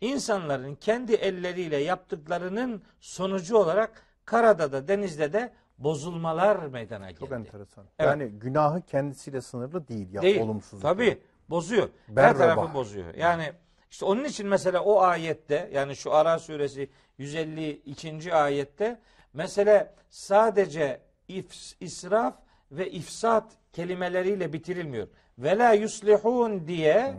İnsanların 0.00 0.74
kendi 0.74 1.12
elleriyle 1.14 1.76
yaptıklarının 1.76 2.82
sonucu 3.00 3.56
olarak 3.56 4.02
karada 4.24 4.72
da 4.72 4.88
denizde 4.88 5.32
de 5.32 5.52
bozulmalar 5.78 6.56
meydana 6.56 7.10
geldi. 7.10 7.20
Çok 7.20 7.32
enteresan. 7.32 7.84
Evet. 7.98 8.10
Yani 8.10 8.28
günahı 8.28 8.82
kendisiyle 8.82 9.40
sınırlı 9.40 9.88
değil. 9.88 10.12
Ya, 10.12 10.22
Değil. 10.22 10.40
olumsuzluk. 10.40 10.82
Tabii 10.82 11.18
bozuyor. 11.50 11.88
Ber 12.08 12.22
Her 12.22 12.36
tarafı 12.38 12.74
bozuyor. 12.74 13.14
Yani 13.14 13.52
işte 13.90 14.04
onun 14.04 14.24
için 14.24 14.46
mesela 14.48 14.80
o 14.80 15.00
ayette 15.00 15.70
yani 15.72 15.96
şu 15.96 16.14
Ara 16.14 16.38
suresi 16.38 16.90
152. 17.18 18.34
ayette 18.34 19.00
mesele 19.32 19.94
sadece 20.10 21.00
if, 21.28 21.52
israf 21.80 22.34
ve 22.72 22.90
ifsat 22.90 23.52
kelimeleriyle 23.72 24.52
bitirilmiyor. 24.52 25.08
Ve 25.38 25.58
la 25.58 25.72
yuslihun 25.72 26.66
diye 26.68 27.12
Hmm. 27.12 27.18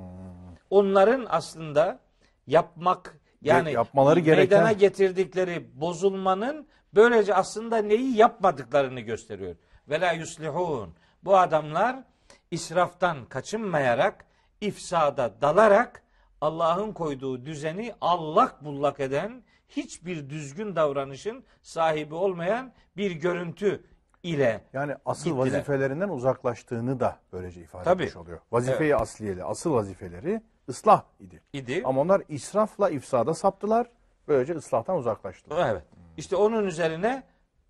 onların 0.70 1.26
aslında 1.30 2.00
yapmak 2.48 3.20
yani 3.42 3.72
yapmaları 3.72 4.20
gereken- 4.20 4.60
meydana 4.60 4.72
getirdikleri 4.72 5.82
bozulmanın 5.82 6.68
böylece 6.96 7.34
aslında 7.36 7.78
neyi 7.78 8.18
yapmadıklarını 8.18 9.00
gösteriyor. 9.00 9.56
Ve 9.90 10.02
la 10.02 10.12
yuslihun. 10.12 10.94
Bu 11.24 11.38
adamlar 11.38 12.04
israftan 12.52 13.26
kaçınmayarak, 13.26 14.26
ifsada 14.62 15.42
dalarak 15.42 16.04
Allah'ın 16.42 16.94
koyduğu 16.94 17.46
düzeni 17.46 17.94
allak 18.02 18.66
bullak 18.66 19.00
eden, 19.00 19.44
hiçbir 19.70 20.30
düzgün 20.30 20.76
davranışın 20.76 21.44
sahibi 21.62 22.16
olmayan 22.16 22.74
bir 22.98 23.12
görüntü 23.12 23.84
ile 24.24 24.62
Yani 24.74 24.96
asıl 25.06 25.24
Gittiler. 25.24 25.46
vazifelerinden 25.46 26.10
uzaklaştığını 26.10 27.00
da 27.00 27.18
böylece 27.34 27.62
ifade 27.62 27.84
Tabii. 27.84 28.04
etmiş 28.04 28.16
oluyor. 28.18 28.40
Vazifeyi 28.52 28.96
asliyeli, 28.96 29.44
asıl 29.44 29.74
vazifeleri 29.74 30.42
ıslah 30.70 31.04
idi. 31.20 31.42
idi. 31.54 31.82
Ama 31.86 32.02
onlar 32.02 32.22
israfla 32.30 32.90
ifsada 32.90 33.34
saptılar. 33.34 33.88
Böylece 34.28 34.54
ıslahtan 34.54 34.98
uzaklaştılar. 34.98 35.72
Evet. 35.72 35.84
İşte 36.18 36.36
onun 36.36 36.66
üzerine 36.66 37.24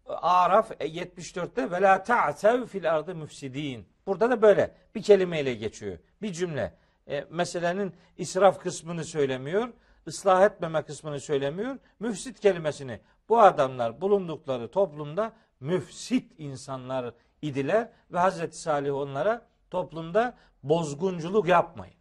Araf 0.08 0.72
74'te 0.72 1.72
ve 1.72 1.82
la 1.82 2.04
ta'sev 2.04 2.66
fil 2.66 2.94
ardı 2.96 3.16
müfsidin. 3.16 3.88
Burada 4.08 4.30
da 4.30 4.42
böyle 4.42 4.72
bir 4.96 5.04
kelimeyle 5.04 5.54
geçiyor. 5.54 5.98
Bir 6.22 6.34
cümle. 6.34 6.74
E, 7.08 7.26
meselenin 7.30 7.94
israf 8.18 8.60
kısmını 8.60 9.04
söylemiyor. 9.04 9.70
ıslah 10.08 10.44
etmeme 10.44 10.82
kısmını 10.82 11.20
söylemiyor. 11.20 11.78
Müfsit 12.00 12.40
kelimesini 12.40 13.00
bu 13.30 13.40
adamlar 13.40 14.02
bulundukları 14.02 14.72
toplumda 14.72 15.34
müfsit 15.60 16.32
insanlar 16.38 17.14
idiler 17.42 17.90
ve 18.12 18.20
Hazreti 18.20 18.58
Salih 18.58 18.94
onlara 18.94 19.46
toplumda 19.70 20.38
bozgunculuk 20.64 21.48
yapmayın. 21.48 21.97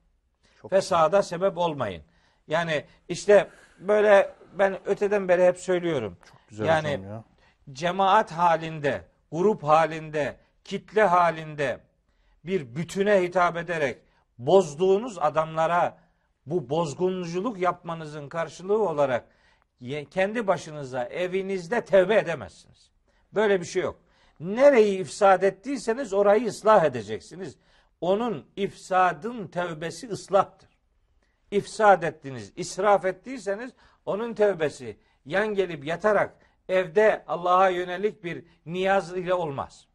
Çok 0.66 0.70
Fesada 0.70 1.22
sebep 1.22 1.58
olmayın. 1.58 2.02
Yani 2.48 2.84
işte 3.08 3.48
böyle 3.78 4.34
ben 4.58 4.88
öteden 4.88 5.28
beri 5.28 5.44
hep 5.44 5.58
söylüyorum. 5.58 6.16
güzel 6.48 6.66
yani 6.66 6.90
ya. 6.90 7.24
cemaat 7.72 8.32
halinde, 8.32 9.04
grup 9.32 9.62
halinde, 9.62 10.36
kitle 10.64 11.02
halinde 11.02 11.80
bir 12.44 12.76
bütüne 12.76 13.22
hitap 13.22 13.56
ederek 13.56 13.98
bozduğunuz 14.38 15.18
adamlara 15.18 15.98
bu 16.46 16.70
bozgunculuk 16.70 17.58
yapmanızın 17.58 18.28
karşılığı 18.28 18.88
olarak 18.88 19.24
kendi 20.10 20.46
başınıza 20.46 21.04
evinizde 21.04 21.84
tevbe 21.84 22.16
edemezsiniz. 22.18 22.90
Böyle 23.32 23.60
bir 23.60 23.66
şey 23.66 23.82
yok. 23.82 23.96
Nereyi 24.40 24.98
ifsad 24.98 25.42
ettiyseniz 25.42 26.12
orayı 26.12 26.46
ıslah 26.46 26.84
edeceksiniz. 26.84 27.56
Onun 28.00 28.46
ifsadın 28.56 29.46
tevbesi 29.46 30.08
ıslahtır. 30.08 30.68
İfsad 31.50 32.02
ettiniz, 32.02 32.52
israf 32.56 33.04
ettiyseniz 33.04 33.70
onun 34.06 34.34
tevbesi 34.34 34.98
yan 35.24 35.54
gelip 35.54 35.84
yatarak 35.84 36.34
evde 36.68 37.24
Allah'a 37.28 37.68
yönelik 37.68 38.24
bir 38.24 38.44
niyaz 38.66 39.16
ile 39.16 39.34
olmaz. 39.34 39.86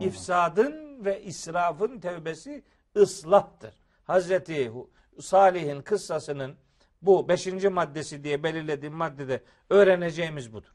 İfsadın 0.00 1.04
ve 1.04 1.22
israfın 1.22 2.00
tevbesi 2.00 2.64
ıslahtır. 2.96 3.74
Hazreti 4.04 4.72
Salih'in 5.20 5.82
kıssasının 5.82 6.56
bu 7.02 7.28
beşinci 7.28 7.68
maddesi 7.68 8.24
diye 8.24 8.42
belirlediğim 8.42 8.94
maddede 8.94 9.42
öğreneceğimiz 9.70 10.52
budur. 10.52 10.74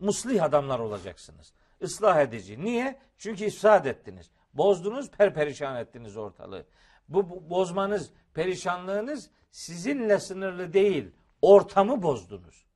Muslih 0.00 0.42
adamlar 0.42 0.78
olacaksınız. 0.78 1.52
Islah 1.80 2.20
edici. 2.20 2.64
Niye? 2.64 2.98
Çünkü 3.18 3.44
ifsad 3.44 3.84
ettiniz. 3.84 4.30
Bozdunuz, 4.54 5.10
perperişan 5.10 5.76
ettiniz 5.76 6.16
ortalığı. 6.16 6.66
Bu, 7.08 7.30
bu 7.30 7.50
bozmanız, 7.50 8.10
perişanlığınız 8.34 9.30
sizinle 9.50 10.18
sınırlı 10.18 10.72
değil. 10.72 11.10
ortamı 11.42 12.02
bozdunuz. 12.02 12.66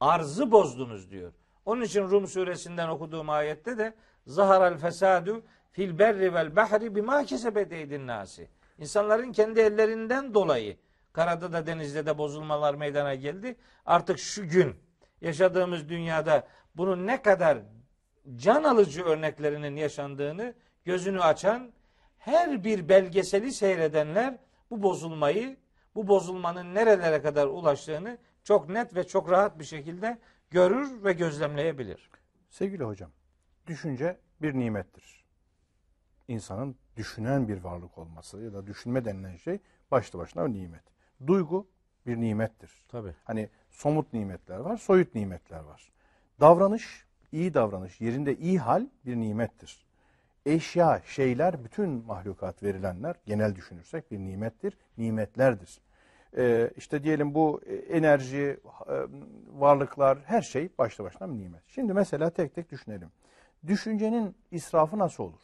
Arzı 0.00 0.52
bozdunuz 0.52 1.10
diyor. 1.10 1.32
Onun 1.64 1.82
için 1.82 2.02
Rum 2.02 2.26
suresinden 2.26 2.88
okuduğum 2.88 3.30
ayette 3.30 3.78
de 3.78 3.94
zaharal 4.26 4.78
fesadu 4.78 5.42
fil 5.72 5.98
berri 5.98 6.34
vel 6.34 6.56
bahri 6.56 6.96
bima 6.96 7.24
kesebet 7.24 7.72
eydin 7.72 8.06
nasi. 8.06 8.48
İnsanların 8.78 9.32
kendi 9.32 9.60
ellerinden 9.60 10.34
dolayı 10.34 10.76
karada 11.12 11.52
da 11.52 11.66
denizde 11.66 12.06
de 12.06 12.18
bozulmalar 12.18 12.74
meydana 12.74 13.14
geldi. 13.14 13.56
Artık 13.86 14.18
şu 14.18 14.48
gün 14.48 14.76
yaşadığımız 15.20 15.88
dünyada 15.88 16.48
bunun 16.74 17.06
ne 17.06 17.22
kadar 17.22 17.58
can 18.36 18.64
alıcı 18.64 19.04
örneklerinin 19.04 19.76
yaşandığını 19.76 20.54
gözünü 20.86 21.20
açan 21.20 21.72
her 22.18 22.64
bir 22.64 22.88
belgeseli 22.88 23.52
seyredenler 23.52 24.38
bu 24.70 24.82
bozulmayı, 24.82 25.56
bu 25.94 26.08
bozulmanın 26.08 26.74
nerelere 26.74 27.22
kadar 27.22 27.46
ulaştığını 27.46 28.18
çok 28.44 28.68
net 28.68 28.96
ve 28.96 29.06
çok 29.06 29.30
rahat 29.30 29.58
bir 29.58 29.64
şekilde 29.64 30.18
görür 30.50 31.04
ve 31.04 31.12
gözlemleyebilir. 31.12 32.10
Sevgili 32.50 32.84
hocam, 32.84 33.10
düşünce 33.66 34.18
bir 34.42 34.54
nimettir. 34.54 35.24
İnsanın 36.28 36.76
düşünen 36.96 37.48
bir 37.48 37.64
varlık 37.64 37.98
olması 37.98 38.42
ya 38.42 38.52
da 38.52 38.66
düşünme 38.66 39.04
denilen 39.04 39.36
şey 39.36 39.58
başlı 39.90 40.18
başına 40.18 40.46
bir 40.46 40.52
nimet. 40.52 40.82
Duygu 41.26 41.66
bir 42.06 42.16
nimettir. 42.16 42.70
Tabii. 42.88 43.14
Hani 43.24 43.48
somut 43.70 44.12
nimetler 44.12 44.58
var, 44.58 44.76
soyut 44.76 45.14
nimetler 45.14 45.60
var. 45.60 45.92
Davranış, 46.40 47.04
iyi 47.32 47.54
davranış, 47.54 48.00
yerinde 48.00 48.36
iyi 48.36 48.58
hal 48.58 48.86
bir 49.06 49.16
nimettir. 49.16 49.85
Eşya, 50.46 51.02
şeyler, 51.06 51.64
bütün 51.64 51.90
mahlukat 51.90 52.62
verilenler 52.62 53.16
genel 53.26 53.54
düşünürsek 53.54 54.10
bir 54.10 54.18
nimettir, 54.18 54.78
nimetlerdir. 54.98 55.80
Ee, 56.36 56.70
işte 56.76 57.02
diyelim 57.02 57.34
bu 57.34 57.60
enerji, 57.90 58.60
e, 58.88 58.94
varlıklar, 59.52 60.18
her 60.24 60.42
şey 60.42 60.68
başlı 60.78 61.04
başına 61.04 61.28
bir 61.28 61.38
nimet. 61.38 61.62
Şimdi 61.66 61.92
mesela 61.92 62.30
tek 62.30 62.54
tek 62.54 62.70
düşünelim. 62.70 63.10
Düşüncenin 63.66 64.36
israfı 64.50 64.98
nasıl 64.98 65.24
olur? 65.24 65.40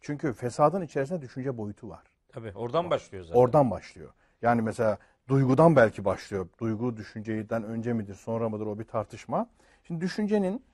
Çünkü 0.00 0.32
fesadın 0.32 0.82
içerisinde 0.82 1.20
düşünce 1.20 1.58
boyutu 1.58 1.88
var. 1.88 2.02
Tabii. 2.28 2.52
Oradan 2.54 2.90
başlıyor 2.90 3.24
zaten. 3.24 3.40
Oradan 3.40 3.70
başlıyor. 3.70 4.10
Yani 4.42 4.62
mesela 4.62 4.98
duygudan 5.28 5.76
belki 5.76 6.04
başlıyor. 6.04 6.48
Duygu 6.60 6.96
düşünceden 6.96 7.64
önce 7.64 7.92
midir, 7.92 8.14
sonra 8.14 8.48
mıdır 8.48 8.66
o 8.66 8.78
bir 8.78 8.84
tartışma. 8.84 9.48
Şimdi 9.84 10.00
düşüncenin 10.00 10.64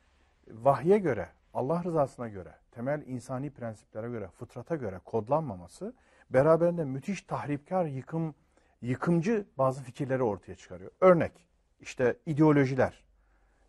vahye 0.49 0.99
göre, 0.99 1.29
Allah 1.55 1.85
rızasına 1.85 2.29
göre, 2.29 2.55
temel 2.71 3.03
insani 3.07 3.51
prensiplere 3.51 4.09
göre, 4.09 4.29
fıtrata 4.29 4.77
göre 4.77 5.01
kodlanmaması 5.05 5.95
beraberinde 6.31 6.85
müthiş 6.85 7.23
tahripkar, 7.23 7.85
yıkım, 7.85 8.35
yıkımcı 8.83 9.47
bazı 9.59 9.83
fikirleri 9.83 10.23
ortaya 10.23 10.55
çıkarıyor. 10.55 10.91
Örnek, 11.01 11.33
işte 11.81 12.17
ideolojiler. 12.27 13.05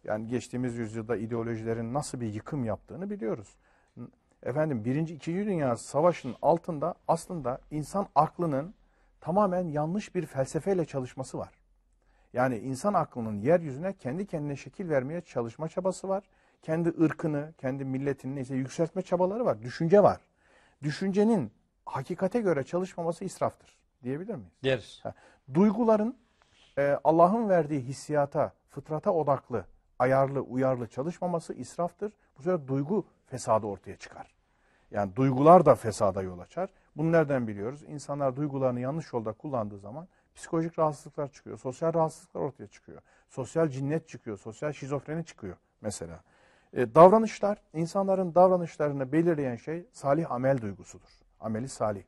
Yani 0.04 0.28
geçtiğimiz 0.28 0.76
yüzyılda 0.76 1.16
ideolojilerin 1.18 1.94
nasıl 1.94 2.22
bir 2.22 2.34
yıkım 2.34 2.66
yaptığını 2.66 3.10
biliyoruz. 3.10 3.58
Efendim 4.44 4.86
birinci, 4.86 5.16
ikinci 5.16 5.46
Dünya 5.46 5.78
Savaşı'nın 5.78 6.36
altında 6.42 6.96
aslında 7.08 7.62
insan 7.72 8.08
aklının 8.16 8.74
tamamen 9.22 9.68
yanlış 9.68 10.16
bir 10.16 10.26
felsefeyle 10.26 10.86
çalışması 10.86 11.38
var. 11.38 11.62
Yani 12.34 12.58
insan 12.58 12.94
aklının 12.94 13.40
yeryüzüne 13.40 13.94
kendi 13.94 14.28
kendine 14.28 14.56
şekil 14.56 14.90
vermeye 14.90 15.22
çalışma 15.22 15.68
çabası 15.68 16.10
var. 16.10 16.24
Kendi 16.62 16.90
ırkını, 17.02 17.54
kendi 17.58 17.86
milletini 17.86 18.36
neyse 18.36 18.56
yükseltme 18.56 19.02
çabaları 19.02 19.46
var. 19.46 19.62
Düşünce 19.62 20.04
var. 20.04 20.22
Düşüncenin 20.84 21.52
hakikate 21.86 22.42
göre 22.42 22.64
çalışmaması 22.64 23.26
israftır 23.26 23.78
diyebilir 24.04 24.36
miyiz? 24.36 24.52
Deriz. 24.64 25.00
Ha, 25.04 25.14
Duyguların 25.54 26.18
e, 26.78 26.98
Allah'ın 27.04 27.50
verdiği 27.50 27.82
hissiyata, 27.82 28.54
fıtrata 28.70 29.12
odaklı, 29.12 29.66
ayarlı, 30.00 30.42
uyarlı 30.42 30.88
çalışmaması 30.88 31.54
israftır. 31.54 32.14
Bu 32.38 32.42
sefer 32.44 32.68
duygu 32.68 33.06
fesadı 33.26 33.66
ortaya 33.68 33.96
çıkar. 33.96 34.36
Yani 34.92 35.16
duygular 35.16 35.66
da 35.66 35.76
fesada 35.76 36.22
yol 36.22 36.40
açar. 36.40 36.70
Bunu 36.96 37.12
nereden 37.12 37.48
biliyoruz? 37.48 37.84
İnsanlar 37.84 38.36
duygularını 38.36 38.80
yanlış 38.80 39.14
yolda 39.14 39.34
kullandığı 39.34 39.80
zaman 39.80 40.08
psikolojik 40.36 40.80
rahatsızlıklar 40.80 41.32
çıkıyor. 41.32 41.58
Sosyal 41.58 41.94
rahatsızlıklar 41.94 42.42
ortaya 42.42 42.68
çıkıyor. 42.68 43.02
Sosyal 43.30 43.70
cinnet 43.70 44.08
çıkıyor. 44.08 44.38
Sosyal 44.38 44.72
şizofreni 44.72 45.26
çıkıyor 45.26 45.58
mesela. 45.82 46.24
E, 46.74 46.96
davranışlar, 46.96 47.58
insanların 47.74 48.36
davranışlarını 48.36 49.12
belirleyen 49.12 49.56
şey 49.56 49.86
salih 49.92 50.32
amel 50.32 50.62
duygusudur. 50.62 51.10
Ameli 51.40 51.70
salih. 51.70 52.04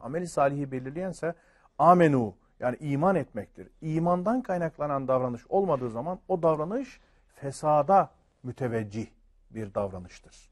Ameli 0.00 0.28
salihi 0.28 0.72
belirleyense 0.72 1.34
amenu 1.78 2.34
yani 2.60 2.76
iman 2.80 3.16
etmektir. 3.16 3.68
İmandan 3.80 4.42
kaynaklanan 4.42 5.08
davranış 5.08 5.46
olmadığı 5.48 5.90
zaman 5.90 6.20
o 6.28 6.42
davranış 6.42 7.00
fesada 7.34 8.10
müteveccih 8.42 9.06
bir 9.50 9.74
davranıştır. 9.74 10.50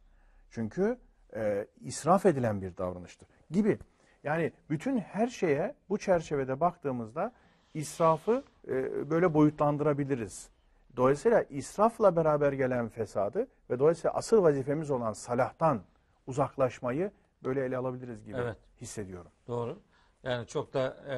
Çünkü 0.51 0.99
e, 1.35 1.67
israf 1.81 2.27
edilen 2.27 2.63
bir 2.63 2.77
davranıştır 2.77 3.29
gibi. 3.51 3.79
Yani 4.25 4.53
bütün 4.71 4.99
her 4.99 5.27
şeye 5.27 5.75
bu 5.89 5.99
çerçevede 5.99 6.61
baktığımızda 6.61 7.33
israfı 7.75 8.45
e, 8.69 9.11
böyle 9.11 9.35
boyutlandırabiliriz. 9.35 10.49
Dolayısıyla 10.97 11.43
israfla 11.43 12.17
beraber 12.17 12.53
gelen 12.53 12.89
fesadı 12.89 13.49
ve 13.71 13.79
dolayısıyla 13.79 14.15
asıl 14.15 14.43
vazifemiz 14.43 14.91
olan 14.91 15.13
salahtan 15.13 15.83
uzaklaşmayı 16.27 17.11
böyle 17.45 17.65
ele 17.65 17.77
alabiliriz 17.77 18.25
gibi 18.25 18.37
Evet. 18.37 18.57
hissediyorum. 18.81 19.31
Doğru. 19.49 19.79
Yani 20.23 20.47
çok 20.47 20.75
da 20.75 20.97
e, 21.09 21.17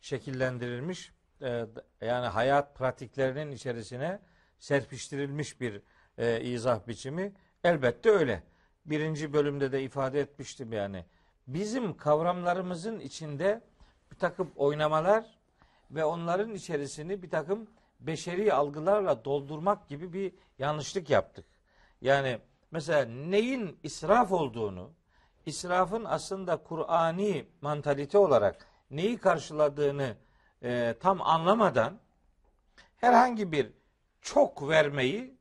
şekillendirilmiş 0.00 1.12
e, 1.42 1.66
yani 2.00 2.26
hayat 2.26 2.74
pratiklerinin 2.74 3.52
içerisine 3.52 4.20
serpiştirilmiş 4.58 5.60
bir 5.60 5.82
e, 6.18 6.40
izah 6.40 6.88
biçimi 6.88 7.32
elbette 7.64 8.10
öyle. 8.10 8.42
Birinci 8.86 9.32
bölümde 9.32 9.72
de 9.72 9.82
ifade 9.82 10.20
etmiştim 10.20 10.72
yani. 10.72 11.04
Bizim 11.46 11.96
kavramlarımızın 11.96 13.00
içinde 13.00 13.60
bir 14.12 14.16
takım 14.16 14.50
oynamalar 14.56 15.38
ve 15.90 16.04
onların 16.04 16.54
içerisini 16.54 17.22
bir 17.22 17.30
takım 17.30 17.66
beşeri 18.00 18.52
algılarla 18.52 19.24
doldurmak 19.24 19.88
gibi 19.88 20.12
bir 20.12 20.32
yanlışlık 20.58 21.10
yaptık. 21.10 21.44
Yani 22.00 22.38
mesela 22.70 23.04
neyin 23.04 23.78
israf 23.82 24.32
olduğunu, 24.32 24.90
israfın 25.46 26.04
aslında 26.04 26.56
Kur'ani 26.56 27.46
mantalite 27.60 28.18
olarak 28.18 28.66
neyi 28.90 29.18
karşıladığını 29.18 30.16
e, 30.62 30.94
tam 31.00 31.22
anlamadan 31.22 31.98
herhangi 32.96 33.52
bir 33.52 33.72
çok 34.20 34.68
vermeyi 34.68 35.38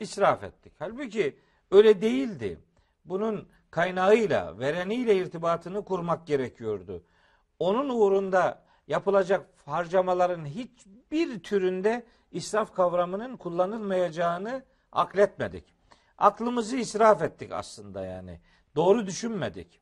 israf 0.00 0.44
ettik. 0.44 0.72
Halbuki 0.78 1.38
öyle 1.70 2.00
değildi. 2.00 2.60
Bunun 3.04 3.48
kaynağıyla, 3.70 4.58
vereniyle 4.58 5.16
irtibatını 5.16 5.84
kurmak 5.84 6.26
gerekiyordu. 6.26 7.04
Onun 7.58 7.88
uğrunda 7.88 8.65
yapılacak 8.88 9.46
harcamaların 9.64 10.44
hiçbir 10.44 11.42
türünde 11.42 12.06
israf 12.32 12.74
kavramının 12.74 13.36
kullanılmayacağını 13.36 14.64
akletmedik. 14.92 15.74
Aklımızı 16.18 16.76
israf 16.76 17.22
ettik 17.22 17.52
aslında 17.52 18.04
yani. 18.04 18.40
Doğru 18.76 19.06
düşünmedik. 19.06 19.80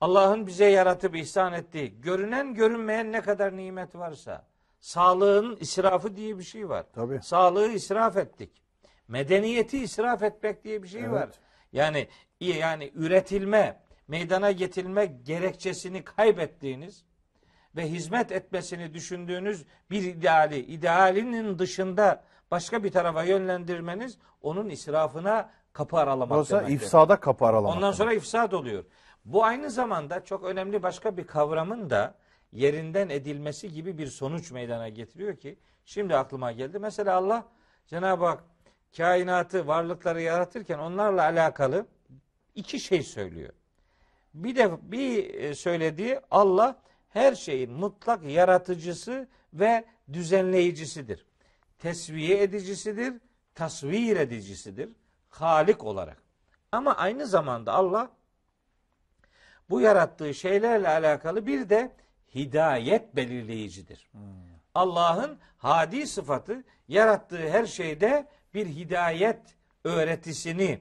Allah'ın 0.00 0.46
bize 0.46 0.64
yaratıp 0.64 1.16
ihsan 1.16 1.52
ettiği, 1.52 2.00
görünen 2.00 2.54
görünmeyen 2.54 3.12
ne 3.12 3.20
kadar 3.20 3.56
nimet 3.56 3.94
varsa, 3.94 4.46
sağlığın 4.80 5.56
israfı 5.56 6.16
diye 6.16 6.38
bir 6.38 6.42
şey 6.42 6.68
var. 6.68 6.86
Tabii. 6.92 7.20
Sağlığı 7.22 7.68
israf 7.68 8.16
ettik. 8.16 8.50
Medeniyeti 9.08 9.78
israf 9.78 10.22
etmek 10.22 10.64
diye 10.64 10.82
bir 10.82 10.88
şey 10.88 11.00
Evet. 11.00 11.12
var. 11.12 11.28
Yani 11.72 12.08
yani 12.40 12.92
üretilme, 12.94 13.80
meydana 14.08 14.52
getirilme 14.52 15.06
gerekçesini 15.06 16.04
kaybettiğiniz 16.04 17.04
ve 17.76 17.90
hizmet 17.90 18.32
etmesini 18.32 18.94
düşündüğünüz 18.94 19.64
bir 19.90 20.02
ideali, 20.02 20.58
idealinin 20.58 21.58
dışında 21.58 22.24
başka 22.50 22.84
bir 22.84 22.92
tarafa 22.92 23.24
yönlendirmeniz 23.24 24.18
onun 24.42 24.68
israfına 24.68 25.50
kapı 25.72 25.96
aralamak 25.96 26.30
Dolayısıyla 26.30 26.60
demektir. 26.62 26.84
ifsada 26.86 27.20
kapı 27.20 27.46
aralamak. 27.46 27.76
Ondan 27.76 27.92
sonra 27.92 28.12
ifsad 28.12 28.52
oluyor. 28.52 28.84
Bu 29.24 29.44
aynı 29.44 29.70
zamanda 29.70 30.24
çok 30.24 30.44
önemli 30.44 30.82
başka 30.82 31.16
bir 31.16 31.26
kavramın 31.26 31.90
da 31.90 32.14
yerinden 32.52 33.08
edilmesi 33.08 33.72
gibi 33.72 33.98
bir 33.98 34.06
sonuç 34.06 34.50
meydana 34.50 34.88
getiriyor 34.88 35.36
ki 35.36 35.58
şimdi 35.84 36.16
aklıma 36.16 36.52
geldi. 36.52 36.78
Mesela 36.78 37.14
Allah 37.14 37.44
Cenab-ı 37.86 38.24
Hak 38.24 38.44
kainatı, 38.96 39.66
varlıkları 39.66 40.22
yaratırken 40.22 40.78
onlarla 40.78 41.22
alakalı 41.22 41.86
iki 42.54 42.80
şey 42.80 43.02
söylüyor. 43.02 43.52
Bir 44.34 44.56
de 44.56 44.70
bir 44.92 45.34
e, 45.34 45.54
söylediği 45.54 46.20
Allah 46.30 46.76
her 47.14 47.34
şeyin 47.34 47.72
mutlak 47.72 48.24
yaratıcısı 48.24 49.28
ve 49.52 49.84
düzenleyicisidir. 50.12 51.26
Tesviye 51.78 52.42
edicisidir, 52.42 53.14
tasvir 53.54 54.16
edicisidir. 54.16 54.88
Halik 55.28 55.84
olarak. 55.84 56.22
Ama 56.72 56.96
aynı 56.96 57.26
zamanda 57.26 57.72
Allah 57.72 58.10
bu 59.70 59.80
yarattığı 59.80 60.34
şeylerle 60.34 60.88
alakalı 60.88 61.46
bir 61.46 61.68
de 61.68 61.92
hidayet 62.34 63.16
belirleyicidir. 63.16 64.10
Allah'ın 64.74 65.38
hadi 65.58 66.06
sıfatı 66.06 66.64
yarattığı 66.88 67.50
her 67.50 67.66
şeyde 67.66 68.26
bir 68.54 68.66
hidayet 68.66 69.40
öğretisini 69.84 70.80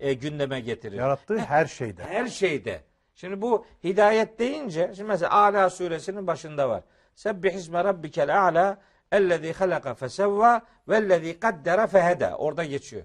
e, 0.00 0.12
gündeme 0.12 0.60
getirir. 0.60 0.96
Yarattığı 0.96 1.38
her 1.38 1.66
şeyde. 1.66 2.04
Her 2.04 2.26
şeyde. 2.26 2.84
Şimdi 3.14 3.42
bu 3.42 3.66
hidayet 3.84 4.38
deyince 4.38 4.92
şimdi 4.96 5.08
mesela 5.08 5.32
Ala 5.32 5.70
suresinin 5.70 6.26
başında 6.26 6.68
var. 6.68 6.82
Sebbih 7.14 7.52
isme 7.52 7.84
rabbikel 7.84 8.42
a'la 8.42 8.78
ellezî 9.12 9.52
halaka 9.52 9.94
fesevva 9.94 10.62
vellezî 10.88 11.40
kaddere 11.40 11.86
feheda. 11.86 12.36
Orada 12.36 12.64
geçiyor. 12.64 13.02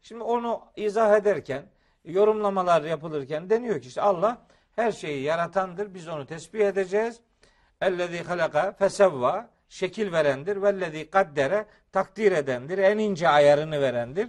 Şimdi 0.00 0.22
onu 0.22 0.60
izah 0.76 1.16
ederken, 1.16 1.62
yorumlamalar 2.04 2.82
yapılırken 2.82 3.50
deniyor 3.50 3.80
ki 3.80 3.88
işte 3.88 4.00
Allah 4.00 4.38
her 4.76 4.92
şeyi 4.92 5.22
yaratandır. 5.22 5.94
Biz 5.94 6.08
onu 6.08 6.26
tesbih 6.26 6.66
edeceğiz. 6.66 7.20
Ellezî 7.80 8.22
halaka 8.22 8.72
fesevva 8.72 9.48
şekil 9.68 10.12
verendir. 10.12 10.62
Vellezî 10.62 11.10
kaddere 11.10 11.66
takdir 11.92 12.32
edendir. 12.32 12.78
En 12.78 12.98
ince 12.98 13.28
ayarını 13.28 13.80
verendir. 13.80 14.28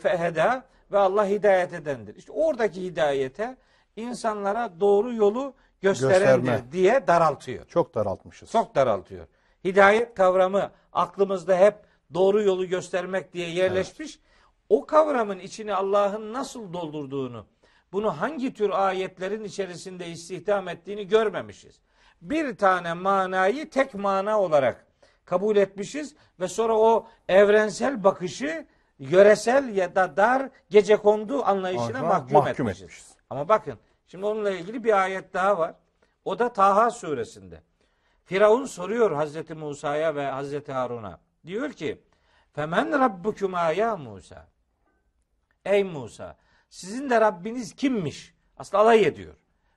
Feheda 0.00 0.64
ve 0.92 0.98
Allah 0.98 1.26
hidayet 1.26 1.72
edendir. 1.72 2.16
İşte 2.16 2.32
oradaki 2.32 2.82
hidayete 2.82 3.56
insanlara 4.00 4.80
doğru 4.80 5.14
yolu 5.14 5.54
gösterendir 5.80 6.50
Gösterme. 6.50 6.72
diye 6.72 7.06
daraltıyor. 7.06 7.64
Çok 7.66 7.94
daraltmışız. 7.94 8.50
Çok 8.50 8.74
daraltıyor. 8.74 9.26
Hidayet 9.64 10.14
kavramı 10.14 10.70
aklımızda 10.92 11.56
hep 11.58 11.74
doğru 12.14 12.42
yolu 12.42 12.66
göstermek 12.66 13.32
diye 13.32 13.50
yerleşmiş. 13.50 14.20
O 14.68 14.86
kavramın 14.86 15.38
içini 15.38 15.74
Allah'ın 15.74 16.32
nasıl 16.32 16.72
doldurduğunu, 16.72 17.46
bunu 17.92 18.20
hangi 18.20 18.54
tür 18.54 18.70
ayetlerin 18.70 19.44
içerisinde 19.44 20.08
istihdam 20.08 20.68
ettiğini 20.68 21.08
görmemişiz. 21.08 21.80
Bir 22.22 22.56
tane 22.56 22.94
manayı 22.94 23.70
tek 23.70 23.94
mana 23.94 24.40
olarak 24.40 24.86
kabul 25.24 25.56
etmişiz 25.56 26.14
ve 26.40 26.48
sonra 26.48 26.78
o 26.78 27.06
evrensel 27.28 28.04
bakışı 28.04 28.66
yöresel 28.98 29.76
ya 29.76 29.94
da 29.94 30.16
dar 30.16 30.50
gecekondu 30.70 31.44
anlayışına 31.44 31.98
Aha, 31.98 32.06
mahkum, 32.06 32.32
mahkum 32.32 32.68
etmişiz. 32.68 32.82
etmişiz. 32.82 33.14
Ama 33.30 33.48
bakın 33.48 33.78
şimdi 34.10 34.26
onunla 34.26 34.50
ilgili 34.50 34.84
bir 34.84 35.02
ayet 35.02 35.34
daha 35.34 35.58
var. 35.58 35.74
O 36.24 36.38
da 36.38 36.52
Taha 36.52 36.90
suresinde. 36.90 37.62
Firavun 38.24 38.64
soruyor 38.64 39.10
Hazreti 39.10 39.54
Musa'ya 39.54 40.14
ve 40.14 40.26
Hazreti 40.26 40.72
Harun'a. 40.72 41.20
Diyor 41.46 41.72
ki: 41.72 42.02
"Femen 42.52 43.00
rabbukuma 43.00 43.72
ya 43.72 43.96
Musa?" 43.96 44.48
Ey 45.64 45.84
Musa, 45.84 46.36
sizin 46.70 47.10
de 47.10 47.20
Rabbiniz 47.20 47.74
kimmiş? 47.74 48.34
Aslında 48.56 48.82
alay 48.82 49.04
ediyor. 49.04 49.34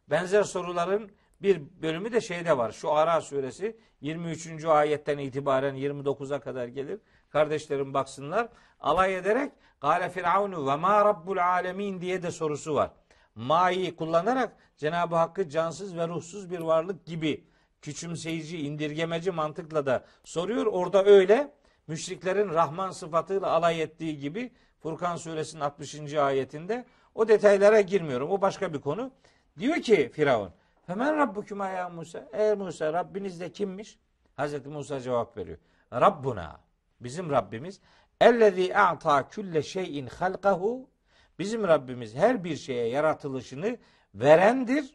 Benzer 0.10 0.44
soruların 0.44 1.12
bir 1.42 1.62
bölümü 1.82 2.12
de 2.12 2.22
şeyde 2.22 2.58
var. 2.58 2.72
Şu 2.72 2.92
Ara 2.92 3.22
suresi 3.22 3.78
23. 4.02 4.66
ayetten 4.66 5.18
itibaren 5.18 5.76
29'a 5.76 6.40
kadar 6.40 6.68
gelir. 6.68 7.00
Kardeşlerim 7.30 7.94
baksınlar. 7.94 8.48
Alay 8.80 9.16
ederek 9.16 9.52
Gale 9.82 10.10
Firavunu 10.10 10.68
ve 10.68 10.76
ma 10.76 11.06
rabbul 11.06 11.38
alemin 11.38 12.02
diye 12.02 12.24
de 12.24 12.32
sorusu 12.32 12.76
var. 12.76 12.92
Ma'yı 13.36 13.96
kullanarak 13.96 14.56
Cenab-ı 14.78 15.16
Hakk'ı 15.16 15.50
cansız 15.50 15.98
ve 15.98 16.08
ruhsuz 16.08 16.52
bir 16.52 16.60
varlık 16.60 17.06
gibi 17.06 17.48
küçümseyici, 17.82 18.58
indirgemeci 18.60 19.32
mantıkla 19.32 19.86
da 19.86 20.06
soruyor. 20.24 20.66
Orada 20.66 21.06
öyle 21.06 21.54
müşriklerin 21.88 22.50
Rahman 22.50 22.92
sıfatıyla 22.92 23.52
alay 23.52 23.82
ettiği 23.82 24.20
gibi 24.20 24.52
Furkan 24.80 25.16
suresinin 25.16 25.62
60. 25.62 26.14
ayetinde 26.14 26.86
o 27.16 27.28
detaylara 27.28 27.82
girmiyorum. 27.82 28.32
O 28.32 28.42
başka 28.42 28.74
bir 28.74 28.82
konu. 28.82 29.12
Diyor 29.60 29.76
ki 29.76 30.12
Firavun 30.14 30.52
Hemen 30.86 31.18
Rabbukuma 31.18 31.70
ya 31.70 31.90
Musa. 31.90 32.30
Ey 32.34 32.54
Musa 32.54 32.94
Rabbiniz 32.94 33.40
de 33.40 33.52
kimmiş? 33.52 34.00
Hazreti 34.36 34.70
Musa 34.70 35.00
cevap 35.00 35.38
veriyor. 35.38 35.58
Rabbuna. 35.94 36.60
Bizim 37.02 37.30
Rabbimiz. 37.30 37.80
Ellezî 38.22 38.78
a'ta 38.78 39.30
külle 39.30 39.64
şeyin 39.64 40.08
halkahu. 40.08 40.90
Bizim 41.40 41.64
Rabbimiz 41.68 42.16
her 42.16 42.44
bir 42.44 42.56
şeye 42.56 42.88
yaratılışını 42.88 43.78
verendir. 44.16 44.94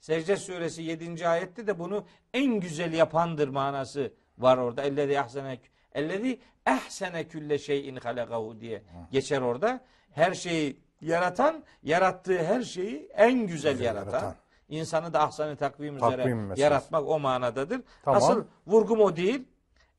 Secde 0.00 0.36
suresi 0.36 0.82
7. 0.82 1.28
ayette 1.28 1.66
de 1.66 1.78
bunu 1.78 2.04
en 2.34 2.60
güzel 2.60 2.92
yapandır 2.92 3.48
manası 3.48 4.12
var 4.38 4.58
orada. 4.58 4.82
Ellezî 4.82 5.20
ahsene 5.20 5.58
ellezî 5.92 6.40
ehsene 6.66 7.28
külle 7.28 7.58
şeyin 7.58 7.96
halakahu 7.96 8.60
diye 8.60 8.82
geçer 9.10 9.40
orada. 9.40 9.80
Her 10.10 10.34
şeyi 10.34 10.76
yaratan, 11.00 11.64
yarattığı 11.82 12.38
her 12.44 12.62
şeyi 12.62 13.08
en 13.14 13.46
güzel, 13.46 13.72
Güzel 13.72 13.84
yaratan. 13.84 14.12
yaratan. 14.12 14.34
İnsanı 14.68 15.12
da 15.12 15.22
ahsani 15.22 15.56
takvim, 15.56 15.98
Takvim 15.98 16.16
üzere 16.18 16.34
meselesi. 16.34 16.60
yaratmak 16.62 17.08
o 17.08 17.18
manadadır. 17.20 17.80
Tamam. 18.04 18.22
Asıl 18.22 18.44
vurgum 18.66 19.00
o 19.00 19.16
değil. 19.16 19.44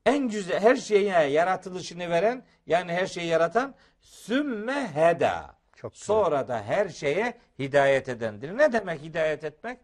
En 0.05 0.27
güzel 0.29 0.59
her 0.59 0.75
şeye 0.75 1.23
yaratılışını 1.29 2.09
veren 2.09 2.43
yani 2.67 2.93
her 2.93 3.05
şeyi 3.07 3.27
yaratan 3.27 3.75
sümme 4.01 4.87
heda. 4.95 5.55
Çok 5.75 5.93
güzel. 5.93 6.05
Sonra 6.05 6.47
da 6.47 6.61
her 6.63 6.89
şeye 6.89 7.33
hidayet 7.59 8.09
edendir. 8.09 8.57
Ne 8.57 8.73
demek 8.73 9.01
hidayet 9.01 9.43
etmek? 9.43 9.79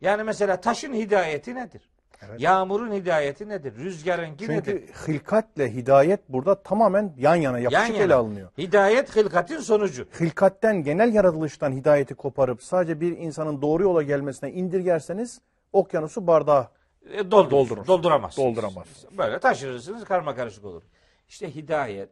Yani 0.00 0.22
mesela 0.22 0.60
taşın 0.60 0.94
hidayeti 0.94 1.54
nedir? 1.54 1.90
Evet. 2.28 2.40
Yağmurun 2.40 2.92
hidayeti 2.92 3.48
nedir? 3.48 3.76
Rüzgarınki 3.76 4.48
nedir? 4.48 4.64
Çünkü 4.86 5.12
hilkatle 5.12 5.72
hidayet 5.74 6.28
burada 6.28 6.62
tamamen 6.62 7.14
yan 7.18 7.34
yana 7.34 7.58
yapışık 7.58 7.88
Yan 7.88 7.94
yana. 7.94 8.04
ele 8.04 8.14
alınıyor. 8.14 8.50
Hidayet 8.58 9.16
hılkatin 9.16 9.58
sonucu. 9.58 10.08
Hilkatten, 10.20 10.82
genel 10.82 11.14
yaratılıştan 11.14 11.72
hidayeti 11.72 12.14
koparıp 12.14 12.62
sadece 12.62 13.00
bir 13.00 13.16
insanın 13.18 13.62
doğru 13.62 13.82
yola 13.82 14.02
gelmesine 14.02 14.52
indirgerseniz 14.52 15.40
okyanusu 15.72 16.26
bardağa 16.26 16.70
E, 17.10 17.30
doldurur. 17.30 17.50
Doldurur. 17.50 17.86
Dolduramazsınız. 17.86 18.48
Dolduramazsınız. 18.48 19.18
Böyle 19.18 19.38
taşırırsınız 19.38 20.04
karma 20.04 20.34
karışık 20.34 20.64
olur. 20.64 20.82
İşte 21.28 21.54
hidayet 21.54 22.10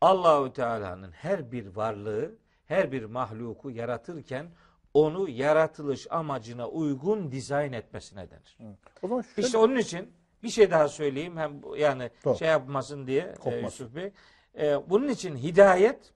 Allahu 0.00 0.52
Teala'nın 0.52 1.12
her 1.12 1.52
bir 1.52 1.66
varlığı, 1.66 2.34
her 2.64 2.92
bir 2.92 3.04
mahluku 3.04 3.70
yaratırken 3.70 4.50
onu 4.94 5.28
yaratılış 5.28 6.06
amacına 6.10 6.68
uygun 6.68 7.30
dizayn 7.32 7.72
etmesine 7.72 8.30
denir. 8.30 8.58
O 9.02 9.08
zaman 9.08 9.22
şöyle, 9.22 9.46
İşte 9.46 9.58
onun 9.58 9.76
için 9.76 10.12
bir 10.42 10.48
şey 10.48 10.70
daha 10.70 10.88
söyleyeyim 10.88 11.36
hem 11.36 11.60
yani 11.76 12.10
Doğru. 12.24 12.38
şey 12.38 12.48
yapmasın 12.48 13.06
diye 13.06 13.22
e, 13.22 13.34
Kopmasın. 13.34 13.64
Yusuf 13.64 13.94
Bey. 13.94 14.12
E, 14.58 14.90
bunun 14.90 15.08
için 15.08 15.36
hidayet 15.36 16.12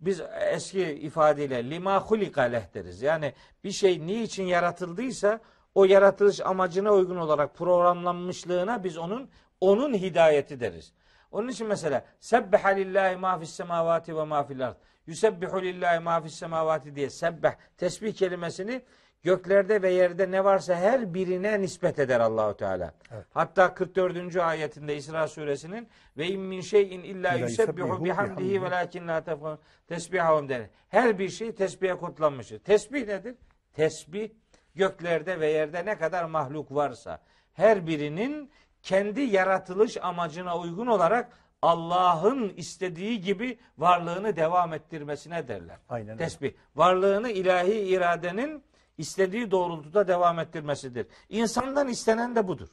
biz 0.00 0.20
eski 0.52 0.82
ifadeyle 0.82 1.70
lima 1.70 2.00
hulika 2.00 2.42
leh 2.42 2.74
deriz. 2.74 3.02
Yani 3.02 3.32
bir 3.64 3.72
şey 3.72 4.06
niçin 4.06 4.44
yaratıldıysa 4.44 5.40
o 5.76 5.84
yaratılış 5.84 6.40
amacına 6.40 6.92
uygun 6.92 7.16
olarak 7.16 7.54
programlanmışlığına 7.54 8.84
biz 8.84 8.98
onun 8.98 9.30
onun 9.60 9.94
hidayeti 9.94 10.60
deriz. 10.60 10.92
Onun 11.32 11.48
için 11.48 11.66
mesela 11.66 12.04
sebbeha 12.20 12.68
lillahi 12.68 13.16
ma 13.16 13.38
fis 13.38 13.50
semavati 13.50 14.16
ve 14.16 14.24
ma 14.24 14.44
fil 14.44 14.66
ard. 14.66 14.76
Yusebbihu 15.06 15.62
lillahi 15.62 15.98
ma 15.98 16.20
fis 16.20 16.34
semavati 16.34 16.96
diye 16.96 17.10
sebbeh 17.10 17.52
tesbih 17.76 18.14
kelimesini 18.14 18.82
göklerde 19.22 19.82
ve 19.82 19.90
yerde 19.90 20.30
ne 20.30 20.44
varsa 20.44 20.74
her 20.74 21.14
birine 21.14 21.60
nispet 21.60 21.98
eder 21.98 22.20
Allahu 22.20 22.56
Teala. 22.56 22.94
Hatta 23.30 23.74
44. 23.74 24.36
ayetinde 24.36 24.96
İsra 24.96 25.28
suresinin 25.28 25.88
ve 26.16 26.26
in 26.26 26.40
min 26.40 26.60
şeyin 26.60 27.02
illa 27.02 27.34
yusebbihu 27.34 28.04
bihamdihi 28.04 28.62
ve 28.62 28.70
lakin 28.70 29.08
la 29.08 29.24
tefkahun 29.24 29.58
tesbihahum 29.86 30.48
der. 30.48 30.62
Her 30.88 31.18
bir 31.18 31.28
şey 31.28 31.54
tesbihe 31.54 31.94
kodlanmıştır. 31.94 32.58
Tesbih 32.58 33.06
nedir? 33.06 33.34
Tesbih 33.72 34.30
göklerde 34.76 35.40
ve 35.40 35.50
yerde 35.50 35.84
ne 35.84 35.98
kadar 35.98 36.24
mahluk 36.24 36.74
varsa 36.74 37.22
her 37.52 37.86
birinin 37.86 38.50
kendi 38.82 39.20
yaratılış 39.20 39.96
amacına 39.96 40.58
uygun 40.58 40.86
olarak 40.86 41.32
Allah'ın 41.62 42.48
istediği 42.56 43.20
gibi 43.20 43.58
varlığını 43.78 44.36
devam 44.36 44.72
ettirmesine 44.72 45.48
derler. 45.48 45.76
Aynen 45.88 46.08
öyle. 46.08 46.24
Tesbih. 46.24 46.52
Varlığını 46.76 47.30
ilahi 47.30 47.72
iradenin 47.72 48.64
istediği 48.98 49.50
doğrultuda 49.50 50.08
devam 50.08 50.38
ettirmesidir. 50.38 51.06
İnsandan 51.28 51.88
istenen 51.88 52.36
de 52.36 52.48
budur. 52.48 52.68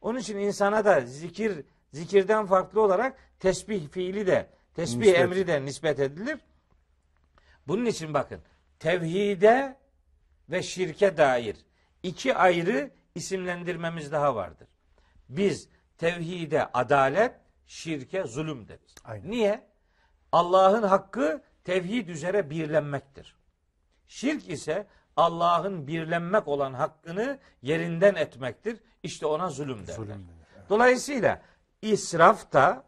Onun 0.00 0.18
için 0.18 0.38
insana 0.38 0.84
da 0.84 1.00
zikir 1.00 1.64
zikirden 1.92 2.46
farklı 2.46 2.82
olarak 2.82 3.16
tesbih 3.40 3.88
fiili 3.88 4.26
de 4.26 4.46
tesbih 4.74 5.06
Nispet. 5.06 5.20
emri 5.20 5.46
de 5.46 5.64
nispet 5.64 6.00
edilir. 6.00 6.38
Bunun 7.66 7.86
için 7.86 8.14
bakın 8.14 8.40
tevhide 8.78 9.76
ve 10.50 10.62
şirke 10.62 11.16
dair 11.16 11.56
iki 12.02 12.34
ayrı 12.34 12.90
isimlendirmemiz 13.14 14.12
daha 14.12 14.34
vardır. 14.34 14.68
Biz 15.28 15.68
tevhide 15.98 16.72
adalet, 16.72 17.34
şirke 17.66 18.24
zulüm 18.24 18.68
deriz. 18.68 18.94
Aynen. 19.04 19.30
Niye? 19.30 19.68
Allah'ın 20.32 20.82
hakkı 20.82 21.42
tevhid 21.64 22.08
üzere 22.08 22.50
birlenmektir. 22.50 23.36
Şirk 24.08 24.50
ise 24.50 24.86
Allah'ın 25.16 25.86
birlenmek 25.86 26.48
olan 26.48 26.74
hakkını 26.74 27.38
yerinden 27.62 28.14
etmektir. 28.14 28.80
İşte 29.02 29.26
ona 29.26 29.50
zulüm 29.50 29.82
derler. 29.82 29.94
Zulüm 29.94 30.08
denir, 30.08 30.68
Dolayısıyla 30.68 31.42
israf 31.82 32.52
da, 32.52 32.84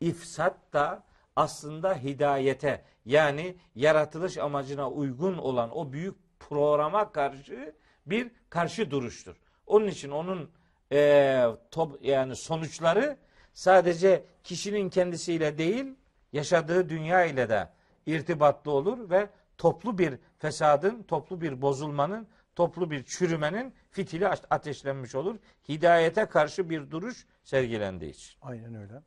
ifsat 0.00 0.56
da 0.72 1.02
aslında 1.36 1.94
hidayete 1.94 2.84
yani 3.04 3.56
yaratılış 3.74 4.38
amacına 4.38 4.90
uygun 4.90 5.38
olan 5.38 5.76
o 5.76 5.92
büyük 5.92 6.21
programa 6.48 7.12
karşı 7.12 7.74
bir 8.06 8.30
karşı 8.50 8.90
duruştur. 8.90 9.36
Onun 9.66 9.86
için 9.86 10.10
onun 10.10 10.50
e, 10.92 11.44
top, 11.70 12.04
yani 12.04 12.36
sonuçları 12.36 13.16
sadece 13.52 14.24
kişinin 14.44 14.90
kendisiyle 14.90 15.58
değil 15.58 15.86
yaşadığı 16.32 16.88
dünya 16.88 17.24
ile 17.24 17.48
de 17.48 17.68
irtibatlı 18.06 18.70
olur 18.70 19.10
ve 19.10 19.28
toplu 19.58 19.98
bir 19.98 20.18
fesadın, 20.38 21.02
toplu 21.02 21.40
bir 21.40 21.62
bozulmanın, 21.62 22.26
toplu 22.54 22.90
bir 22.90 23.04
çürümenin 23.04 23.74
fitili 23.90 24.24
ateş- 24.24 24.46
ateşlenmiş 24.50 25.14
olur. 25.14 25.36
Hidayete 25.68 26.26
karşı 26.26 26.70
bir 26.70 26.90
duruş 26.90 27.26
sergilendiği 27.44 28.10
için. 28.10 28.38
Aynen 28.42 28.74
öyle. 28.74 29.02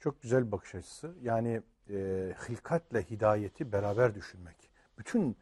Çok 0.00 0.22
güzel 0.22 0.46
bir 0.46 0.52
bakış 0.52 0.74
açısı. 0.74 1.14
Yani 1.22 1.62
e, 1.90 1.94
hilkatle 2.48 3.02
hidayeti 3.02 3.72
beraber 3.72 4.14
düşünmek. 4.14 4.56
Bütün 4.98 5.36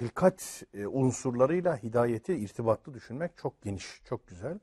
hilkat 0.00 0.62
e, 0.74 0.86
unsurlarıyla 0.86 1.76
hidayeti 1.76 2.34
irtibatlı 2.34 2.94
düşünmek 2.94 3.36
çok 3.36 3.62
geniş, 3.62 4.02
çok 4.04 4.26
güzel. 4.26 4.58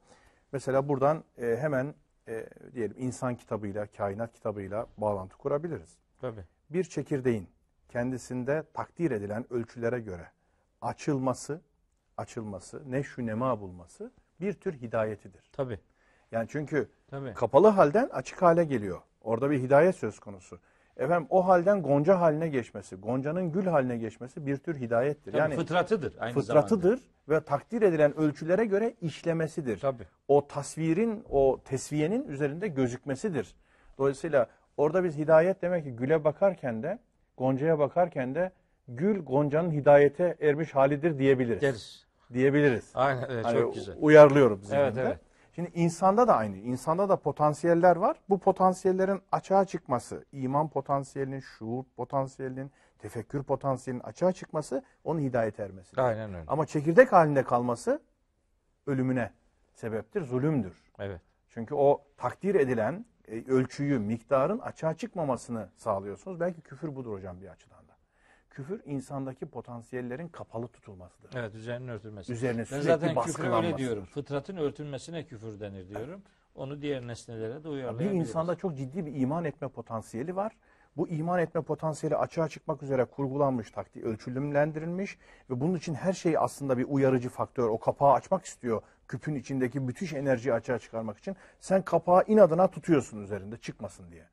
Mesela 0.51 0.89
buradan 0.89 1.23
e, 1.37 1.57
hemen 1.57 1.95
e, 2.27 2.49
diyelim 2.73 2.95
insan 2.99 3.35
kitabıyla, 3.35 3.87
kainat 3.87 4.33
kitabıyla 4.33 4.87
bağlantı 4.97 5.37
kurabiliriz. 5.37 5.97
Tabii. 6.21 6.43
Bir 6.69 6.83
çekirdeğin 6.83 7.49
kendisinde 7.89 8.63
takdir 8.73 9.11
edilen 9.11 9.53
ölçülere 9.53 9.99
göre 9.99 10.27
açılması, 10.81 11.61
açılması, 12.17 12.91
neşü 12.91 13.25
nema 13.25 13.59
bulması 13.59 14.11
bir 14.41 14.53
tür 14.53 14.73
hidayetidir. 14.73 15.49
Tabii. 15.51 15.79
Yani 16.31 16.47
çünkü 16.51 16.89
Tabii. 17.07 17.33
kapalı 17.33 17.67
halden 17.67 18.09
açık 18.09 18.41
hale 18.41 18.63
geliyor. 18.63 19.01
Orada 19.21 19.51
bir 19.51 19.59
hidayet 19.59 19.95
söz 19.95 20.19
konusu. 20.19 20.59
Efendim 20.99 21.27
o 21.29 21.47
halden 21.47 21.83
gonca 21.83 22.19
haline 22.19 22.47
geçmesi, 22.47 22.95
goncanın 22.95 23.51
gül 23.51 23.65
haline 23.65 23.97
geçmesi 23.97 24.45
bir 24.45 24.57
tür 24.57 24.79
hidayettir. 24.79 25.31
Tabii 25.31 25.41
yani 25.41 25.55
fıtratıdır 25.55 26.13
aynı 26.19 26.41
zamanda. 26.41 26.67
fıtratıdır 26.67 26.99
ve 27.29 27.41
takdir 27.41 27.81
edilen 27.81 28.17
ölçülere 28.17 28.65
göre 28.65 28.93
işlemesidir. 29.01 29.79
Tabii. 29.79 30.03
O 30.27 30.47
tasvirin, 30.47 31.23
o 31.29 31.61
tesviyenin 31.65 32.27
üzerinde 32.27 32.67
gözükmesidir. 32.67 33.55
Dolayısıyla 33.97 34.47
orada 34.77 35.03
biz 35.03 35.17
hidayet 35.17 35.61
demek 35.61 35.83
ki 35.83 35.91
güle 35.91 36.23
bakarken 36.23 36.83
de, 36.83 36.99
goncaya 37.37 37.79
bakarken 37.79 38.35
de 38.35 38.51
gül 38.87 39.19
goncanın 39.19 39.71
hidayete 39.71 40.37
ermiş 40.41 40.75
halidir 40.75 41.19
diyebiliriz. 41.19 41.61
Deriz. 41.61 42.05
Diyebiliriz. 42.33 42.91
Aynen 42.95 43.31
öyle 43.31 43.41
Hani 43.41 43.59
çok 43.59 43.73
güzel. 43.73 43.95
Uyarlıyorum. 43.99 44.61
Evet, 44.71 44.93
evet. 44.97 45.19
Şimdi 45.55 45.71
insanda 45.73 46.27
da 46.27 46.35
aynı. 46.35 46.57
İnsanda 46.57 47.09
da 47.09 47.15
potansiyeller 47.15 47.95
var. 47.95 48.17
Bu 48.29 48.39
potansiyellerin 48.39 49.21
açığa 49.31 49.65
çıkması, 49.65 50.25
iman 50.31 50.69
potansiyelinin, 50.69 51.39
şuur 51.39 51.83
potansiyelinin, 51.97 52.71
tefekkür 52.99 53.43
potansiyelinin 53.43 54.03
açığa 54.03 54.31
çıkması 54.31 54.83
onun 55.03 55.19
hidayet 55.19 55.59
ermesi. 55.59 56.01
Aynen 56.01 56.33
öyle. 56.33 56.45
Ama 56.47 56.65
çekirdek 56.65 57.11
halinde 57.11 57.43
kalması 57.43 58.01
ölümüne 58.87 59.31
sebeptir, 59.73 60.21
zulümdür. 60.21 60.91
Evet. 60.99 61.21
Çünkü 61.49 61.75
o 61.75 62.01
takdir 62.17 62.55
edilen 62.55 63.05
e, 63.27 63.43
ölçüyü, 63.51 63.99
miktarın 63.99 64.59
açığa 64.59 64.93
çıkmamasını 64.93 65.69
sağlıyorsunuz. 65.75 66.39
Belki 66.39 66.61
küfür 66.61 66.95
budur 66.95 67.13
hocam 67.13 67.41
bir 67.41 67.47
açıdan 67.47 67.78
da. 67.78 67.78
Küfür 68.59 68.81
insandaki 68.85 69.45
potansiyellerin 69.45 70.27
kapalı 70.27 70.67
tutulmasıdır. 70.67 71.29
Evet 71.35 71.55
üzerinin 71.55 71.87
örtülmesi. 71.87 72.33
Üzerine 72.33 72.59
ben 72.59 72.63
sürekli 72.63 72.83
zaten 72.87 73.15
küfür 73.21 73.49
öyle 73.49 73.77
diyorum. 73.77 74.05
Fıtratın 74.05 74.57
örtülmesine 74.57 75.25
küfür 75.25 75.59
denir 75.59 75.89
diyorum. 75.89 76.21
Onu 76.55 76.81
diğer 76.81 77.07
nesnelere 77.07 77.55
de 77.55 77.63
Bir 77.63 77.69
uyarlayabiliriz. 77.69 78.15
insanda 78.29 78.55
çok 78.55 78.77
ciddi 78.77 79.05
bir 79.05 79.15
iman 79.15 79.45
etme 79.45 79.67
potansiyeli 79.67 80.35
var. 80.35 80.57
Bu 80.97 81.07
iman 81.07 81.39
etme 81.39 81.61
potansiyeli 81.61 82.15
açığa 82.15 82.47
çıkmak 82.49 82.83
üzere 82.83 83.05
kurgulanmış, 83.05 83.71
takdir 83.71 84.03
ölçülümlendirilmiş 84.03 85.17
ve 85.49 85.61
bunun 85.61 85.75
için 85.75 85.93
her 85.93 86.13
şey 86.13 86.37
aslında 86.37 86.77
bir 86.77 86.85
uyarıcı 86.89 87.29
faktör. 87.29 87.69
O 87.69 87.79
kapağı 87.79 88.13
açmak 88.13 88.45
istiyor. 88.45 88.81
Küpün 89.07 89.35
içindeki 89.35 89.79
müthiş 89.79 90.13
enerjiyi 90.13 90.53
açığa 90.53 90.79
çıkarmak 90.79 91.17
için. 91.17 91.35
Sen 91.59 91.81
kapağı 91.81 92.23
inadına 92.27 92.67
tutuyorsun 92.67 93.23
üzerinde 93.23 93.57
çıkmasın 93.57 94.11
diye. 94.11 94.27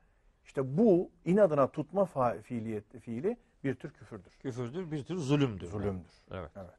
İşte 0.44 0.78
bu 0.78 1.10
inadına 1.24 1.66
tutma 1.70 2.04
fiiliyet, 2.42 2.98
fiili 3.00 3.36
bir 3.66 3.74
tür 3.74 3.90
küfürdür. 3.90 4.32
Küfürdür, 4.42 4.90
bir 4.90 5.04
tür 5.04 5.16
zulümdür. 5.16 5.66
Zulümdür. 5.66 6.12
Evet. 6.30 6.50
Evet. 6.56 6.70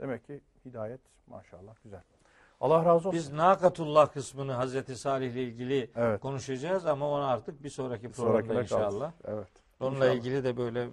Demek 0.00 0.26
ki 0.26 0.40
hidayet 0.64 1.00
maşallah 1.26 1.74
güzel. 1.84 2.02
Allah 2.60 2.84
razı 2.84 3.08
olsun. 3.08 3.12
Biz 3.12 3.32
Nakatullah 3.32 4.12
kısmını 4.12 4.52
Hazreti 4.52 4.96
Salih 4.96 5.32
ile 5.32 5.42
ilgili 5.42 5.90
Evet. 5.96 6.20
konuşacağız 6.20 6.86
ama 6.86 7.10
onu 7.10 7.24
artık 7.24 7.62
bir 7.64 7.68
sonraki 7.70 8.10
programda 8.12 8.42
Sonrakine 8.42 8.66
kaldı. 8.66 8.84
inşallah. 8.86 9.12
Evet. 9.24 9.48
Onunla 9.80 9.96
İnşallah. 10.06 10.14
ilgili 10.14 10.44
de 10.44 10.56
böyle 10.56 10.88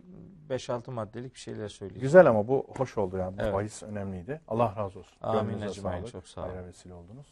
5-6 0.49 0.91
maddelik 0.91 1.33
bir 1.35 1.39
şeyler 1.39 1.67
söyleyeceğiz. 1.67 2.01
Güzel 2.01 2.27
ama 2.29 2.47
bu 2.47 2.65
hoş 2.77 2.97
oldu 2.97 3.17
yani. 3.17 3.37
Bu 3.37 3.41
Evet. 3.41 3.53
bahis 3.53 3.83
önemliydi. 3.83 4.41
Allah 4.47 4.75
razı 4.77 4.99
olsun. 4.99 5.17
Amin 5.21 5.67
sağlık. 5.67 6.07
Çok 6.11 6.27
sağ 6.27 6.41
olun. 6.41 6.49
Hayra 6.49 6.65
vesile 6.65 6.93
oldunuz. 6.93 7.27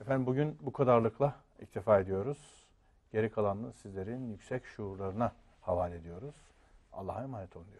Efendim 0.00 0.26
bugün 0.26 0.58
bu 0.60 0.72
kadarlıkla 0.72 1.34
iktifa 1.60 2.00
ediyoruz. 2.00 2.66
Geri 3.12 3.30
kalanını 3.30 3.72
sizlerin 3.72 4.28
yüksek 4.28 4.64
şuurlarına 4.66 5.32
havale 5.60 5.96
ediyoruz. 5.96 6.34
Allah'a 6.92 7.22
emanet 7.22 7.56
olun 7.56 7.66
diyoruz. 7.66 7.68